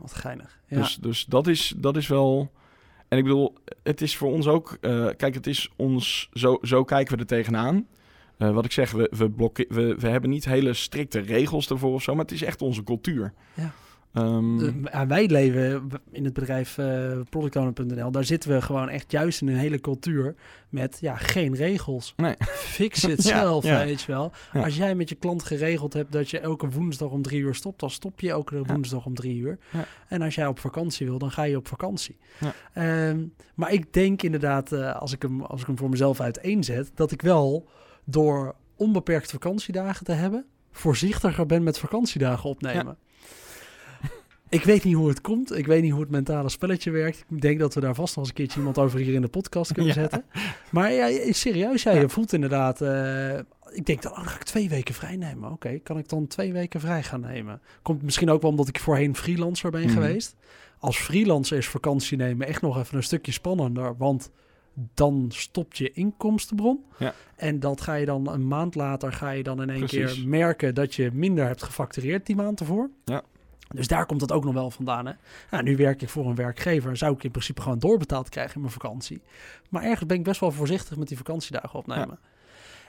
Wat 0.00 0.12
geinig. 0.12 0.60
Ja. 0.66 0.76
Dus, 0.76 0.96
dus 0.96 1.24
dat, 1.24 1.46
is, 1.46 1.74
dat 1.76 1.96
is 1.96 2.06
wel. 2.08 2.52
En 3.08 3.18
ik 3.18 3.24
bedoel, 3.24 3.54
het 3.82 4.00
is 4.00 4.16
voor 4.16 4.32
ons 4.32 4.46
ook. 4.46 4.76
eh, 4.80 5.06
kijk, 5.16 5.34
het 5.34 5.46
is 5.46 5.70
ons. 5.76 6.28
Zo, 6.32 6.58
zo 6.62 6.84
kijken 6.84 7.14
we 7.14 7.20
er 7.20 7.26
tegenaan. 7.26 7.86
Eh, 8.38 8.50
wat 8.50 8.64
ik 8.64 8.72
zeg, 8.72 8.90
we, 8.90 9.10
we, 9.16 9.30
blokke- 9.30 9.66
we, 9.68 9.94
we 9.98 10.08
hebben 10.08 10.30
niet 10.30 10.44
hele 10.44 10.74
strikte 10.74 11.18
regels 11.20 11.70
ervoor 11.70 11.92
of 11.94 12.02
zo, 12.02 12.14
maar 12.14 12.24
het 12.24 12.32
is 12.34 12.42
echt 12.42 12.62
onze 12.62 12.82
cultuur. 12.84 13.32
Ja. 13.54 13.70
Ehm, 14.12 14.84
Eh, 14.86 15.02
wij 15.02 15.26
leven 15.28 15.88
in 16.10 16.24
het 16.24 16.32
bedrijf 16.32 16.78
eh 16.78 17.20
productowner.nl. 17.28 18.10
Daar 18.10 18.24
zitten 18.24 18.50
we 18.50 18.62
gewoon 18.62 18.88
echt 18.88 19.10
juist 19.12 19.40
in 19.40 19.48
een 19.48 19.56
hele 19.56 19.80
cultuur 19.80 20.34
met 20.68 20.98
ja, 21.00 21.16
geen 21.16 21.54
regels. 21.54 22.14
Nee. 22.16 22.34
Fix 22.48 23.02
het 23.12 23.22
Ja, 23.22 23.40
zelf, 23.40 23.64
ja. 23.64 23.84
weet 23.84 24.00
je 24.02 24.12
wel. 24.12 24.32
Ja. 24.52 24.62
Als 24.64 24.76
jij 24.76 24.94
met 24.94 25.08
je 25.08 25.14
klant 25.14 25.42
geregeld 25.42 25.92
hebt 25.92 26.12
dat 26.12 26.30
je 26.30 26.38
elke 26.38 26.68
woensdag 26.68 27.10
om 27.10 27.22
drie 27.22 27.40
uur 27.40 27.54
stopt, 27.54 27.80
dan 27.80 27.90
stop 27.90 28.20
je 28.20 28.30
elke 28.30 28.62
woensdag 28.64 29.06
om 29.06 29.14
drie 29.14 29.36
uur. 29.38 29.58
En 30.08 30.22
als 30.22 30.34
jij 30.34 30.46
op 30.46 30.58
vakantie 30.58 31.06
wil, 31.06 31.18
dan 31.18 31.30
ga 31.30 31.42
je 31.42 31.56
op 31.56 31.68
vakantie. 31.68 32.16
Ehm, 32.72 33.24
maar 33.54 33.72
ik 33.72 33.92
denk 33.92 34.22
inderdaad, 34.22 34.72
eh, 34.72 34.96
als, 34.96 35.12
ik 35.12 35.22
hem, 35.22 35.42
als 35.42 35.60
ik 35.60 35.66
hem 35.66 35.78
voor 35.78 35.88
mezelf 35.90 36.20
uiteenzet, 36.20 36.90
dat 36.94 37.12
ik 37.12 37.22
wel 37.22 37.68
door 38.04 38.54
onbeperkt 38.76 39.30
vakantiedagen 39.30 40.04
te 40.04 40.12
hebben, 40.12 40.44
voorzichtiger 40.72 41.46
ben 41.46 41.62
met 41.62 41.78
vakantiedagen 41.78 42.48
opnemen. 42.50 42.96
Ik 44.50 44.64
weet 44.64 44.84
niet 44.84 44.94
hoe 44.94 45.08
het 45.08 45.20
komt. 45.20 45.56
Ik 45.56 45.66
weet 45.66 45.82
niet 45.82 45.90
hoe 45.92 46.00
het 46.00 46.10
mentale 46.10 46.48
spelletje 46.48 46.90
werkt. 46.90 47.24
Ik 47.28 47.40
denk 47.40 47.58
dat 47.58 47.74
we 47.74 47.80
daar 47.80 47.94
vast 47.94 48.16
nog 48.16 48.24
eens 48.24 48.28
een 48.28 48.34
keertje 48.40 48.58
iemand 48.58 48.78
over 48.78 48.98
hier 49.00 49.14
in 49.14 49.20
de 49.22 49.28
podcast 49.28 49.72
kunnen 49.72 49.94
Ja. 49.94 50.00
zetten. 50.00 50.24
Maar 50.70 50.92
ja, 50.92 51.32
serieus, 51.32 51.82
ja, 51.82 51.92
Ja. 51.92 52.00
je 52.00 52.08
voelt 52.08 52.32
inderdaad... 52.32 52.80
eh, 52.80 53.38
ik 53.72 53.86
denk 53.86 54.02
dan, 54.02 54.10
oh, 54.12 54.18
dan 54.18 54.26
ga 54.26 54.36
ik 54.36 54.42
twee 54.42 54.68
weken 54.68 54.94
vrij 54.94 55.16
nemen. 55.16 55.50
Oké, 55.52 55.78
kan 55.78 55.98
ik 55.98 56.08
dan 56.08 56.26
twee 56.26 56.52
weken 56.52 56.80
vrij 56.80 57.02
gaan 57.02 57.20
nemen? 57.20 57.60
Komt 57.82 58.02
misschien 58.02 58.30
ook 58.30 58.42
wel 58.42 58.50
omdat 58.50 58.68
ik 58.68 58.78
voorheen 58.80 59.16
freelancer 59.16 59.70
ben 59.70 59.82
Mhm. 59.82 59.90
geweest. 59.92 60.36
Als 60.78 60.98
freelancer 60.98 61.56
is 61.56 61.68
vakantie 61.68 62.16
nemen 62.16 62.46
echt 62.46 62.62
nog 62.62 62.78
even 62.78 62.96
een 62.96 63.02
stukje 63.02 63.32
spannender. 63.32 63.96
Want 63.96 64.30
dan 64.94 65.26
stopt 65.28 65.78
je 65.78 65.92
inkomstenbron. 65.92 66.84
Ja. 66.98 67.14
En 67.36 67.60
dat 67.60 67.80
ga 67.80 67.94
je 67.94 68.06
dan 68.06 68.28
een 68.32 68.48
maand 68.48 68.74
later 68.74 69.12
ga 69.12 69.30
je 69.30 69.42
dan 69.42 69.62
in 69.62 69.70
één 69.70 69.78
Precies. 69.86 70.14
keer 70.14 70.28
merken 70.28 70.74
dat 70.74 70.94
je 70.94 71.10
minder 71.12 71.46
hebt 71.46 71.62
gefactureerd 71.62 72.26
die 72.26 72.36
maand 72.36 72.60
ervoor. 72.60 72.90
Ja. 73.04 73.22
Dus 73.74 73.86
daar 73.88 74.06
komt 74.06 74.20
het 74.20 74.32
ook 74.32 74.44
nog 74.44 74.54
wel 74.54 74.70
vandaan. 74.70 75.06
Hè? 75.06 75.12
Nou, 75.50 75.62
nu 75.62 75.76
werk 75.76 76.02
ik 76.02 76.08
voor 76.08 76.26
een 76.26 76.34
werkgever. 76.34 76.96
Zou 76.96 77.14
ik 77.14 77.24
in 77.24 77.30
principe 77.30 77.60
gewoon 77.62 77.78
doorbetaald 77.78 78.28
krijgen 78.28 78.54
in 78.54 78.60
mijn 78.60 78.72
vakantie. 78.72 79.22
Maar 79.68 79.82
ergens 79.82 80.06
ben 80.06 80.16
ik 80.16 80.24
best 80.24 80.40
wel 80.40 80.50
voorzichtig 80.52 80.96
met 80.96 81.08
die 81.08 81.16
vakantiedagen 81.16 81.78
opnemen. 81.78 82.18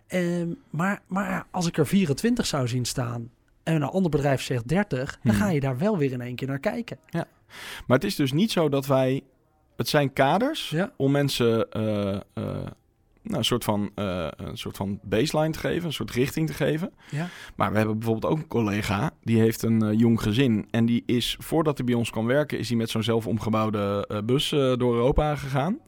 Ehm, 0.07 0.49
maar, 0.69 1.01
maar 1.07 1.45
als 1.51 1.67
ik 1.67 1.77
er 1.77 1.87
24 1.87 2.45
zou 2.45 2.67
zien 2.67 2.85
staan 2.85 3.29
en 3.63 3.75
een 3.75 3.83
ander 3.83 4.11
bedrijf 4.11 4.41
zegt 4.41 4.67
30, 4.67 5.19
dan 5.23 5.33
Hmm. 5.35 5.41
ga 5.43 5.49
je 5.49 5.59
daar 5.59 5.77
wel 5.77 5.97
weer 5.97 6.11
in 6.11 6.21
één 6.21 6.35
keer 6.35 6.47
naar 6.47 6.59
kijken. 6.59 6.97
Maar 7.87 7.97
het 7.97 8.03
is 8.03 8.15
dus 8.15 8.31
niet 8.31 8.51
zo 8.51 8.69
dat 8.69 8.85
wij... 8.85 9.21
Het 9.75 9.89
zijn 9.89 10.13
kaders 10.13 10.69
Ja. 10.69 10.91
om 10.97 11.11
mensen 11.11 11.71
eh, 11.71 12.15
eh, 12.33 12.67
nou, 13.23 13.37
een, 13.37 13.45
soort 13.45 13.63
van, 13.63 13.91
eh, 13.95 14.27
een 14.35 14.57
soort 14.57 14.77
van 14.77 14.99
baseline 15.03 15.51
te 15.51 15.59
geven, 15.59 15.85
een 15.85 15.93
soort 15.93 16.11
richting 16.11 16.47
te 16.47 16.53
geven. 16.53 16.91
Ja. 17.09 17.27
Maar 17.55 17.71
we 17.71 17.77
hebben 17.77 17.97
bijvoorbeeld 17.99 18.33
ook 18.33 18.39
een 18.39 18.47
collega, 18.47 19.11
die 19.23 19.39
heeft 19.39 19.63
een 19.63 19.81
eh, 19.81 19.99
jong 19.99 20.21
gezin. 20.21 20.67
En 20.69 20.85
die 20.85 21.03
is, 21.05 21.35
voordat 21.39 21.77
hij 21.77 21.85
bij 21.85 21.95
ons 21.95 22.09
kwam 22.09 22.25
werken, 22.25 22.59
is 22.59 22.67
hij 22.67 22.77
met 22.77 22.89
zo'n 22.89 23.03
zelf 23.03 23.27
omgebouwde 23.27 24.05
eh, 24.07 24.17
bus 24.25 24.49
door 24.49 24.93
Europa 24.93 25.35
gegaan. 25.35 25.79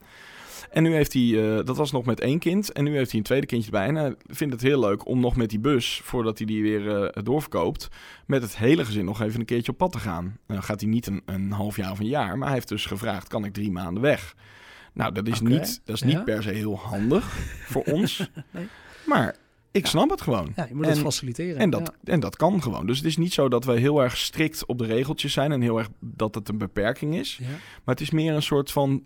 En 0.70 0.82
nu 0.82 0.94
heeft 0.94 1.12
hij, 1.12 1.62
dat 1.64 1.76
was 1.76 1.92
nog 1.92 2.04
met 2.04 2.20
één 2.20 2.38
kind, 2.38 2.72
en 2.72 2.84
nu 2.84 2.96
heeft 2.96 3.10
hij 3.10 3.18
een 3.18 3.26
tweede 3.26 3.46
kindje 3.46 3.70
erbij. 3.70 3.86
En 3.86 3.94
hij 3.94 4.14
vindt 4.26 4.52
het 4.52 4.62
heel 4.62 4.80
leuk 4.80 5.06
om 5.06 5.20
nog 5.20 5.36
met 5.36 5.50
die 5.50 5.58
bus, 5.58 6.00
voordat 6.04 6.38
hij 6.38 6.46
die 6.46 6.62
weer 6.62 7.12
doorverkoopt, 7.22 7.88
met 8.26 8.42
het 8.42 8.56
hele 8.56 8.84
gezin 8.84 9.04
nog 9.04 9.22
even 9.22 9.40
een 9.40 9.46
keertje 9.46 9.72
op 9.72 9.78
pad 9.78 9.92
te 9.92 9.98
gaan. 9.98 10.38
Dan 10.46 10.62
gaat 10.62 10.80
hij 10.80 10.90
niet 10.90 11.06
een, 11.06 11.22
een 11.26 11.52
half 11.52 11.76
jaar 11.76 11.90
of 11.90 11.98
een 11.98 12.06
jaar, 12.06 12.38
maar 12.38 12.46
hij 12.46 12.56
heeft 12.56 12.68
dus 12.68 12.86
gevraagd, 12.86 13.28
kan 13.28 13.44
ik 13.44 13.52
drie 13.52 13.70
maanden 13.70 14.02
weg? 14.02 14.34
Nou, 14.94 15.12
dat 15.12 15.26
is, 15.28 15.40
niet, 15.40 15.80
dat 15.84 15.94
is 15.94 16.00
ja. 16.00 16.06
niet 16.06 16.24
per 16.24 16.42
se 16.42 16.50
heel 16.50 16.78
handig 16.78 17.24
voor 17.66 17.82
ons. 17.82 18.30
Nee. 18.50 18.66
Maar 19.06 19.36
ik 19.70 19.86
snap 19.86 20.10
het 20.10 20.20
gewoon. 20.20 20.52
Ja, 20.56 20.66
je 20.68 20.74
moet 20.74 20.86
het 20.86 20.96
En- 20.96 21.02
faciliteren. 21.02 21.56
En 21.56 21.70
dat, 21.70 21.92
en 22.04 22.20
dat 22.20 22.36
kan 22.36 22.62
gewoon. 22.62 22.86
Dus 22.86 22.96
het 22.96 23.06
is 23.06 23.16
niet 23.16 23.32
zo 23.32 23.48
dat 23.48 23.64
we 23.64 23.78
heel 23.78 24.02
erg 24.02 24.16
strikt 24.16 24.66
op 24.66 24.78
de 24.78 24.84
regeltjes 24.86 25.32
zijn 25.32 25.52
en 25.52 25.60
heel 25.60 25.78
erg 25.78 25.88
dat 26.00 26.34
het 26.34 26.48
een 26.48 26.58
beperking 26.58 27.14
is. 27.14 27.36
Ja. 27.40 27.46
Maar 27.48 27.94
het 27.94 28.00
is 28.00 28.10
meer 28.10 28.34
een 28.34 28.42
soort 28.42 28.72
van 28.72 29.02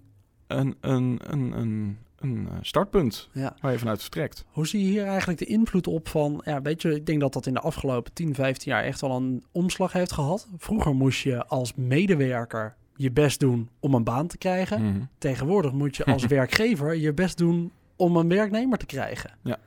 een, 0.47 0.77
een, 0.81 1.21
een, 1.23 1.59
een, 1.59 1.99
een 2.19 2.49
eh, 2.51 2.57
startpunt 2.61 3.29
Ja. 3.33 3.57
waar 3.61 3.73
je 3.73 3.79
vanuit 3.79 4.01
vertrekt. 4.01 4.45
Hoe 4.51 4.67
zie 4.67 4.81
je 4.81 4.87
hier 4.91 5.05
eigenlijk 5.07 5.39
de 5.39 5.45
invloed 5.47 5.87
op 5.87 6.09
van... 6.09 6.41
Ja, 6.45 6.63
weet 6.63 6.83
je, 6.83 6.95
ik 6.95 7.07
denk 7.07 7.21
dat 7.21 7.33
dat 7.33 7.47
in 7.47 7.55
de 7.55 7.61
afgelopen 7.61 8.13
10, 8.13 8.35
15 8.35 8.73
jaar 8.73 8.85
echt 8.85 9.01
wel 9.01 9.17
een 9.17 9.45
omslag 9.53 9.93
heeft 9.93 10.13
gehad. 10.13 10.49
Vroeger 10.59 10.95
moest 10.95 11.23
je 11.23 11.47
als 11.47 11.73
medewerker 11.75 12.77
je 12.99 13.11
best 13.11 13.41
doen 13.41 13.69
om 13.81 13.95
een 13.95 14.05
baan 14.05 14.27
te 14.27 14.39
krijgen. 14.39 14.83
Mhm. 14.83 15.01
Tegenwoordig 15.19 15.73
moet 15.73 15.97
je 15.97 16.05
als 16.05 16.27
werkgever 16.37 16.97
je 16.97 17.13
best 17.13 17.39
doen 17.39 17.73
om 17.97 18.17
een 18.17 18.29
werknemer 18.29 18.79
te 18.79 18.87
krijgen. 18.87 19.31
Ja. 19.43 19.59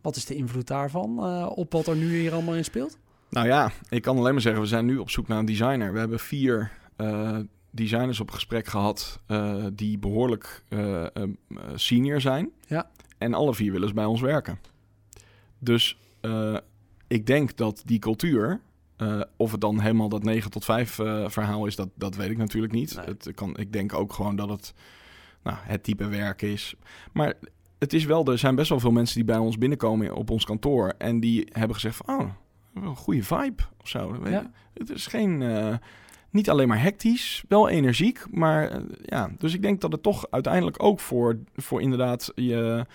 Wat 0.00 0.16
is 0.16 0.24
de 0.24 0.34
invloed 0.34 0.66
daarvan 0.66 1.18
eh, 1.18 1.50
op 1.54 1.72
wat 1.72 1.86
er 1.86 1.96
nu 1.96 2.18
hier 2.18 2.32
allemaal 2.32 2.54
in 2.54 2.64
speelt? 2.64 2.98
Nou 3.30 3.46
ja, 3.46 3.70
ik 3.88 4.02
kan 4.02 4.18
alleen 4.18 4.32
maar 4.32 4.42
zeggen, 4.42 4.62
we 4.62 4.68
zijn 4.68 4.86
nu 4.86 4.96
op 4.96 5.10
zoek 5.10 5.28
naar 5.28 5.38
een 5.38 5.44
designer. 5.44 5.92
We 5.92 5.98
hebben 5.98 6.20
vier 6.20 6.70
eh, 6.96 7.38
designers 7.76 8.20
op 8.20 8.30
gesprek 8.30 8.66
gehad 8.66 9.20
eh, 9.26 9.64
die 9.72 9.98
behoorlijk 9.98 10.62
eh, 10.68 11.04
eh, 11.04 11.10
senior 11.74 12.20
zijn. 12.20 12.50
Ja. 12.66 12.90
En 13.18 13.34
alle 13.34 13.54
vier 13.54 13.72
willen 13.72 13.88
ze 13.88 13.94
bij 13.94 14.04
ons 14.04 14.20
werken. 14.20 14.58
Dus 15.58 15.98
ik 17.06 17.26
denk 17.26 17.56
dat 17.56 17.82
die 17.84 17.98
cultuur, 17.98 18.60
eh, 18.96 19.20
of 19.36 19.50
het 19.52 19.60
dan 19.60 19.80
helemaal 19.80 20.08
dat 20.08 20.22
9 20.22 20.50
tot 20.50 20.64
5 20.64 20.98
eh, 20.98 21.28
verhaal 21.28 21.66
is, 21.66 21.76
dat, 21.76 21.88
dat 21.94 22.16
weet 22.16 22.30
ik 22.30 22.36
natuurlijk 22.36 22.72
niet. 22.72 22.96
Nee. 22.96 23.04
Het 23.06 23.30
kan, 23.34 23.56
ik 23.56 23.72
denk 23.72 23.94
ook 23.94 24.12
gewoon 24.12 24.36
dat 24.36 24.48
het 24.48 24.74
nou, 25.42 25.56
het 25.60 25.82
type 25.82 26.06
werk 26.08 26.42
is. 26.42 26.74
Maar 27.12 27.34
het 27.78 27.92
is 27.92 28.04
wel, 28.04 28.24
er 28.26 28.38
zijn 28.38 28.54
best 28.54 28.68
wel 28.68 28.80
veel 28.80 28.90
mensen 28.90 29.14
die 29.16 29.24
bij 29.24 29.38
ons 29.38 29.58
binnenkomen 29.58 30.14
op 30.14 30.30
ons 30.30 30.44
kantoor. 30.44 30.94
En 30.98 31.20
die 31.20 31.48
hebben 31.52 31.74
gezegd 31.74 31.96
van, 31.96 32.20
oh, 32.20 32.30
een 32.74 32.96
goede 32.96 33.22
vibe 33.22 33.62
of 33.80 33.88
zo. 33.88 34.20
Weet 34.20 34.32
Ja. 34.32 34.40
je? 34.40 34.78
Het 34.78 34.90
is 34.90 35.06
geen, 35.06 35.42
eh, 35.42 35.74
niet 36.30 36.50
alleen 36.50 36.68
maar 36.68 36.82
hectisch, 36.82 37.44
wel 37.48 37.68
energiek. 37.68 38.24
Maar 38.30 38.80
ja, 39.02 39.30
dus 39.38 39.54
ik 39.54 39.62
denk 39.62 39.80
dat 39.80 39.92
het 39.92 40.02
toch 40.02 40.26
uiteindelijk 40.30 40.82
ook 40.82 41.00
voor, 41.00 41.38
voor 41.56 41.80
inderdaad 41.82 42.32
je, 42.34 42.86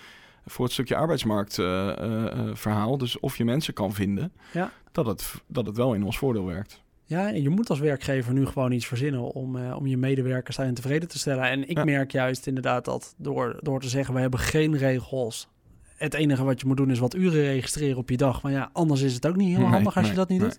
voor 0.46 0.64
het 0.64 0.72
stukje 0.74 0.96
arbeidsmarktverhaal, 0.96 2.56
verhaal, 2.56 2.98
dus 2.98 3.20
of 3.20 3.36
je 3.36 3.44
mensen 3.44 3.74
kan 3.74 3.92
vinden, 3.92 4.32
Ja. 4.52 4.70
dat, 4.92 5.06
het, 5.06 5.34
dat 5.46 5.66
het 5.66 5.76
wel 5.76 5.94
in 5.94 6.04
ons 6.04 6.18
voordeel 6.18 6.44
werkt. 6.46 6.82
Ja, 7.04 7.28
en 7.28 7.42
je 7.42 7.48
moet 7.48 7.70
als 7.70 7.78
werkgever 7.78 8.32
nu 8.32 8.46
gewoon 8.46 8.72
iets 8.72 8.86
verzinnen 8.86 9.20
om, 9.22 9.56
eh, 9.56 9.76
om 9.76 9.86
je 9.86 9.96
medewerkers 9.96 10.56
daarin 10.56 10.74
tevreden 10.74 11.08
te 11.08 11.18
stellen. 11.18 11.44
En 11.44 11.68
ik 11.68 11.76
Ja. 11.76 11.84
merk 11.84 12.12
juist 12.12 12.46
inderdaad 12.46 12.84
dat 12.84 13.14
door, 13.18 13.58
door 13.60 13.80
te 13.80 13.88
zeggen, 13.88 14.14
we 14.14 14.20
hebben 14.20 14.40
geen 14.40 14.76
regels. 14.76 15.48
Het 15.96 16.14
enige 16.14 16.44
wat 16.44 16.60
je 16.60 16.66
moet 16.66 16.76
doen 16.76 16.90
is 16.90 16.98
wat 16.98 17.14
uren 17.14 17.42
registreren 17.42 17.96
op 17.96 18.10
je 18.10 18.16
dag. 18.16 18.42
Maar 18.42 18.52
ja, 18.52 18.70
anders 18.72 19.00
is 19.00 19.14
het 19.14 19.26
ook 19.26 19.36
niet 19.36 19.48
heel 19.48 19.58
Nee, 19.58 19.68
handig 19.68 19.96
als 19.96 20.08
je 20.08 20.14
dat 20.14 20.28
niet 20.28 20.40
nee. 20.40 20.48
doet. 20.48 20.58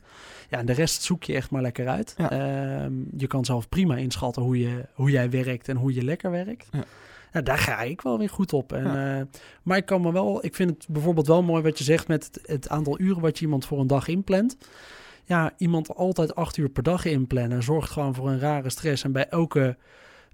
Ja, 0.49 0.57
en 0.57 0.65
de 0.65 0.73
rest 0.73 1.01
zoek 1.03 1.23
je 1.23 1.33
echt 1.33 1.51
maar 1.51 1.61
lekker 1.61 1.87
uit. 1.87 2.13
Ja. 2.17 2.31
Ehm, 2.31 2.93
je 3.17 3.27
kan 3.27 3.45
zelf 3.45 3.69
prima 3.69 3.95
inschatten 3.95 4.41
hoe, 4.41 4.59
je, 4.59 4.85
hoe 4.93 5.11
jij 5.11 5.29
werkt 5.29 5.69
en 5.69 5.77
hoe 5.77 5.93
je 5.93 6.03
lekker 6.03 6.31
werkt. 6.31 6.67
Ja. 6.71 6.83
Ja, 7.33 7.41
daar 7.41 7.57
ga 7.57 7.81
ik 7.81 8.01
wel 8.01 8.17
weer 8.17 8.29
goed 8.29 8.53
op. 8.53 8.73
En, 8.73 8.85
eh, 8.85 9.25
maar 9.63 9.77
ik 9.77 9.85
kan 9.85 10.01
me 10.01 10.11
wel, 10.11 10.45
ik 10.45 10.55
vind 10.55 10.69
het 10.69 10.85
bijvoorbeeld 10.89 11.27
wel 11.27 11.43
mooi 11.43 11.63
wat 11.63 11.77
je 11.77 11.83
zegt 11.83 12.07
met 12.07 12.25
het, 12.25 12.39
het 12.47 12.69
aantal 12.69 12.99
uren 12.99 13.21
wat 13.21 13.37
je 13.37 13.45
iemand 13.45 13.65
voor 13.65 13.79
een 13.79 13.87
dag 13.87 14.07
inplant. 14.07 14.57
Ja, 15.25 15.51
iemand 15.57 15.95
altijd 15.95 16.35
acht 16.35 16.57
uur 16.57 16.69
per 16.69 16.83
dag 16.83 17.05
inplannen 17.05 17.63
zorgt 17.63 17.91
gewoon 17.91 18.15
voor 18.15 18.29
een 18.29 18.39
rare 18.39 18.69
stress. 18.69 19.03
En 19.03 19.11
bij 19.11 19.27
elke 19.29 19.77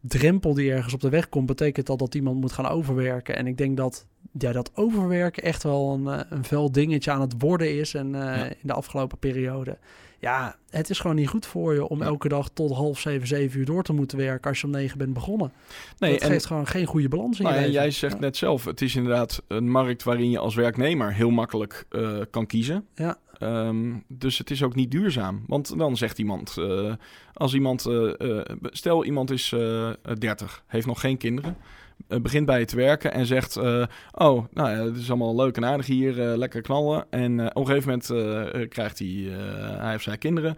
drempel 0.01 0.53
die 0.53 0.71
ergens 0.71 0.93
op 0.93 1.01
de 1.01 1.09
weg 1.09 1.29
komt, 1.29 1.45
betekent 1.45 1.85
dat 1.87 1.99
dat 1.99 2.15
iemand 2.15 2.39
moet 2.39 2.51
gaan 2.51 2.67
overwerken. 2.67 3.35
En 3.35 3.47
ik 3.47 3.57
denk 3.57 3.77
dat 3.77 4.05
ja, 4.37 4.51
dat 4.51 4.71
overwerken 4.73 5.43
echt 5.43 5.63
wel 5.63 5.93
een, 5.93 6.07
eh, 6.07 6.19
een 6.29 6.43
vuil 6.45 6.71
dingetje 6.71 7.11
aan 7.11 7.21
het 7.21 7.33
worden 7.37 7.77
is. 7.77 7.93
En 7.93 8.15
eh, 8.15 8.21
Ja. 8.37 8.43
in 8.45 8.55
de 8.61 8.73
afgelopen 8.73 9.17
periode. 9.17 9.77
Ja, 10.19 10.55
het 10.69 10.89
is 10.89 10.99
gewoon 10.99 11.15
niet 11.15 11.27
goed 11.27 11.45
voor 11.45 11.73
je 11.73 11.87
om 11.87 11.99
Ja. 11.99 12.05
elke 12.05 12.27
dag 12.27 12.49
tot 12.53 12.71
half 12.71 12.99
zeven, 12.99 13.27
zeven 13.27 13.59
uur 13.59 13.65
door 13.65 13.83
te 13.83 13.93
moeten 13.93 14.17
werken 14.17 14.49
als 14.49 14.59
je 14.59 14.65
om 14.65 14.71
negen 14.73 14.97
bent 14.97 15.13
begonnen. 15.13 15.51
Nee, 15.97 16.11
dat 16.11 16.21
en, 16.21 16.27
geeft 16.29 16.45
gewoon 16.45 16.67
geen 16.67 16.85
goede 16.85 17.09
balans 17.09 17.37
in 17.37 17.43
nou, 17.43 17.55
je 17.55 17.61
en 17.61 17.67
leven. 17.67 17.81
jij 17.81 17.91
zegt 17.91 18.13
Ja. 18.13 18.19
net 18.19 18.37
zelf, 18.37 18.65
het 18.65 18.81
is 18.81 18.95
inderdaad 18.95 19.41
een 19.47 19.69
markt 19.71 20.03
waarin 20.03 20.29
je 20.29 20.39
als 20.39 20.55
werknemer 20.55 21.13
heel 21.13 21.29
makkelijk 21.29 21.85
eh, 21.89 22.17
kan 22.29 22.45
kiezen. 22.45 22.85
Ja. 22.95 23.17
Ehm, 23.37 23.93
dus 24.07 24.37
het 24.37 24.51
is 24.51 24.63
ook 24.63 24.75
niet 24.75 24.91
duurzaam. 24.91 25.43
Want 25.47 25.77
dan 25.77 25.97
zegt 25.97 26.19
iemand, 26.19 26.57
eh, 26.57 26.93
als 27.33 27.53
iemand, 27.53 27.85
eh, 27.85 28.39
stel 28.61 29.05
iemand 29.05 29.31
is 29.31 29.51
eh 29.51 29.89
30, 30.17 30.63
heeft 30.67 30.87
nog 30.87 30.99
geen 30.99 31.17
kinderen, 31.17 31.57
begint 32.07 32.45
bij 32.45 32.59
je 32.59 32.65
te 32.65 32.75
werken 32.75 33.13
en 33.13 33.25
zegt, 33.25 33.55
eh, 33.55 33.83
oh, 34.11 34.45
nou 34.53 34.69
ja, 34.69 34.83
het 34.85 34.95
is 34.95 35.09
allemaal 35.09 35.35
leuk 35.35 35.57
en 35.57 35.65
aardig 35.65 35.85
hier, 35.85 36.29
eh, 36.31 36.37
lekker 36.37 36.61
knallen. 36.61 37.05
En 37.09 37.39
eh, 37.39 37.45
op 37.45 37.55
een 37.55 37.65
gegeven 37.65 37.89
moment 37.89 38.09
eh, 38.09 38.61
eh, 38.61 38.69
krijgt 38.69 38.99
hij, 38.99 39.27
eh, 39.37 39.77
hij 39.81 39.95
of 39.95 40.01
zij 40.01 40.17
kinderen. 40.17 40.57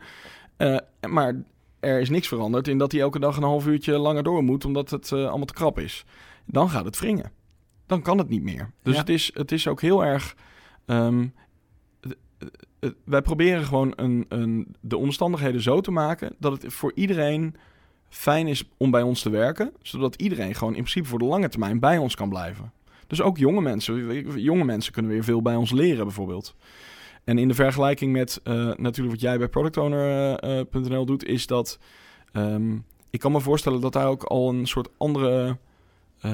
Eh, 0.57 0.77
maar 1.09 1.43
er 1.79 1.99
is 1.99 2.09
niks 2.09 2.27
veranderd 2.27 2.67
in 2.67 2.77
dat 2.77 2.91
hij 2.91 3.01
elke 3.01 3.19
dag 3.19 3.37
een 3.37 3.43
half 3.43 3.67
uurtje 3.67 3.97
langer 3.97 4.23
door 4.23 4.43
moet, 4.43 4.65
omdat 4.65 4.89
het 4.89 5.11
eh, 5.11 5.27
allemaal 5.27 5.45
te 5.45 5.53
krap 5.53 5.79
is. 5.79 6.05
Dan 6.45 6.69
gaat 6.69 6.85
het 6.85 6.99
wringen. 6.99 7.31
Dan 7.85 8.01
kan 8.01 8.17
het 8.17 8.29
niet 8.29 8.43
meer. 8.43 8.71
Dus 8.83 8.93
Ja. 8.93 8.99
het, 8.99 9.09
is, 9.09 9.31
het 9.33 9.51
is 9.51 9.67
ook 9.67 9.81
heel 9.81 10.05
erg. 10.05 10.35
ehm, 10.85 11.27
wij 13.03 13.21
proberen 13.21 13.63
gewoon 13.63 13.93
een, 13.95 14.25
een, 14.29 14.75
de 14.79 14.97
omstandigheden 14.97 15.61
zo 15.61 15.81
te 15.81 15.91
maken 15.91 16.35
dat 16.39 16.61
het 16.61 16.73
voor 16.73 16.91
iedereen 16.95 17.55
fijn 18.11 18.47
is 18.47 18.63
om 18.77 18.91
bij 18.91 19.01
ons 19.01 19.21
te 19.21 19.29
werken, 19.29 19.71
zodat 19.81 20.15
iedereen 20.15 20.55
gewoon 20.55 20.75
in 20.75 20.79
principe 20.79 21.07
voor 21.07 21.19
de 21.19 21.25
lange 21.25 21.49
termijn 21.49 21.79
bij 21.79 21.97
ons 21.97 22.15
kan 22.15 22.29
blijven. 22.29 22.71
Dus 23.07 23.21
ook 23.21 23.37
jonge 23.37 23.61
mensen. 23.61 24.41
Jonge 24.41 24.63
mensen 24.63 24.93
kunnen 24.93 25.11
weer 25.11 25.23
veel 25.23 25.41
bij 25.41 25.55
ons 25.55 25.71
leren, 25.71 26.05
bijvoorbeeld. 26.05 26.55
En 27.23 27.37
in 27.37 27.47
de 27.47 27.53
vergelijking 27.53 28.11
met 28.11 28.39
eh, 28.43 28.53
natuurlijk 28.53 29.09
wat 29.09 29.21
jij 29.21 29.37
bij 29.37 29.47
productowner.nl 29.47 31.05
doet, 31.05 31.25
is 31.25 31.47
dat 31.47 31.79
ehm, 32.31 32.77
ik 33.09 33.19
kan 33.19 33.31
me 33.31 33.39
voorstellen 33.39 33.81
dat 33.81 33.93
daar 33.93 34.07
ook 34.07 34.23
al 34.23 34.49
een 34.49 34.67
soort 34.67 34.89
andere. 34.97 35.57
Eh, 36.21 36.31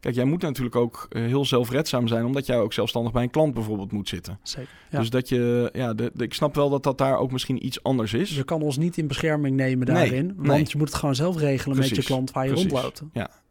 kijk, 0.00 0.14
jij 0.14 0.24
moet 0.24 0.42
natuurlijk 0.42 0.76
ook 0.76 1.06
eh, 1.10 1.22
heel 1.22 1.44
zelfredzaam 1.44 2.08
zijn, 2.08 2.24
omdat 2.24 2.46
jij 2.46 2.58
ook 2.58 2.72
zelfstandig 2.72 3.12
bij 3.12 3.22
een 3.22 3.30
klant 3.30 3.54
bijvoorbeeld 3.54 3.92
moet 3.92 4.08
zitten. 4.08 4.38
Zeker. 4.42 4.70
Ja. 4.90 4.98
Dus 4.98 5.10
dat 5.10 5.28
je, 5.28 5.70
ja, 5.72 5.94
de, 5.94 6.10
de- 6.14 6.24
ik 6.24 6.34
snap 6.34 6.54
wel 6.54 6.70
dat 6.70 6.82
dat 6.82 6.98
daar 6.98 7.18
ook 7.18 7.32
misschien 7.32 7.66
iets 7.66 7.82
anders 7.82 8.12
is. 8.12 8.36
Je 8.36 8.44
kan 8.44 8.62
ons 8.62 8.76
niet 8.76 8.96
in 8.96 9.06
bescherming 9.06 9.56
nemen 9.56 9.86
Nee, 9.86 9.96
daarin. 9.96 10.32
Want 10.36 10.48
nee. 10.48 10.64
je 10.66 10.78
moet 10.78 10.88
het 10.88 10.96
gewoon 10.96 11.14
zelf 11.14 11.36
regelen 11.36 11.76
met 11.76 11.88
je 11.88 12.02
klant 12.02 12.30
waar 12.30 12.44
je 12.44 12.50
precies. 12.52 12.70
rondloopt. 12.70 13.02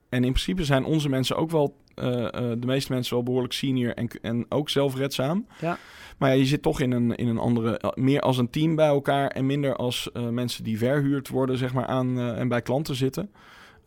En 0.10 0.24
in 0.24 0.32
principe 0.32 0.66
zijn 0.66 0.86
onze 0.86 1.10
mensen 1.10 1.36
ook 1.36 1.52
wel, 1.52 1.76
eh, 1.96 2.04
de 2.34 2.66
meeste 2.66 2.94
mensen 2.94 3.14
wel 3.14 3.24
behoorlijk 3.24 3.54
senior 3.54 3.94
en, 3.94 4.08
en 4.22 4.46
ook 4.50 4.70
zelfredzaam. 4.70 5.46
Ja. 5.62 5.78
Maar 6.18 6.30
ja, 6.30 6.36
je 6.36 6.46
zit 6.46 6.62
toch 6.62 6.80
in 6.80 6.92
een, 6.92 7.16
in 7.16 7.28
een 7.28 7.38
andere, 7.38 7.94
meer 7.96 8.22
als 8.22 8.38
een 8.38 8.50
team 8.50 8.76
bij 8.76 8.88
elkaar 8.88 9.28
en 9.28 9.46
minder 9.46 9.76
als 9.76 10.10
mensen 10.32 10.64
die 10.64 10.78
verhuurd 10.78 11.28
worden, 11.28 11.58
zeg 11.58 11.74
maar, 11.74 11.86
aan 11.86 12.20
en 12.20 12.48
bij 12.48 12.62
klanten 12.62 12.96
zitten. 12.96 13.30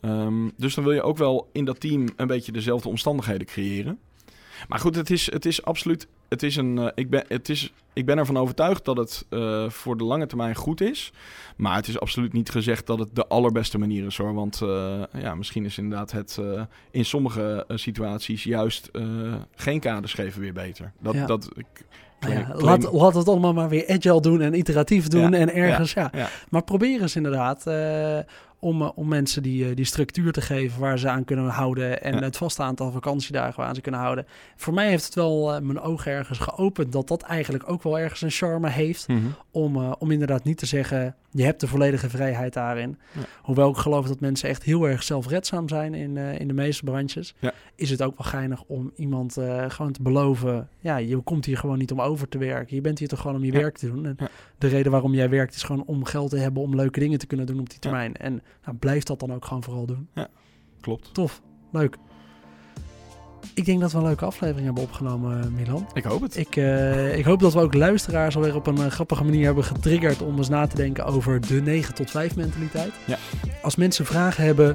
Ehm, 0.03 0.49
dus 0.57 0.75
dan 0.75 0.85
wil 0.85 0.93
je 0.93 1.03
ook 1.03 1.17
wel 1.19 1.49
in 1.53 1.65
dat 1.65 1.81
team 1.81 2.09
een 2.17 2.27
beetje 2.27 2.53
dezelfde 2.53 2.89
omstandigheden 2.89 3.47
creëren. 3.47 3.99
Maar 4.69 4.79
goed, 4.79 4.97
het 4.97 5.11
is, 5.11 5.33
het 5.33 5.47
is 5.47 5.65
absoluut. 5.65 6.07
Het 6.29 6.43
is 6.43 6.57
een, 6.57 6.79
eh, 6.79 6.87
ik, 6.95 7.11
ben, 7.11 7.25
het 7.29 7.49
is, 7.49 7.73
ik 7.93 8.07
ben 8.07 8.19
ervan 8.19 8.37
overtuigd 8.37 8.85
dat 8.85 8.97
het 8.97 9.27
eh, 9.29 9.69
voor 9.69 9.97
de 9.97 10.05
lange 10.05 10.27
termijn 10.27 10.55
goed 10.55 10.81
is. 10.81 11.13
Maar 11.57 11.77
het 11.77 11.89
is 11.89 12.01
absoluut 12.01 12.33
niet 12.33 12.51
gezegd 12.51 12.87
dat 12.87 12.99
het 12.99 13.09
de 13.15 13.27
allerbeste 13.27 13.79
manier 13.79 14.07
is 14.07 14.17
hoor. 14.17 14.35
Want 14.35 14.61
eh, 14.63 15.03
ja, 15.19 15.35
misschien 15.35 15.65
is 15.65 15.79
inderdaad 15.79 16.13
het 16.13 16.39
in 16.91 17.05
sommige 17.05 17.65
situaties 17.69 18.45
juist 18.45 18.91
geen 19.55 19.81
kaders 19.81 20.15
geven 20.15 20.41
weer 20.41 20.53
beter. 20.53 20.93
Dat, 21.01 21.15
Ja. 21.15 21.27
dat, 21.27 21.49
ik, 21.55 21.67
ja, 22.21 22.29
claim- 22.29 22.63
laat, 22.65 22.93
laat 22.93 23.15
het 23.15 23.29
allemaal 23.29 23.53
maar 23.53 23.69
weer 23.69 23.89
agile 23.89 24.21
doen 24.21 24.41
en 24.41 24.55
iteratief 24.55 25.09
doen 25.09 25.31
Ja, 25.31 25.39
en 25.39 25.55
ergens, 25.55 25.93
ja. 25.93 26.11
ja. 26.15 26.29
Maar 26.51 26.63
probeer 26.65 27.01
eens 27.03 27.17
inderdaad 27.17 27.65
om, 28.65 28.83
eh, 28.83 28.91
om 28.95 29.09
mensen 29.09 29.43
die, 29.43 29.69
eh, 29.69 29.77
die 29.77 29.85
structuur 29.85 30.33
te 30.33 30.41
geven 30.41 30.81
waar 30.81 30.99
ze 30.99 31.09
aan 31.09 31.25
kunnen 31.25 31.47
houden 31.49 32.03
en 32.03 32.15
Ja. 32.15 32.21
het 32.21 32.37
vaste 32.37 32.63
aantal 32.63 32.91
vakantiedagen 32.91 33.61
waar 33.63 33.75
ze 33.75 33.81
kunnen 33.81 34.01
houden. 34.01 34.27
Voor 34.57 34.75
mij 34.75 34.89
heeft 34.89 35.05
het 35.05 35.15
wel 35.15 35.55
eh, 35.55 35.61
mijn 35.61 35.81
ogen 35.81 36.13
ergens 36.13 36.39
geopend 36.39 36.93
dat 36.93 37.09
dat 37.09 37.23
eigenlijk 37.23 37.71
ook 37.71 37.83
wel 37.83 37.99
ergens 37.99 38.21
een 38.23 38.31
charme 38.31 38.69
heeft 38.71 39.09
Mhm. 39.09 39.19
om, 39.51 39.77
om 39.77 40.11
inderdaad 40.11 40.45
niet 40.45 40.59
te 40.59 40.67
zeggen, 40.67 41.15
je 41.31 41.45
hebt 41.45 41.61
de 41.61 41.67
volledige 41.67 42.11
vrijheid 42.11 42.53
daarin. 42.53 42.99
Ja. 43.13 43.21
Hoewel 43.43 43.71
ik 43.71 43.77
geloof 43.77 44.07
dat 44.07 44.21
mensen 44.21 44.49
echt 44.49 44.63
heel 44.63 44.89
erg 44.89 45.03
zelfredzaam 45.03 45.69
zijn 45.69 45.95
in, 45.95 46.17
in 46.17 46.49
de 46.49 46.55
meeste 46.55 46.85
branches, 46.85 47.35
Ja. 47.39 47.53
is 47.75 47.91
het 47.91 48.03
ook 48.03 48.19
wel 48.19 48.27
geinig 48.27 48.63
om 48.67 48.93
iemand 48.97 49.39
gewoon 49.69 49.93
te 49.93 50.03
beloven, 50.03 50.69
ja, 50.81 50.97
je 50.97 51.17
komt 51.17 51.45
hier 51.45 51.57
gewoon 51.59 51.79
niet 51.79 51.93
om 51.93 52.01
over 52.01 52.29
te 52.29 52.39
werken. 52.39 52.77
Je 52.77 52.83
bent 52.83 52.99
hier 52.99 53.09
toch 53.09 53.21
gewoon 53.21 53.37
om 53.37 53.45
je 53.45 53.53
werk 53.53 53.79
te 53.79 53.87
doen. 53.91 54.07
En. 54.07 54.17
De 54.63 54.69
reden 54.69 54.93
waarom 54.93 55.15
jij 55.15 55.29
werkt 55.29 55.55
is 55.55 55.63
gewoon 55.63 55.85
om 55.87 56.05
geld 56.05 56.31
te 56.31 56.37
hebben 56.39 56.63
om 56.63 56.75
leuke 56.75 57.01
dingen 57.01 57.19
te 57.19 57.27
kunnen 57.27 57.47
doen 57.47 57.59
op 57.59 57.67
die 57.67 57.75
Ja. 57.81 57.81
termijn. 57.81 58.17
En 58.17 58.43
nou, 58.65 58.77
blijf 58.77 59.03
dat 59.03 59.21
dan 59.21 59.33
ook 59.33 59.45
gewoon 59.45 59.63
vooral 59.63 59.87
doen. 59.87 60.09
Klopt. 60.81 61.15
Tof, 61.15 61.41
leuk. 61.73 61.97
Ik 63.55 63.65
denk 63.65 63.81
dat 63.81 63.93
we 63.93 63.99
een 63.99 64.05
leuke 64.05 64.25
aflevering 64.25 64.65
hebben 64.65 64.83
opgenomen, 64.83 65.41
eh, 65.41 65.47
Milan. 65.51 65.87
Ik 65.95 66.05
hoop 66.05 66.23
het. 66.23 66.37
Ik, 66.37 66.57
eh, 66.57 67.19
ik 67.19 67.25
hoop 67.25 67.41
dat 67.41 67.53
we 67.53 67.61
ook 67.61 67.75
luisteraars 67.75 68.37
alweer 68.37 68.55
op 68.55 68.67
een 68.67 68.77
eh, 68.79 68.87
grappige 68.87 69.25
manier 69.25 69.45
hebben 69.45 69.65
getriggerd 69.65 70.23
om 70.23 70.37
eens 70.37 70.49
na 70.49 70.67
te 70.67 70.77
denken 70.77 71.05
over 71.05 71.41
de 71.41 71.61
9 71.63 71.95
tot 71.95 72.11
5 72.11 72.37
mentaliteit. 72.37 72.93
Ja. 73.07 73.19
Als 73.63 73.77
mensen 73.77 74.05
vragen 74.07 74.45
hebben 74.45 74.75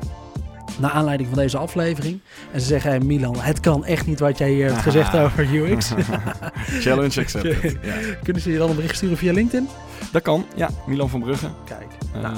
naar 0.79 0.91
aanleiding 0.91 1.29
van 1.29 1.37
deze 1.37 1.57
aflevering 1.57 2.19
en 2.51 2.61
ze 2.61 2.67
zeggen, 2.67 2.89
hey, 2.89 2.99
Milan, 2.99 3.39
het 3.39 3.59
kan 3.59 3.85
echt 3.85 4.05
niet 4.07 4.19
wat 4.19 4.37
jij 4.37 4.49
hier 4.51 4.65
hebt 4.67 4.81
gezegd 4.81 5.15
over 5.17 5.53
UX. 5.55 5.91
Challenge 6.83 7.19
accepted. 7.21 7.77
ja. 7.81 7.93
Kunnen 8.23 8.41
ze 8.41 8.51
je 8.51 8.57
dan 8.57 8.69
een 8.69 8.75
bericht 8.75 8.95
sturen 8.95 9.17
via 9.17 9.33
LinkedIn? 9.33 9.67
Dat 10.11 10.21
kan. 10.21 10.45
Ja, 10.55 10.69
Milan 10.87 11.09
van 11.09 11.19
Brugge. 11.19 11.47
Kijk, 11.65 11.87
Eh, 12.13 12.21
nou, 12.21 12.35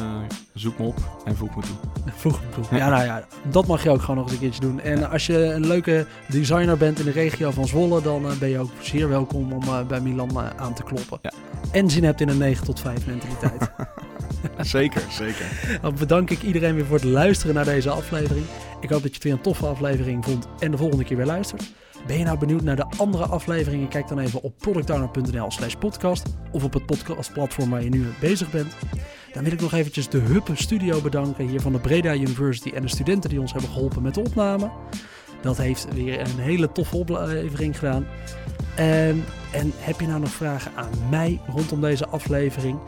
Zoek 0.54 0.80
me 0.80 0.86
op 0.86 0.98
en 1.26 1.36
voeg 1.36 1.56
me 1.56 1.62
toe. 1.62 1.76
Vroeg 2.16 2.40
hem 2.40 2.50
toe. 2.54 2.78
Ja, 2.78 2.90
nou 2.90 3.04
ja, 3.04 3.24
dat 3.52 3.68
mag 3.68 3.84
je 3.84 3.90
ook 3.90 4.00
gewoon 4.02 4.16
nog 4.16 4.26
eens 4.26 4.34
een 4.34 4.40
keertje 4.40 4.62
doen. 4.62 4.80
En 4.82 5.10
als 5.10 5.26
je 5.26 5.44
een 5.44 5.68
leuke 5.68 6.06
designer 6.28 6.78
bent 6.78 7.00
in 7.00 7.06
de 7.06 7.12
regio 7.12 7.52
van 7.52 7.68
Zwolle, 7.68 8.02
dan 8.02 8.26
eh, 8.30 8.38
ben 8.38 8.50
je 8.50 8.60
ook 8.60 8.72
zeer 8.82 9.10
welkom 9.10 9.52
om 9.54 9.64
eh, 9.64 9.82
bij 9.88 10.00
Milan 10.02 10.30
eh, 10.30 10.44
aan 10.58 10.74
te 10.74 10.84
kloppen. 10.84 11.20
Ja. 11.22 11.32
En 11.72 11.90
zin 11.90 12.04
hebt 12.04 12.22
in 12.22 12.30
een 12.30 12.38
9 12.38 12.66
tot 12.66 12.80
5 12.80 13.06
mentaliteit. 13.06 13.70
zeker, 14.76 15.02
zeker. 15.10 15.80
Dan 15.82 15.96
bedank 15.96 16.30
ik 16.30 16.42
iedereen 16.42 16.76
weer 16.76 16.86
voor 16.86 16.96
het 16.96 17.06
luisteren 17.06 17.56
naar 17.56 17.66
deze 17.66 17.90
aflevering. 17.90 18.46
Ik 18.82 18.90
hoop 18.90 19.02
dat 19.02 19.10
je 19.10 19.16
het 19.16 19.24
weer 19.24 19.34
een 19.34 19.42
toffe 19.42 19.66
aflevering 19.66 20.26
vond 20.26 20.48
en 20.60 20.72
de 20.72 20.78
volgende 20.78 21.04
keer 21.04 21.18
weer 21.18 21.26
luistert. 21.26 21.72
Ben 22.08 22.18
je 22.18 22.24
nou 22.24 22.38
benieuwd 22.38 22.62
naar 22.62 22.76
de 22.76 22.86
andere 22.98 23.26
afleveringen? 23.26 23.88
Kijk 23.88 24.08
dan 24.08 24.20
even 24.20 24.42
op 24.42 24.58
productowner.nl 24.58 25.52
slash 25.52 25.74
podcast 25.74 26.28
of 26.52 26.64
op 26.64 26.74
het 26.74 26.86
podcastplatform 26.86 27.70
waar 27.70 27.84
je 27.84 27.90
nu 27.90 28.00
mee 28.00 28.14
bezig 28.20 28.52
bent. 28.52 28.76
Dan 29.34 29.44
wil 29.44 29.54
ik 29.54 29.62
nog 29.62 29.74
eventjes 29.74 30.10
de 30.10 30.18
Huppe 30.18 30.56
Studio 30.56 31.02
bedanken 31.02 31.48
hier 31.48 31.62
van 31.62 31.72
de 31.72 31.80
Breda 31.80 32.14
University 32.14 32.70
en 32.70 32.82
de 32.82 32.88
studenten 32.88 33.30
die 33.30 33.40
ons 33.40 33.52
hebben 33.52 33.70
geholpen 33.70 34.02
met 34.02 34.14
de 34.14 34.20
opname. 34.20 34.72
Dat 35.42 35.58
heeft 35.58 35.88
weer 35.94 36.20
een 36.20 36.40
hele 36.40 36.72
toffe 36.72 36.98
aflevering 36.98 37.78
gedaan. 37.78 38.08
Ehm, 38.76 39.18
en 39.52 39.72
heb 39.78 40.00
je 40.00 40.08
nou 40.08 40.20
nog 40.20 40.30
vragen 40.30 40.72
aan 40.76 40.92
mij 41.10 41.42
rondom 41.48 41.82
deze 41.82 42.08
aflevering? 42.08 42.80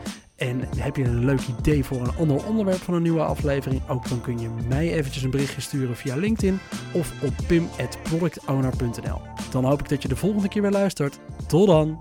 En 0.42 0.60
heb 0.76 0.96
je 0.96 1.04
een 1.04 1.24
leuk 1.24 1.40
idee 1.58 1.84
voor 1.84 2.00
een 2.00 2.16
ander 2.18 2.46
onderwerp 2.46 2.80
van 2.80 2.94
een 2.94 3.02
nieuwe 3.02 3.22
aflevering? 3.22 3.88
Ook 3.88 4.08
dan 4.08 4.20
kun 4.20 4.38
je 4.38 4.48
mij 4.68 4.92
eventjes 4.92 5.22
een 5.22 5.30
berichtje 5.30 5.60
sturen 5.60 5.96
via 5.96 6.16
LinkedIn 6.16 6.58
of 6.92 7.22
op 7.22 7.32
pim.productowner.nl. 7.46 9.20
Dan 9.50 9.64
hoop 9.64 9.80
ik 9.80 9.88
dat 9.88 10.02
je 10.02 10.08
de 10.08 10.16
volgende 10.16 10.48
keer 10.48 10.62
weer 10.62 10.70
luistert. 10.70 11.18
Tot 11.46 11.66
dan! 11.66 12.00